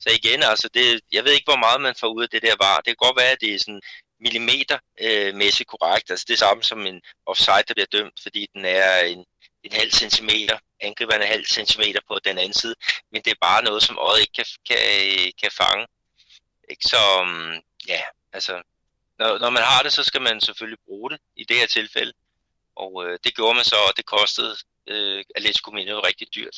[0.00, 2.56] Så igen, altså det, jeg ved ikke, hvor meget man får ud af det der
[2.66, 2.76] var.
[2.76, 3.80] Det kan godt være, at det er sådan
[4.20, 6.10] millimetermæssigt øh, korrekt.
[6.10, 9.24] Altså det samme som en offside, der bliver dømt, fordi den er en,
[9.62, 12.74] en halv centimeter, angriberen er en halv centimeter på den anden side,
[13.12, 14.78] men det er bare noget, som øjet ikke kan, kan,
[15.42, 15.86] kan fange.
[16.70, 16.82] Ikke?
[16.82, 17.54] Så mm,
[17.88, 18.00] ja,
[18.32, 18.62] altså
[19.18, 22.12] når, når man har det, så skal man selvfølgelig bruge det i det her tilfælde.
[22.76, 24.56] Og øh, det gjorde man så, og det kostede
[24.86, 26.56] øh, Atletico Mineiro rigtig dyrt.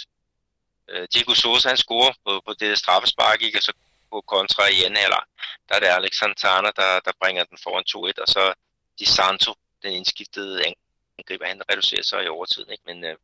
[0.89, 3.59] Øh, Diego Sosa, han scorer på, på det straffespark, ikke?
[3.59, 3.73] Og så
[4.13, 5.25] på kontra i anden halvleg,
[5.69, 7.85] der er det Alex Santana, der, der bringer den foran
[8.19, 8.55] 2-1, og så
[8.99, 10.75] Di Santo, den indskiftede
[11.19, 12.85] angriber, han reducerer sig i overtiden, ikke?
[12.87, 13.17] Men, øh,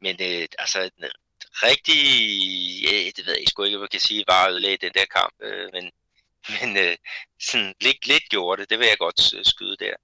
[0.00, 1.04] men øh, altså, en
[1.68, 2.02] rigtig,
[2.90, 5.34] øh, det ved jeg sgu ikke, hvad man kan sige, var ødelagde den der kamp,
[5.42, 5.92] øh, men
[6.54, 6.96] men øh,
[7.40, 9.94] sådan lidt, lidt gjorde det, det vil jeg godt øh, skyde der.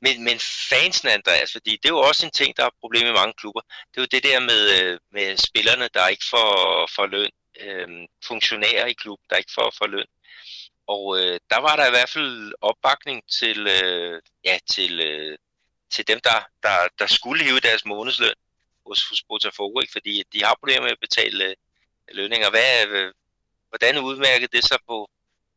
[0.00, 0.38] Men, men
[0.70, 3.34] fansen, Andreas, fordi det er jo også en ting, der er et problem i mange
[3.40, 6.50] klubber, det er jo det der med, øh, med spillerne, der ikke får,
[6.96, 7.88] får løn, øh,
[8.24, 10.06] funktionærer i klub, der ikke får, får løn.
[10.86, 15.38] Og øh, der var der i hvert fald opbakning til, øh, ja, til, øh,
[15.90, 18.34] til dem, der, der, der skulle hive deres månedsløn
[18.86, 19.92] hos, hos Botafogo, ikke?
[19.92, 21.54] fordi de har problemer med at betale øh,
[22.08, 22.50] lønninger.
[22.50, 23.12] Hvad, øh,
[23.68, 25.10] hvordan udmærkede det sig på,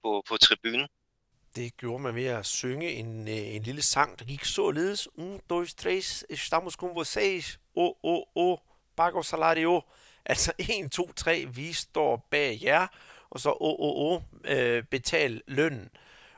[0.04, 0.88] på, på tribunen.
[1.56, 5.08] Det gjorde man ved at synge en, øh, en lille sang, der gik således.
[5.18, 7.60] Un, dos, tres, estamos con vocês.
[7.76, 8.60] O, o, o,
[8.96, 9.82] pago salario.
[10.26, 12.88] Altså 1, 2, 3, vi står bag jer.
[13.30, 15.90] og så o, o, o, øh, betal lønnen.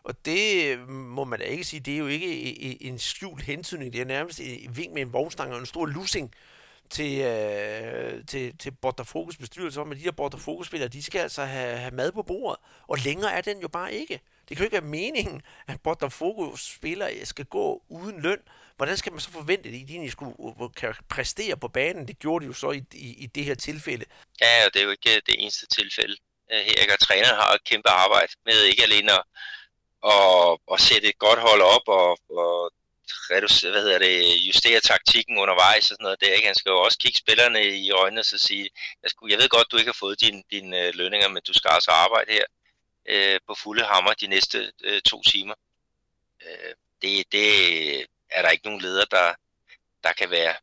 [0.03, 3.43] Og det øh, må man da ikke sige, det er jo ikke øh, en skjult
[3.43, 6.31] hensynning, det er nærmest en vink med en vognstang og en stor lussing
[6.91, 11.77] til, øh, til, til Botafogo's bestyrelse om, at de her Botafogos-spillere, de skal altså have,
[11.77, 12.59] have mad på bordet.
[12.87, 14.21] Og længere er den jo bare ikke.
[14.49, 18.39] Det kan jo ikke være meningen, at Botafogos-spillere skal gå uden løn.
[18.77, 22.07] Hvordan skal man så forvente, at de skulle øh, øh, kan præstere på banen?
[22.07, 24.05] Det gjorde de jo så i, i, i det her tilfælde.
[24.41, 26.15] Ja, det er jo ikke det eneste tilfælde.
[26.51, 29.23] Øh, her, og træneren har et kæmpe arbejde med ikke alene at,
[30.03, 32.71] at, at sætte et godt hold op og, og
[33.31, 36.33] reducere, hvad hedder det, justere taktikken undervejs og sådan noget der.
[36.33, 36.47] Ikke?
[36.47, 38.69] Han skal jo også kigge spillerne i øjnene og så sige,
[39.03, 41.53] jeg, skulle, jeg ved godt, du ikke har fået dine din, øh, lønninger, men du
[41.53, 42.45] skal altså arbejde her
[43.05, 45.55] øh, på fulde hammer de næste øh, to timer.
[46.45, 47.47] Øh, det, det
[48.29, 49.33] er der ikke nogen leder, der,
[50.03, 50.55] der kan være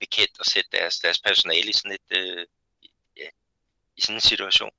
[0.00, 2.46] bekendt at sætte deres, deres personale i sådan, et, øh,
[3.16, 3.28] ja,
[3.96, 4.70] i sådan en situation.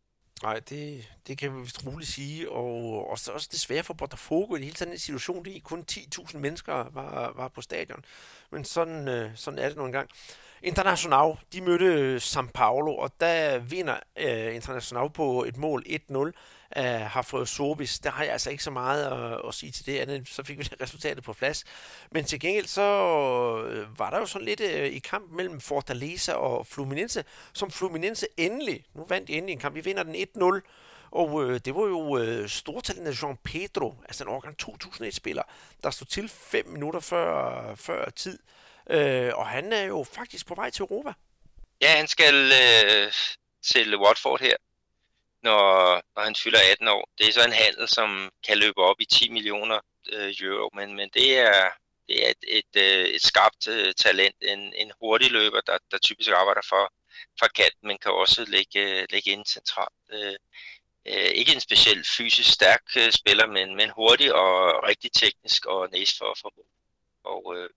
[0.43, 2.51] Nej, det, det kan vi vist roligt sige.
[2.51, 6.73] Og også, også desværre for Botafogo i hele sådan en situation, det kun 10.000 mennesker
[6.73, 8.05] var, var på stadion.
[8.51, 10.13] Men sådan, øh, sådan er det nogle gange.
[10.63, 16.31] International, de mødte São Paulo, og der vinder øh, International på et mål 1-0
[16.77, 17.99] øh, har fået Sobis.
[17.99, 20.27] Der har jeg altså ikke så meget at, at sige til det andet.
[20.27, 21.64] Så fik vi det resultatet på plads.
[22.11, 22.81] Men til gengæld så
[23.68, 27.23] øh, var der jo sådan lidt øh, i kamp mellem Fortaleza og Fluminense,
[27.53, 30.61] som Fluminense endelig, nu vandt de endelig en kamp, de vinder den 1-0.
[31.11, 35.43] Og øh, det var jo øh, stortalende Jean Pedro, altså en årgang 2001-spiller,
[35.84, 38.39] der stod til 5 minutter før, før tid.
[38.89, 41.14] Øh, og han er jo faktisk på vej til Europa.
[41.81, 43.11] Ja, han skal øh,
[43.73, 44.56] til Watford her
[45.43, 47.09] når, når han fylder 18 år.
[47.18, 49.80] Det er så en handel, som kan løbe op i 10 millioner
[50.13, 51.69] øh, euro, men, men det er,
[52.07, 55.97] det er et, et, øh, et skarpt øh, talent, en, en hurtig løber, der, der
[55.97, 56.93] typisk arbejder for,
[57.39, 60.01] for kant, men kan også ligge, øh, ligge ind centralt.
[60.13, 60.35] Øh,
[61.05, 65.89] øh, ikke en specielt fysisk stærk øh, spiller, men, men hurtig og rigtig teknisk og
[65.91, 66.53] næst for, for
[67.23, 67.69] Og øh,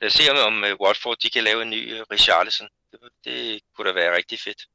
[0.00, 2.68] lad os se om, om uh, Watford de kan lave en ny uh, Richarlison.
[2.92, 4.66] Det, det kunne da være rigtig fedt.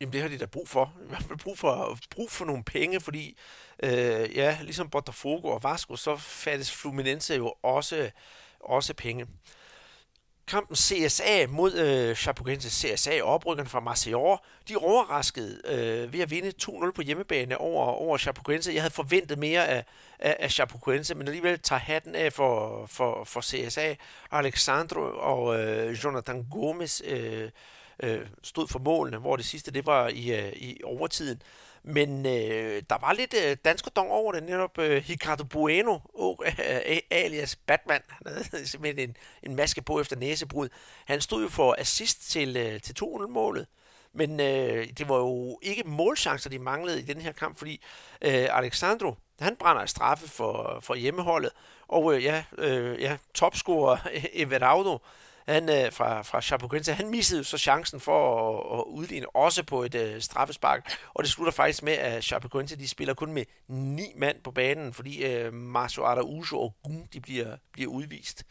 [0.00, 0.92] Jamen det har de da brug for.
[1.04, 3.38] I hvert fald brug for, brug for nogle penge, fordi
[3.82, 8.10] øh, ja, ligesom Botafogo og Vasco, så fattes Fluminense jo også,
[8.60, 9.26] også penge.
[10.46, 14.36] Kampen CSA mod øh, Chapecoense, CSA oprykkerne fra Marseille,
[14.68, 18.72] de overraskede øh, ved at vinde 2-0 på hjemmebane over, over Chapecoense.
[18.72, 19.84] Jeg havde forventet mere af,
[20.18, 23.94] af, af Chapecoense, men alligevel tager hatten af for, for, for CSA.
[24.30, 27.50] Alexandro og øh, Jonathan Gomes øh,
[28.02, 31.42] øh, stod for målene, hvor det sidste det var i, øh, i overtiden.
[31.82, 35.98] Men øh, der var lidt øh, danskerdom over det, netop øh, Ricardo Bueno,
[36.46, 40.68] øh, alias Batman, han havde simpelthen en, en maske på efter næsebrud.
[41.06, 43.66] Han stod jo for assist til, øh, til 2-0-målet.
[44.12, 47.82] Men øh, det var jo ikke målchancer, de manglede i den her kamp, fordi
[48.22, 51.50] øh, Alexandro, han brænder en straffe for, for hjemmeholdet,
[51.88, 53.96] og øh, ja, øh, ja, topscorer
[54.32, 54.98] Everardo,
[55.48, 59.82] han, øh, fra, fra Chapecoense, han missede så chancen for at, at udligne også på
[59.82, 64.12] et øh, straffespark, og det slutter faktisk med, at Chapecoense de spiller kun med ni
[64.16, 68.44] mand på banen, fordi øh, Marcio Araujo og Gun, de bliver, bliver udvist.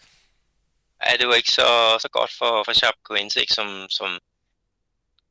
[1.06, 4.20] Ja, det var ikke så, så godt for, for Chapecoense, ikke, som, som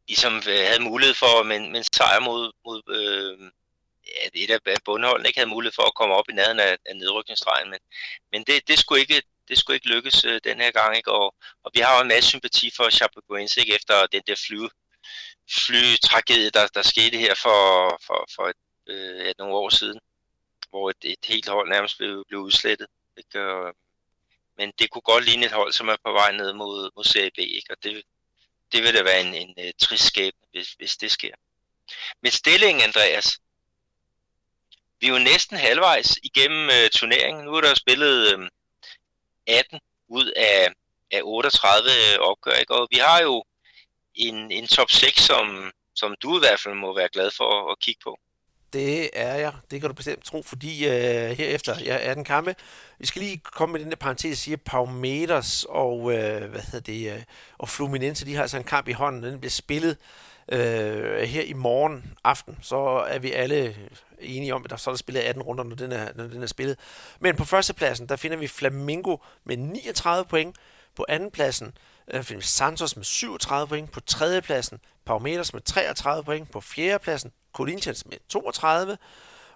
[0.08, 3.50] ligesom øh, havde mulighed for, men, men sejr mod, mod øh,
[4.34, 7.70] et af bundholdene ikke havde mulighed for at komme op i nærheden af, af nedrykningsstregen,
[7.70, 7.78] men,
[8.32, 10.96] men det, det skulle ikke det skulle ikke lykkes øh, den her gang.
[10.96, 11.12] Ikke?
[11.12, 13.74] Og, og vi har jo en masse sympati for Chapecoense ikke?
[13.74, 14.58] efter den der fly,
[15.50, 17.60] flytragedie, der, der skete her for,
[18.06, 18.56] for, for et,
[18.86, 20.00] øh, nogle år siden,
[20.70, 22.86] hvor et, et helt hold nærmest blev, blev udslettet.
[23.16, 23.52] Ikke?
[23.52, 23.74] Og,
[24.58, 27.30] men det kunne godt ligne et hold, som er på vej ned mod, mod Serie
[27.30, 27.70] B, ikke?
[27.70, 28.02] og det,
[28.72, 31.34] det vil da være en, en, en trist skæbne, hvis, hvis det sker.
[32.22, 33.38] Men stillingen, Andreas,
[35.00, 37.44] vi er jo næsten halvvejs igennem øh, turneringen.
[37.44, 38.48] Nu er der spillet øh,
[39.46, 40.68] 18 ud af,
[41.10, 42.52] af 38 øh, opgør.
[42.52, 42.74] Ikke?
[42.74, 43.44] Og vi har jo
[44.14, 47.78] en, en top 6, som, som du i hvert fald må være glad for at
[47.80, 48.18] kigge på.
[48.72, 49.52] Det er jeg.
[49.70, 52.54] Det kan du bestemt tro, fordi øh, herefter jeg er den kampe.
[52.98, 56.80] Vi skal lige komme med den der parentes, jeg siger, Paumeters og, øh, hvad hedder
[56.80, 57.22] det, øh,
[57.58, 59.22] og Fluminense, de har altså en kamp i hånden.
[59.22, 59.96] Den bliver spillet
[60.52, 62.58] øh, her i morgen aften.
[62.62, 62.76] Så
[63.08, 63.76] er vi alle
[64.20, 66.42] enige om, at der så er der spillet 18 runder, når den er, når den
[66.42, 66.78] er spillet.
[67.20, 70.56] Men på førstepladsen, der finder vi Flamingo med 39 point.
[70.94, 71.76] På andenpladsen
[72.12, 73.90] der finder vi Santos med 37 point.
[73.90, 76.50] På tredjepladsen Paumeters med 33 point.
[76.50, 78.98] På fjerdepladsen Corinthians med 32.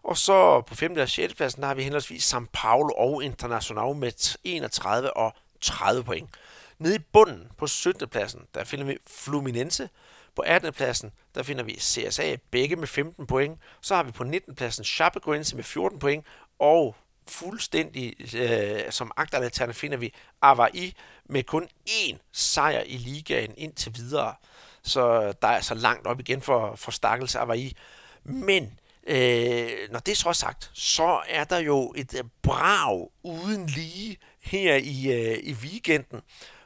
[0.03, 0.97] Og så på 5.
[0.97, 1.35] og 6.
[1.35, 6.31] pladsen, der har vi henholdsvis São Paulo og Internacional med 31 og 30 point.
[6.78, 8.09] Nede i bunden på 17.
[8.09, 9.89] pladsen, der finder vi Fluminense
[10.36, 10.73] på 18.
[10.73, 13.59] pladsen, der finder vi CSA begge med 15 point.
[13.81, 14.55] Så har vi på 19.
[14.55, 16.27] pladsen Chapecoense med 14 point.
[16.59, 16.97] Og
[17.28, 20.94] fuldstændig øh, som agtalternativ finder vi Avai
[21.27, 24.35] med kun én sejr i ligaen indtil videre.
[24.82, 27.77] Så der er altså langt op igen for, for Stakkels Avai.
[28.24, 34.16] Men øh, når det er så sagt, så er der jo et brag uden lige
[34.40, 36.20] her i, øh, i weekenden.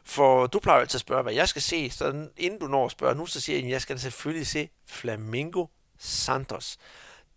[0.05, 2.91] For du plejer altid at spørge, hvad jeg skal se, så inden du når at
[2.91, 5.67] spørge nu, så siger jeg, at jeg skal selvfølgelig se Flamingo
[5.99, 6.79] Santos.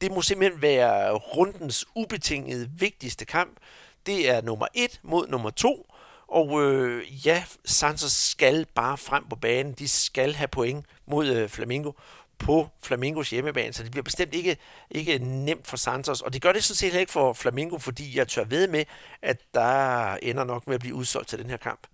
[0.02, 3.58] Det må simpelthen være rundens ubetingede vigtigste kamp.
[4.06, 5.94] Det er nummer 1 mod nummer 2,
[6.28, 9.74] og øh, ja, Santos skal bare frem på banen.
[9.74, 11.92] De skal have point mod øh, Flamingo
[12.40, 14.58] på Flamingos hjemmebane, så det bliver bestemt ikke,
[14.92, 16.22] ikke nemt for Santos.
[16.22, 18.86] Og det gør det sådan set ikke for Flamingo, fordi jeg tør ved med,
[19.22, 21.88] at der ender nok med at blive udsolgt til den her kamp.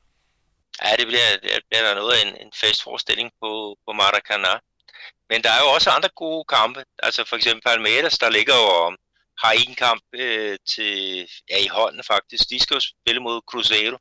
[0.81, 4.53] Ja, det bliver, det bliver noget af en, en festforestilling på, på Maracanã.
[5.29, 6.85] Men der er jo også andre gode kampe.
[7.03, 8.97] Altså for eksempel Palmeiras, der ligger jo
[9.43, 12.49] har en kamp øh, til, ja, i hånden faktisk.
[12.49, 13.97] De skal jo spille mod Cruzeiro.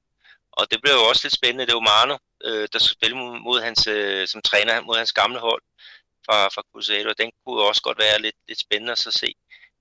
[0.53, 1.67] Og det bliver jo også lidt spændende.
[1.67, 4.97] Det er jo Manu, øh, der skal spille mod, mod hans, øh, som træner mod
[4.97, 5.63] hans gamle hold
[6.27, 7.13] fra, fra Cruzeiro.
[7.19, 9.35] Den kunne også godt være lidt, lidt spændende at så se.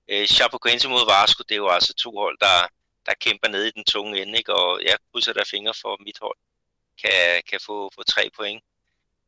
[0.09, 2.67] Øh, Chapecoense mod Vasco, det er jo altså to hold, der,
[3.05, 4.55] der kæmper ned i den tunge ende, ikke?
[4.55, 6.37] og jeg krydser der fingre for mit hold
[7.03, 8.63] kan, kan få, få tre point.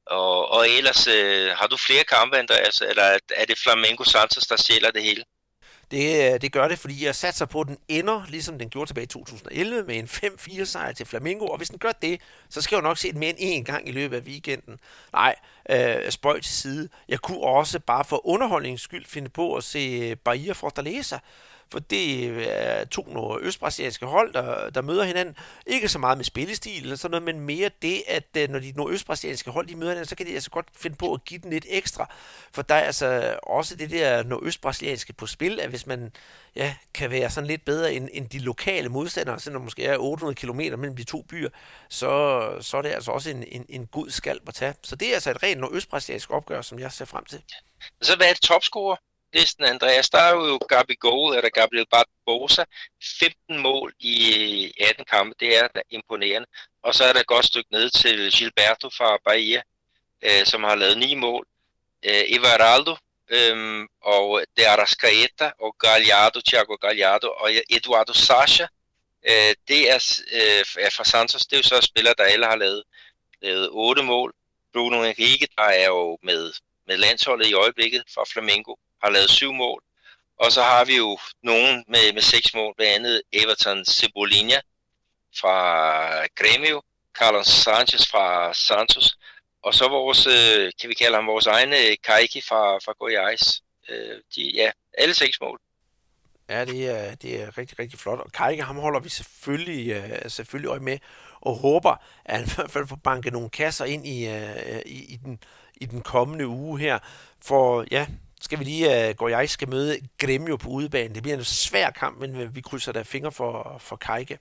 [0.06, 4.56] Og, og ellers, øh, har du flere kampe, Andreas, eller er det Flamengo Santos, der
[4.56, 5.24] stjæler det hele?
[5.92, 8.90] Det, øh, det gør det, fordi jeg satser på, at den ender, ligesom den gjorde
[8.90, 11.46] tilbage i 2011, med en 5-4 sejr til Flamengo.
[11.46, 13.90] Og hvis den gør det, så skal jeg nok se den mere end én gang
[13.90, 14.80] i løbet af weekenden.
[15.14, 15.36] Nej,
[15.70, 16.90] øh, spøj til side.
[17.08, 21.20] Jeg kunne også bare for underholdningens skyld finde på at se øh, Bahia Fortaleza
[21.74, 25.36] for det er to nordøstbrasilianske hold, der, der møder hinanden.
[25.66, 28.74] Ikke så meget med spillestil eller sådan noget, men mere det, at øh, når de
[28.76, 31.50] nordøstbrasilianske hold de møder hinanden, så kan de altså godt finde på at give den
[31.50, 32.14] lidt ekstra.
[32.52, 36.12] For der er altså også det der nordøstbrasilianske på spil, at hvis man
[36.56, 39.98] ja, kan være sådan lidt bedre end, end de lokale modstandere, selvom der måske er
[39.98, 41.50] 800 km mellem de to byer,
[41.90, 42.08] så,
[42.62, 44.74] så er det altså også en, en, en god skalp at tage.
[44.84, 47.42] Så det er altså et rent nordøstbrasiliansk opgør, som jeg ser frem til.
[48.02, 48.96] Så hvad er topscorer?
[49.34, 52.64] Listen, Andreas, der er jo Gabi Goal, eller Gabriel Barbosa,
[53.20, 56.48] 15 mål i 18 kampe, det er da imponerende.
[56.84, 59.62] Og så er der et godt stykke ned til Gilberto fra Bahia,
[60.22, 61.48] øh, som har lavet 9 mål.
[62.06, 62.96] Øh, Everaldo
[63.30, 68.68] øh, og De Arascaeta, og Gallardo, Thiago Gallardo og Eduardo Sasha,
[69.30, 72.56] øh, det er, øh, er fra Santos, det er jo så spillere, der alle har
[72.56, 72.84] lavet,
[73.42, 74.34] lavet 8 mål.
[74.74, 76.54] Bruno Henrique, der er jo med,
[76.88, 79.84] med landsholdet i øjeblikket fra Flamengo, har lavet syv mål.
[80.40, 84.60] Og så har vi jo nogen med, med seks mål, blandt andet Everton Cebolinha
[85.40, 85.58] fra
[86.26, 86.82] Grêmio,
[87.20, 89.18] Carlos Sanchez fra Santos,
[89.64, 93.62] og så vores, øh, kan vi kalde ham vores egne øh, Kaiki fra, fra Goiás.
[93.90, 95.60] Øh, de, ja, alle seks mål.
[96.50, 98.20] Ja, det er, det er rigtig, rigtig flot.
[98.20, 101.00] Og Kaiki, ham holder vi selvfølgelig, selvfølgelig øje med,
[101.42, 104.28] og håber, at han i hvert fald får banket nogle kasser ind i,
[104.86, 105.40] i, i, den,
[105.76, 107.00] i den kommende uge her.
[107.42, 108.08] For ja,
[108.44, 111.16] skal vi lige, øh, uh, går jeg skal møde Gremio på udebane.
[111.16, 114.40] Det bliver en svær kamp, men øh, vi krydser der fingre for, for Kajke.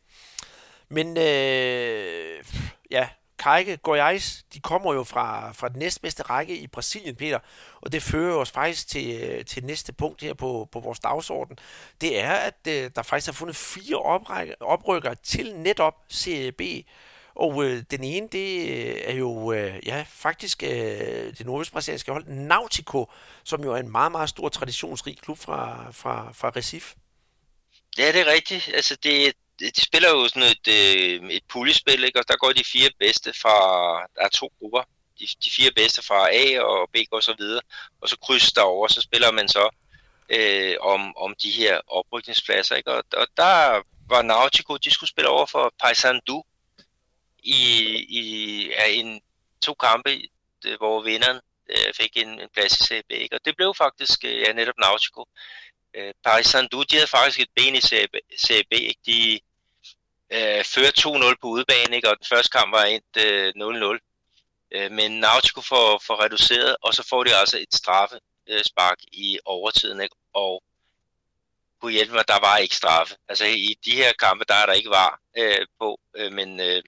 [0.89, 2.45] Men uh,
[2.91, 3.09] ja,
[3.39, 7.39] Kajke, Goiás, de kommer jo fra, fra den næstbedste række i Brasilien, Peter,
[7.81, 11.59] og det fører os faktisk til, til næste punkt her på, på vores dagsorden.
[12.01, 13.97] Det er, at uh, der faktisk er fundet fire
[14.61, 16.61] oprykker til netop CB
[17.35, 20.69] og øh, den ene, det øh, er jo øh, ja, faktisk øh,
[21.39, 23.11] det nordøstbrasilianske hold Nautico,
[23.45, 26.97] som jo er en meget, meget stor traditionsrig klub fra, fra, fra Recife.
[27.99, 28.71] Ja, det er rigtigt.
[28.75, 32.19] Altså, det, de spiller jo sådan et, øh, et puljespil, ikke?
[32.19, 33.57] og der går de fire bedste fra,
[34.15, 34.83] der er to grupper,
[35.19, 37.63] de, de fire bedste fra A og B og så videre,
[38.01, 39.71] og så krydser der over, så spiller man så
[40.29, 42.93] øh, om, om de her oprykningspladser, ikke?
[42.93, 46.43] Og, og der var Nautico, de skulle spille over for Paysandu,
[47.43, 47.61] i,
[48.09, 48.23] i
[48.69, 49.21] ja, en,
[49.63, 50.29] to kampe,
[50.67, 51.41] øh, hvor vinderen
[51.71, 53.11] øh, fik en, en plads i CB.
[53.11, 53.37] Ikke?
[53.37, 55.25] Og det blev faktisk øh, ja, netop Nautico.
[55.95, 58.15] Øh, Paris Sandu, de havde faktisk et ben i CB.
[58.39, 59.01] CB ikke?
[59.07, 59.41] De
[60.33, 62.11] øh, førte 2-0 på udebane, ikke?
[62.11, 63.99] og den første kamp var endt øh, 0-0.
[64.75, 68.99] Øh, men Nautico får, får reduceret, og så får de altså et straffe øh, spark
[69.13, 70.01] i overtiden.
[70.01, 70.17] Ikke?
[70.33, 70.63] Og
[71.81, 73.15] kunne hjælpe mig, der var ikke straffe.
[73.29, 76.83] Altså i de her kampe, der er der ikke var øh, på, øh, men øh,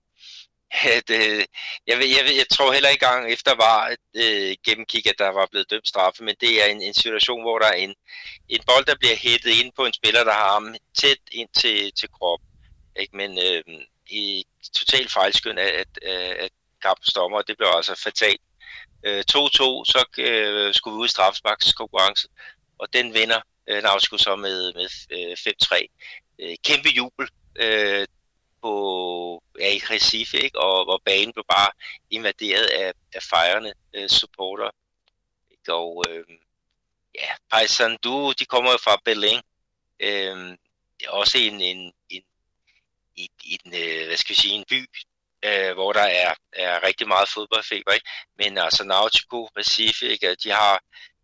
[0.82, 1.44] at, øh,
[1.86, 5.46] jeg, jeg, jeg, jeg tror heller ikke engang efter var øh, gennemkig, at der var
[5.51, 7.94] blevet dømt straffe, men det er en, en situation, hvor der er en,
[8.48, 11.92] en bold, der bliver hættet ind på en spiller, der har ham tæt ind til,
[11.92, 12.48] til kroppen.
[12.96, 13.16] Ikke?
[13.16, 13.62] Men øh,
[14.10, 14.44] i
[14.78, 16.51] total fejlskynd at, øh, at,
[16.84, 18.40] at stommer, og det blev altså fatalt.
[19.06, 19.24] Øh, 2-2,
[19.92, 22.28] så øh, skulle vi ud i straffesparkskonkurrence,
[22.78, 25.86] og den vinder øh, Nautico så med, med øh, 5-3.
[26.38, 28.06] Øh, kæmpe jubel øh,
[28.65, 30.59] på, ja, i Recife, ikke?
[30.59, 31.70] Og, hvor banen blev bare
[32.11, 34.70] invaderet af, af fejrende øh, supporter.
[35.51, 35.74] Ikke?
[35.74, 36.24] Og øh,
[37.15, 39.41] ja, Paysandu, de kommer jo fra Belém.
[40.01, 40.36] Øh,
[40.97, 42.23] det er også en, en, en,
[43.16, 44.81] en, en øh, hvad skal vi sige, en by,
[45.45, 47.93] øh, hvor der er, er rigtig meget fodboldfeber.
[47.93, 48.09] Ikke?
[48.39, 50.35] Men altså Nautico, Recife, ikke?
[50.35, 50.74] de har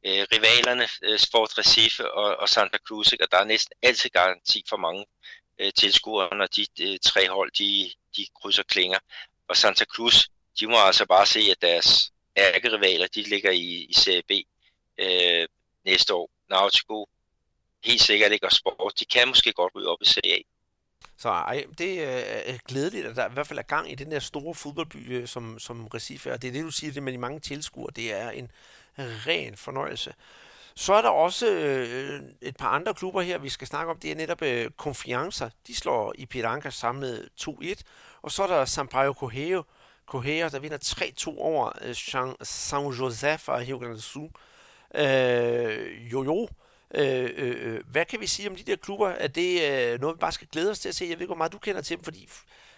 [0.07, 3.25] øh, rivalerne øh, Sport Recife og, og Santa Cruz, ikke?
[3.25, 5.05] og der er næsten altid garanti for mange
[5.61, 8.99] øh, tilskuere, når de øh, tre hold de, de krydser klinger.
[9.49, 10.29] Og Santa Cruz,
[10.61, 14.31] de må altså bare se, at deres ærkerivaler, de ligger i, i Serie B
[14.99, 15.49] øh,
[15.85, 16.31] næste år.
[16.51, 17.09] Nautico,
[17.85, 20.39] helt sikkert ikke, og Sport, de kan måske godt ryge op i Serie A.
[21.17, 24.11] Så ej, det øh, er glædeligt, at der i hvert fald er gang i den
[24.11, 26.37] der store fodboldby, øh, som, som Recife er.
[26.37, 27.93] Det er det, du siger, det med de mange tilskuere.
[27.97, 28.51] Det er en
[28.99, 30.15] ren fornøjelse.
[30.75, 33.99] Så er der også øh, et par andre klubber her, vi skal snakke om.
[33.99, 35.51] Det er netop øh, Confianza.
[35.67, 37.83] De slår i Piranga sammen med 2-1.
[38.23, 39.65] Og så er der Sampaio Correio,
[40.07, 41.95] Correio der vinder 3-2 over øh,
[42.43, 44.29] San Jose fra Rio Grande do Sul.
[44.95, 46.49] Øh, jo, jo.
[46.95, 49.09] Øh, øh, øh, hvad kan vi sige om de der klubber?
[49.09, 51.05] Er det øh, noget, vi bare skal glæde os til at se?
[51.05, 52.29] Jeg ved ikke, hvor meget du kender til dem, fordi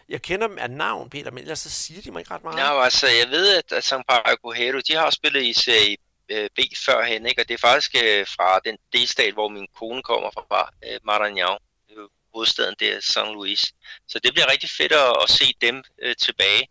[0.09, 2.59] jeg kender dem af navn, Peter, men ellers så siger de mig ikke ret meget.
[2.59, 5.97] Ja, altså, jeg ved, at Sampaio Correio, de har spillet i Serie
[6.29, 7.43] øh, B førhen, ikke?
[7.43, 11.57] og det er faktisk øh, fra den delstat, hvor min kone kommer fra, øh, Maranhão,
[11.91, 13.73] øh, hovedstaden der, San Luis.
[14.09, 16.69] Så det bliver rigtig fedt at, at se dem øh, tilbage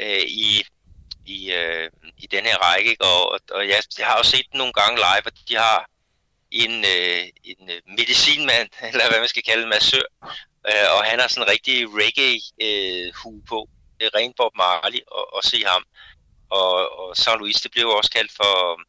[0.00, 0.66] øh, i,
[1.26, 3.04] i, øh, i den her række, ikke?
[3.04, 5.86] Og, og, og jeg, jeg har jo set dem nogle gange live, og de har
[6.50, 10.06] en, øh, en øh, medicinmand, eller hvad man skal kalde en massør,
[10.70, 13.68] øh, og han har sådan en rigtig reggae-hue øh, på.
[14.00, 15.82] Det er Bob Marley at, at se ham
[16.60, 18.80] og, og São Luís, det blev også kaldt for,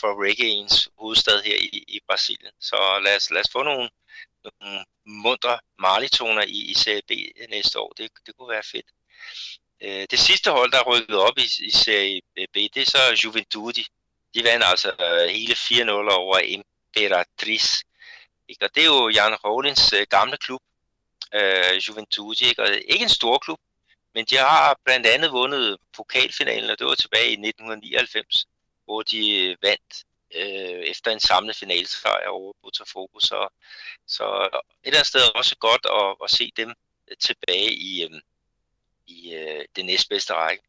[0.00, 2.52] for reggaeens hovedstad her i, i Brasilien.
[2.60, 3.90] Så lad os, lad os få nogle,
[4.60, 7.10] nogle mundre marlitoner i, i Serie B
[7.50, 7.92] næste år.
[7.96, 8.86] Det, det kunne være fedt.
[9.80, 12.20] Øh, det sidste hold, der rykkede rykket op i, i Serie
[12.52, 13.86] B, det er så Juventudi.
[14.34, 17.82] De vandt altså øh, hele 4-0 over Imperatriz.
[18.48, 18.64] Ikke?
[18.64, 20.62] Og det er jo Jan Rollins øh, gamle klub,
[21.34, 22.44] øh, Juventudi.
[22.44, 22.62] Ikke?
[22.62, 23.58] Og ikke en stor klub,
[24.18, 28.46] men de har blandt andet vundet pokalfinalen, og det var tilbage i 1999,
[28.84, 29.20] hvor de
[29.62, 30.04] vandt
[30.34, 33.18] øh, efter en samlet finalsejr over Botafogo.
[33.20, 33.48] Så,
[34.06, 36.70] så et eller andet sted er også godt at, at se dem
[37.20, 38.20] tilbage i, øh,
[39.06, 40.62] i øh, det næstbedste række.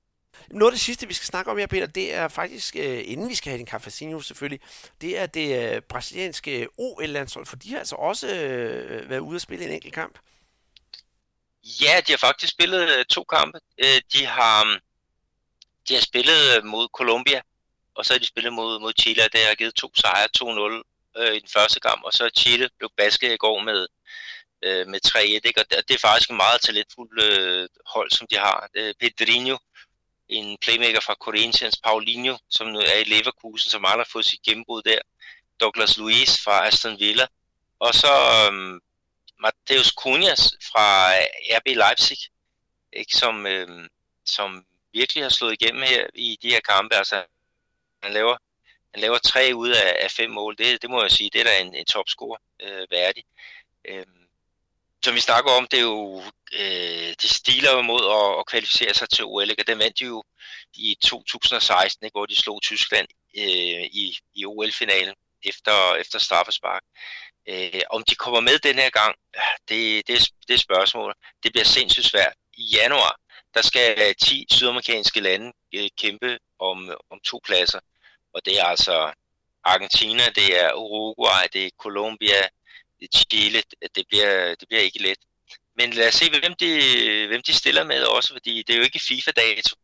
[0.50, 3.30] Noget af det sidste, vi skal snakke om her, Peter, det er faktisk, øh, inden
[3.30, 4.62] vi skal have din cafezinho selvfølgelig,
[5.02, 9.42] det er det øh, brasilianske OL-landshold, for de har altså også øh, været ude at
[9.42, 10.20] spille en enkelt kamp.
[11.82, 13.60] Ja, de har faktisk spillet øh, to kampe.
[13.78, 14.80] Øh, de har mm,
[15.90, 17.42] de har spillet øh, mod Colombia,
[17.96, 21.22] og så har de spillet mod, mod Chile, og det har givet to sejre, 2-0
[21.22, 23.88] øh, i den første kamp, og så Chile blev basket i går med,
[24.64, 25.62] øh, med 3-1, ikke?
[25.62, 28.70] og det er faktisk en meget talentfuld øh, hold, som de har.
[28.76, 29.58] Øh, Pedrinho,
[30.30, 34.42] en playmaker fra Corinthians, Paulinho, som nu er i Leverkusen, som aldrig har fået sit
[34.42, 35.00] gennembrud der,
[35.60, 37.28] Douglas Luiz fra Aston Villa,
[37.80, 38.14] og så
[38.52, 38.82] øh,
[39.40, 42.18] Mateus Cunhas fra øh, RB Leipzig,
[42.94, 43.90] ikke, som, øh,
[44.26, 46.96] som virkelig har slået igennem her i de her kampe.
[46.96, 47.24] Altså,
[48.04, 48.38] han laver,
[48.94, 50.58] han laver tre ud af, af fem mål.
[50.58, 53.24] Det, det må jeg sige, det er da en, en topscore øh, værdig.
[53.86, 54.06] Øh,
[55.04, 58.94] som vi snakker om, det er jo, øh, de stiler jo mod at, at kvalificere
[58.94, 59.64] sig til OL, ikke?
[59.64, 60.24] og den vandt de jo
[60.74, 62.14] i 2016, ikke?
[62.14, 63.08] hvor de slog Tyskland
[63.38, 66.84] øh, i, i OL-finalen efter, efter straffespark.
[67.50, 69.16] Øh, om de kommer med den her gang,
[69.70, 70.16] det, det,
[70.48, 71.18] det er spørgsmålet.
[71.44, 72.34] Det bliver sindssygt svært.
[72.54, 73.16] I januar,
[73.54, 76.78] der skal øh, 10 sydamerikanske lande øh, kæmpe om,
[77.10, 77.80] om to pladser.
[78.34, 79.14] Og det er altså
[79.64, 82.42] Argentina, det er Uruguay, det er Colombia,
[83.00, 83.64] det er Chile.
[83.96, 85.20] Det bliver, det bliver ikke let.
[85.76, 86.72] Men lad os se, hvem de,
[87.28, 89.76] hvem de stiller med også, fordi det er jo ikke FIFA-dato,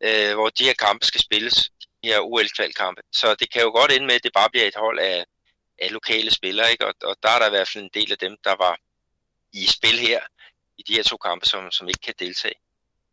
[0.00, 1.54] øh, hvor de her kampe skal spilles,
[2.02, 3.02] de her OL-kvalkampe.
[3.12, 5.24] Så det kan jo godt ende med, at det bare bliver et hold af
[5.78, 6.86] af lokale spillere, ikke?
[6.86, 8.78] Og, og der er der i hvert fald en del af dem, der var
[9.52, 10.20] i spil her,
[10.78, 12.54] i de her to kampe, som, som ikke kan deltage,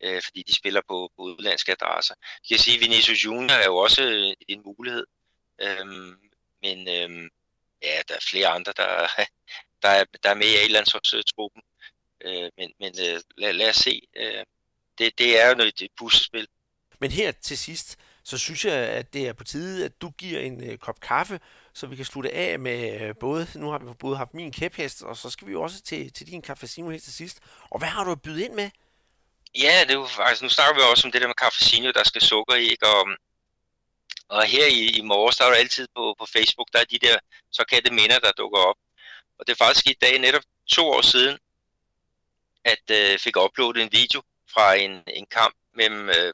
[0.03, 2.15] øh, fordi de spiller på, på udlandske adresser.
[2.49, 5.05] Jeg kan sige, at Vinicius Junior er jo også øh, en mulighed,
[5.61, 6.19] øhm,
[6.61, 7.29] men øhm,
[7.81, 9.07] ja, der er flere andre, der,
[9.83, 11.69] der, er, der er med i A-landsholdstruppen, øh,
[12.25, 14.01] øh, men, men øh, lad, lad os se.
[14.15, 14.45] Øh,
[14.97, 16.47] det, det er jo noget, et puslespil.
[16.99, 20.39] Men her til sidst, så synes jeg, at det er på tide, at du giver
[20.39, 21.39] en øh, kop kaffe,
[21.73, 25.03] så vi kan slutte af med øh, både, nu har vi både haft min kæphest,
[25.03, 27.39] og så skal vi jo også til, til din cafecino helt til sidst.
[27.69, 28.69] Og hvad har du at byde ind med?
[29.57, 32.03] Ja, det er jo, altså, nu snakker vi også om det der med cafecino, der
[32.03, 32.87] skal sukker i, ikke?
[32.87, 33.07] Og,
[34.29, 36.99] Og her i, i morges, der er der altid på, på Facebook, der er de
[36.99, 37.17] der
[37.51, 38.75] såkaldte minder, der dukker op.
[39.39, 41.37] Og det er faktisk i dag, netop to år siden,
[42.63, 44.21] at øh, fik uploadet en video
[44.53, 46.33] fra en, en kamp mellem øh,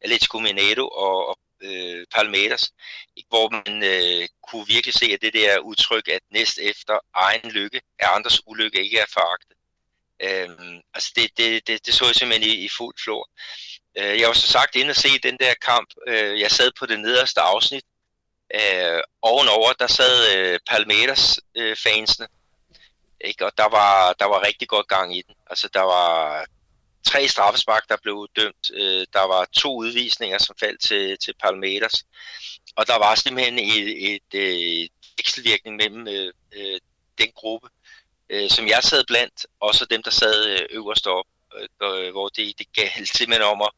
[0.00, 2.72] Atletico Mineiro og, og øh, Palmeiras,
[3.28, 7.80] hvor man øh, kunne virkelig se, at det der udtryk, at næst efter egen lykke
[7.98, 9.56] er andres ulykke ikke er foragtet.
[10.20, 13.30] Øhm, altså det, det, det, det så jeg simpelthen i, i fuld flor.
[13.98, 16.86] Øh, jeg har også sagt inde og se den der kamp, øh, jeg sad på
[16.86, 17.84] det nederste afsnit,
[18.54, 22.28] øh, ovenover, der sad øh, Palmeters øh, fansene,
[23.20, 23.46] ikke?
[23.46, 25.34] og der var, der var rigtig godt gang i den.
[25.50, 26.46] Altså der var
[27.04, 28.70] tre straffespark, der blev dømt.
[28.74, 32.04] Øh, der var to udvisninger, som faldt til, til Palmeiras.
[32.76, 36.80] Og der var simpelthen et, et, et vekselvirkning mellem øh, øh,
[37.18, 37.68] den gruppe,
[38.30, 41.26] øh, som jeg sad blandt, og så dem, der sad øh, øverst op,
[41.82, 43.70] øh, hvor det, det galt simpelthen om at,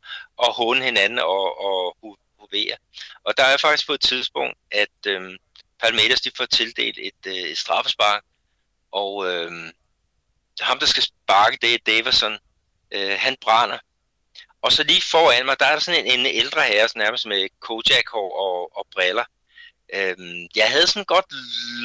[0.42, 1.96] at håne hinanden og, og
[2.38, 2.76] hovere.
[3.24, 5.38] Og der er faktisk på et tidspunkt, at øh,
[5.80, 8.22] Palmeiras de får tildelt et, øh, et straffespark,
[8.92, 9.52] og øh,
[10.60, 12.38] ham, der skal sparke, det er Davison,
[12.94, 13.78] øh, han brænder.
[14.62, 17.26] Og så lige foran mig, der er der sådan en, en ældre herre, sådan nærmest
[17.26, 19.24] med kojak og, og briller.
[19.94, 21.26] Øhm, jeg havde sådan godt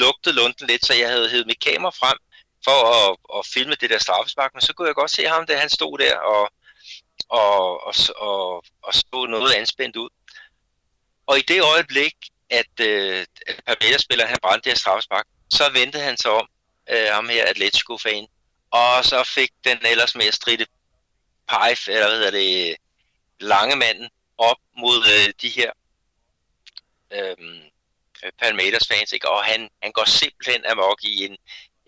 [0.02, 2.18] lugtet lunden lidt, så jeg havde hævet mit kamera frem
[2.64, 5.58] for at, at filme det der straffespark, men så kunne jeg godt se ham, da
[5.58, 6.52] han stod der og,
[7.30, 10.10] og, og, og, og så noget anspændt ud.
[11.28, 12.14] Og i det øjeblik,
[12.50, 13.26] at øh,
[13.68, 16.48] Pavetta-spiller, han brændte det her straffespark, så vendte han sig om,
[16.90, 18.28] øh, ham her Atletico-fan,
[18.72, 20.66] og så fik den ellers med at stride
[21.50, 22.76] pege, eller hvad hedder det,
[23.40, 25.72] lange manden op mod øh, de her
[27.12, 27.38] øh,
[28.40, 29.30] Palmeiras fans, ikke?
[29.30, 31.38] og han, han går simpelthen amok i en,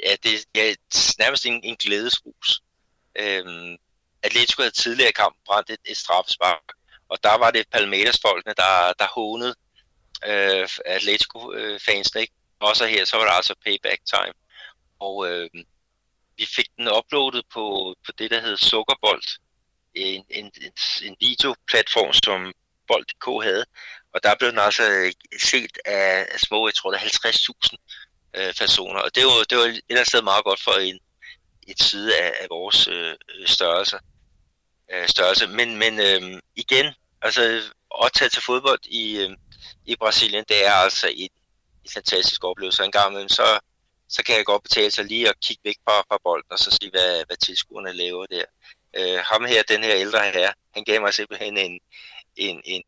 [0.04, 0.76] ja, det er
[1.20, 2.62] nærmest en, en glædesrus.
[3.16, 3.78] Øhm,
[4.24, 6.64] Atletico havde tidligere i kampen brændt et, et straffespark,
[7.10, 9.56] og der var det Palmeiras-folkene, der, der hånede
[10.26, 12.34] øh, Atletico-fansene, ikke?
[12.60, 14.34] Også her, så var der altså payback time.
[15.00, 15.50] Og øh,
[16.38, 19.24] vi fik den uploadet på, på det, der hed Sukkerbold,
[19.96, 20.52] en, en,
[21.04, 22.54] en videoplatform, som
[22.88, 23.66] Bold.dk havde,
[24.14, 25.12] og der blev den altså øh,
[25.52, 27.76] set af, små, jeg tror det er 50.000
[28.38, 31.00] øh, personer, og det var, det var et eller andet sted meget godt for en,
[31.68, 33.16] et side af, af vores øh,
[33.46, 33.98] størrelse.
[34.94, 35.48] Øh, størrelse.
[35.48, 37.42] Men, men øh, igen, altså
[38.04, 39.30] at tage til fodbold i, øh,
[39.86, 41.32] i Brasilien, det er altså et,
[41.86, 42.84] et fantastisk oplevelse.
[42.84, 43.60] En gang imellem, så,
[44.10, 46.72] så kan jeg godt betale sig lige at kigge væk fra, fra bolden, og så
[46.72, 48.44] se, hvad, hvad tilskuerne laver der
[48.98, 51.80] øh, ham her, den her ældre herre, han gav mig simpelthen en,
[52.36, 52.84] en, en,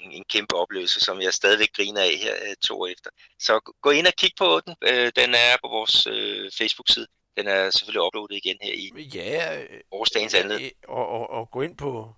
[0.00, 3.10] en kæmpe oplevelse, som jeg stadigvæk griner af her øh, to år efter.
[3.38, 4.74] Så gå ind og kig på den.
[4.82, 7.06] Øh, den er på vores øh, Facebook-side.
[7.36, 10.72] Den er selvfølgelig uploadet igen her i ja, årsdagens anledning.
[10.88, 12.14] Og, og, og gå ind på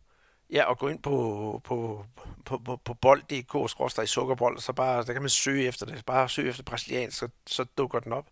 [0.52, 2.04] Ja, og gå ind på, på,
[2.44, 6.04] på, på, på bold.dk, i sukkerbold, så bare, der kan man søge efter det.
[6.06, 8.26] Bare søge efter brasiliansk, så, så dukker den op.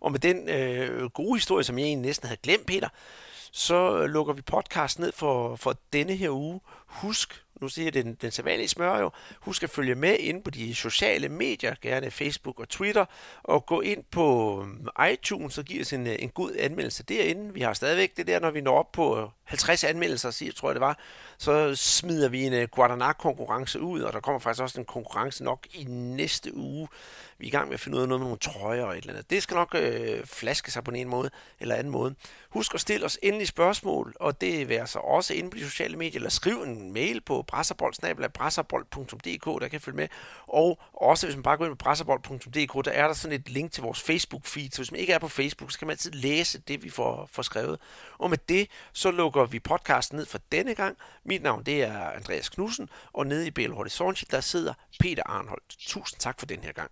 [0.00, 2.88] Og med den øh, gode historie, som jeg egentlig næsten havde glemt, Peter,
[3.56, 6.60] så lukker vi podcast ned for, for denne her uge.
[6.86, 9.10] Husk, du siger den, den sædvanlige smør jo,
[9.40, 13.04] husk at følge med ind på de sociale medier, gerne Facebook og Twitter,
[13.42, 17.54] og gå ind på øhm, iTunes og give os en, øh, en god anmeldelse derinde.
[17.54, 20.68] Vi har stadigvæk det der, når vi når op på øh, 50 anmeldelser, siger, tror
[20.68, 20.98] jeg det var,
[21.38, 25.66] så smider vi en uh, Guadalajara-konkurrence ud, og der kommer faktisk også en konkurrence nok
[25.74, 26.88] i næste uge.
[27.38, 28.96] Vi er i gang med at finde ud af noget med nogle trøjer og et
[28.96, 29.30] eller andet.
[29.30, 31.30] Det skal nok øh, flaske sig på en måde
[31.60, 32.14] eller anden måde.
[32.50, 35.96] Husk at stille os endelig spørgsmål, og det vil så også inde på de sociale
[35.96, 37.42] medier, eller skriv en mail på
[38.34, 40.08] brasserbold.dk, der kan følge med.
[40.42, 43.72] Og også hvis man bare går ind på brasserbold.dk, der er der sådan et link
[43.72, 46.58] til vores Facebook-feed, så hvis man ikke er på Facebook, så kan man altid læse
[46.58, 47.80] det, vi får, får skrevet.
[48.18, 50.96] Og med det, så lukker vi podcasten ned for denne gang.
[51.24, 55.76] Mit navn, det er Andreas Knudsen, og nede i Belo Horizonte, der sidder Peter Arnholdt.
[55.78, 56.90] Tusind tak for den her gang.